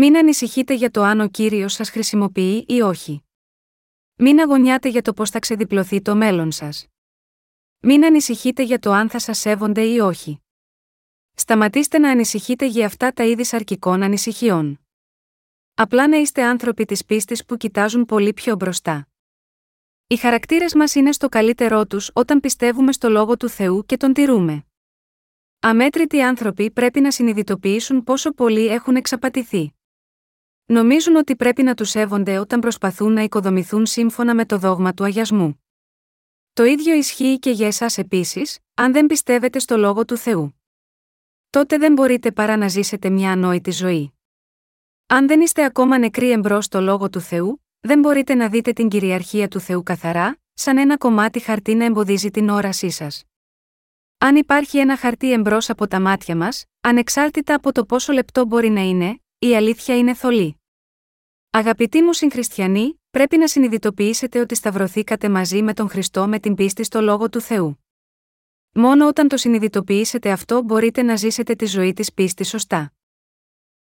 [0.00, 3.22] Μην ανησυχείτε για το αν ο κύριος σας χρησιμοποιεί ή όχι.
[4.14, 6.86] Μην αγωνιάτε για το πώς θα ξεδιπλωθεί το μέλλον σας.
[7.78, 10.40] Μην ανησυχείτε για το αν θα σας σέβονται ή όχι.
[11.34, 14.80] Σταματήστε να ανησυχείτε για αυτά τα είδη σαρκικών ανησυχιών.
[15.74, 19.08] Απλά να είστε άνθρωποι της πίστης που κοιτάζουν πολύ πιο μπροστά.
[20.06, 24.12] Οι χαρακτήρες μας είναι στο καλύτερό τους όταν πιστεύουμε στο λόγο του Θεού και τον
[24.12, 24.66] τηρούμε.
[25.58, 29.72] Αμέτρητοι άνθρωποι πρέπει να συνειδητοποιήσουν πόσο πολλοί έχουν εξαπατηθεί.
[30.70, 35.04] Νομίζουν ότι πρέπει να τους σέβονται όταν προσπαθούν να οικοδομηθούν σύμφωνα με το δόγμα του
[35.04, 35.64] αγιασμού.
[36.52, 40.62] Το ίδιο ισχύει και για εσάς επίσης, αν δεν πιστεύετε στο λόγο του Θεού.
[41.50, 44.12] Τότε δεν μπορείτε παρά να ζήσετε μια ανόητη ζωή.
[45.06, 48.88] Αν δεν είστε ακόμα νεκροί εμπρός στο λόγο του Θεού, δεν μπορείτε να δείτε την
[48.88, 53.24] κυριαρχία του Θεού καθαρά, σαν ένα κομμάτι χαρτί να εμποδίζει την όρασή σας.
[54.18, 58.68] Αν υπάρχει ένα χαρτί εμπρός από τα μάτια μας, ανεξάρτητα από το πόσο λεπτό μπορεί
[58.68, 60.57] να είναι, η αλήθεια είναι θολή.
[61.50, 66.84] Αγαπητοί μου συγχριστιανοί, πρέπει να συνειδητοποιήσετε ότι σταυρωθήκατε μαζί με τον Χριστό με την πίστη
[66.84, 67.84] στο λόγο του Θεού.
[68.72, 72.92] Μόνο όταν το συνειδητοποιήσετε αυτό μπορείτε να ζήσετε τη ζωή της πίστης σωστά.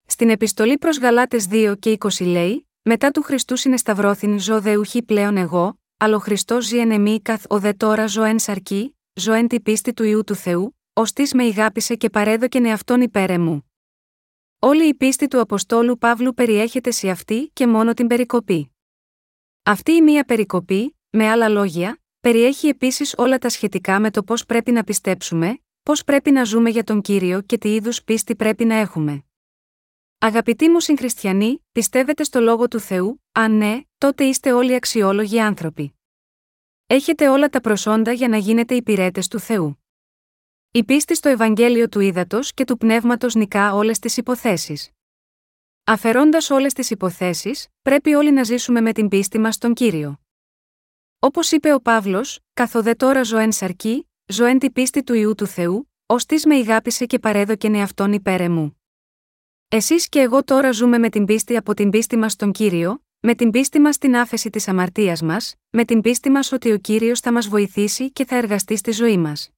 [0.06, 5.02] Στην επιστολή προς Γαλάτες 2 και 20 λέει: Μετά του Χριστού συνεσταυρώθην ζω δε ουχή
[5.02, 8.96] πλέον εγώ, αλλά ο Χριστός ζει εν εμή καθ ο δε τώρα ζω εν σαρκή,
[9.14, 13.00] ζω εν τη πίστη του ιού του Θεού, ως της με ηγάπησε και παρέδοκεν εαυτόν
[13.00, 13.71] υπέρ μου.
[14.64, 18.72] Όλη η πίστη του Αποστόλου Παύλου περιέχεται σε αυτή και μόνο την περικοπή.
[19.62, 24.46] Αυτή η μία περικοπή, με άλλα λόγια, περιέχει επίσης όλα τα σχετικά με το πώς
[24.46, 28.64] πρέπει να πιστέψουμε, πώς πρέπει να ζούμε για τον κύριο και τι είδους πίστη πρέπει
[28.64, 29.24] να έχουμε.
[30.18, 35.98] Αγαπητοί μου συγχριστιανοί, πιστεύετε στο λόγο του Θεού, αν ναι, τότε είστε όλοι αξιόλογοι άνθρωποι.
[36.86, 39.81] Έχετε όλα τα προσόντα για να γίνετε υπηρέτες του Θεού.
[40.74, 44.90] Η πίστη στο Ευαγγέλιο του Ήδατος και του Πνεύματος νικά όλες τις υποθέσεις.
[45.84, 50.20] Αφαιρώντας όλες τις υποθέσεις, πρέπει όλοι να ζήσουμε με την πίστη μας στον κύριο.
[51.18, 55.92] Όπως είπε ο Παύλος, καθοδέ τώρα ζωέν σαρκή, ζωέν τη πίστη του ιού του Θεού,
[56.06, 58.80] ως τη με ηγάπησε και παρέδοκεν εαυτόν υπέρ μου.
[59.68, 63.34] Εσείς και εγώ τώρα ζούμε με την πίστη από την πίστη μας στον κύριο, με
[63.34, 67.20] την πίστη μας στην άφεση της αμαρτίας μας, με την πίστη μας ότι ο κύριος
[67.20, 69.50] θα μας βοηθήσει και θα εργαστεί στη ζωή μας.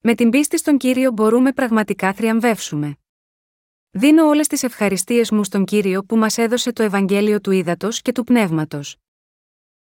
[0.00, 2.96] Με την πίστη στον κύριο μπορούμε πραγματικά θριαμβεύσουμε.
[3.90, 8.12] Δίνω όλες τις ευχαριστίες μου στον κύριο που μας έδωσε το Ευαγγέλιο του Ήδατος και
[8.12, 8.96] του Πνεύματος.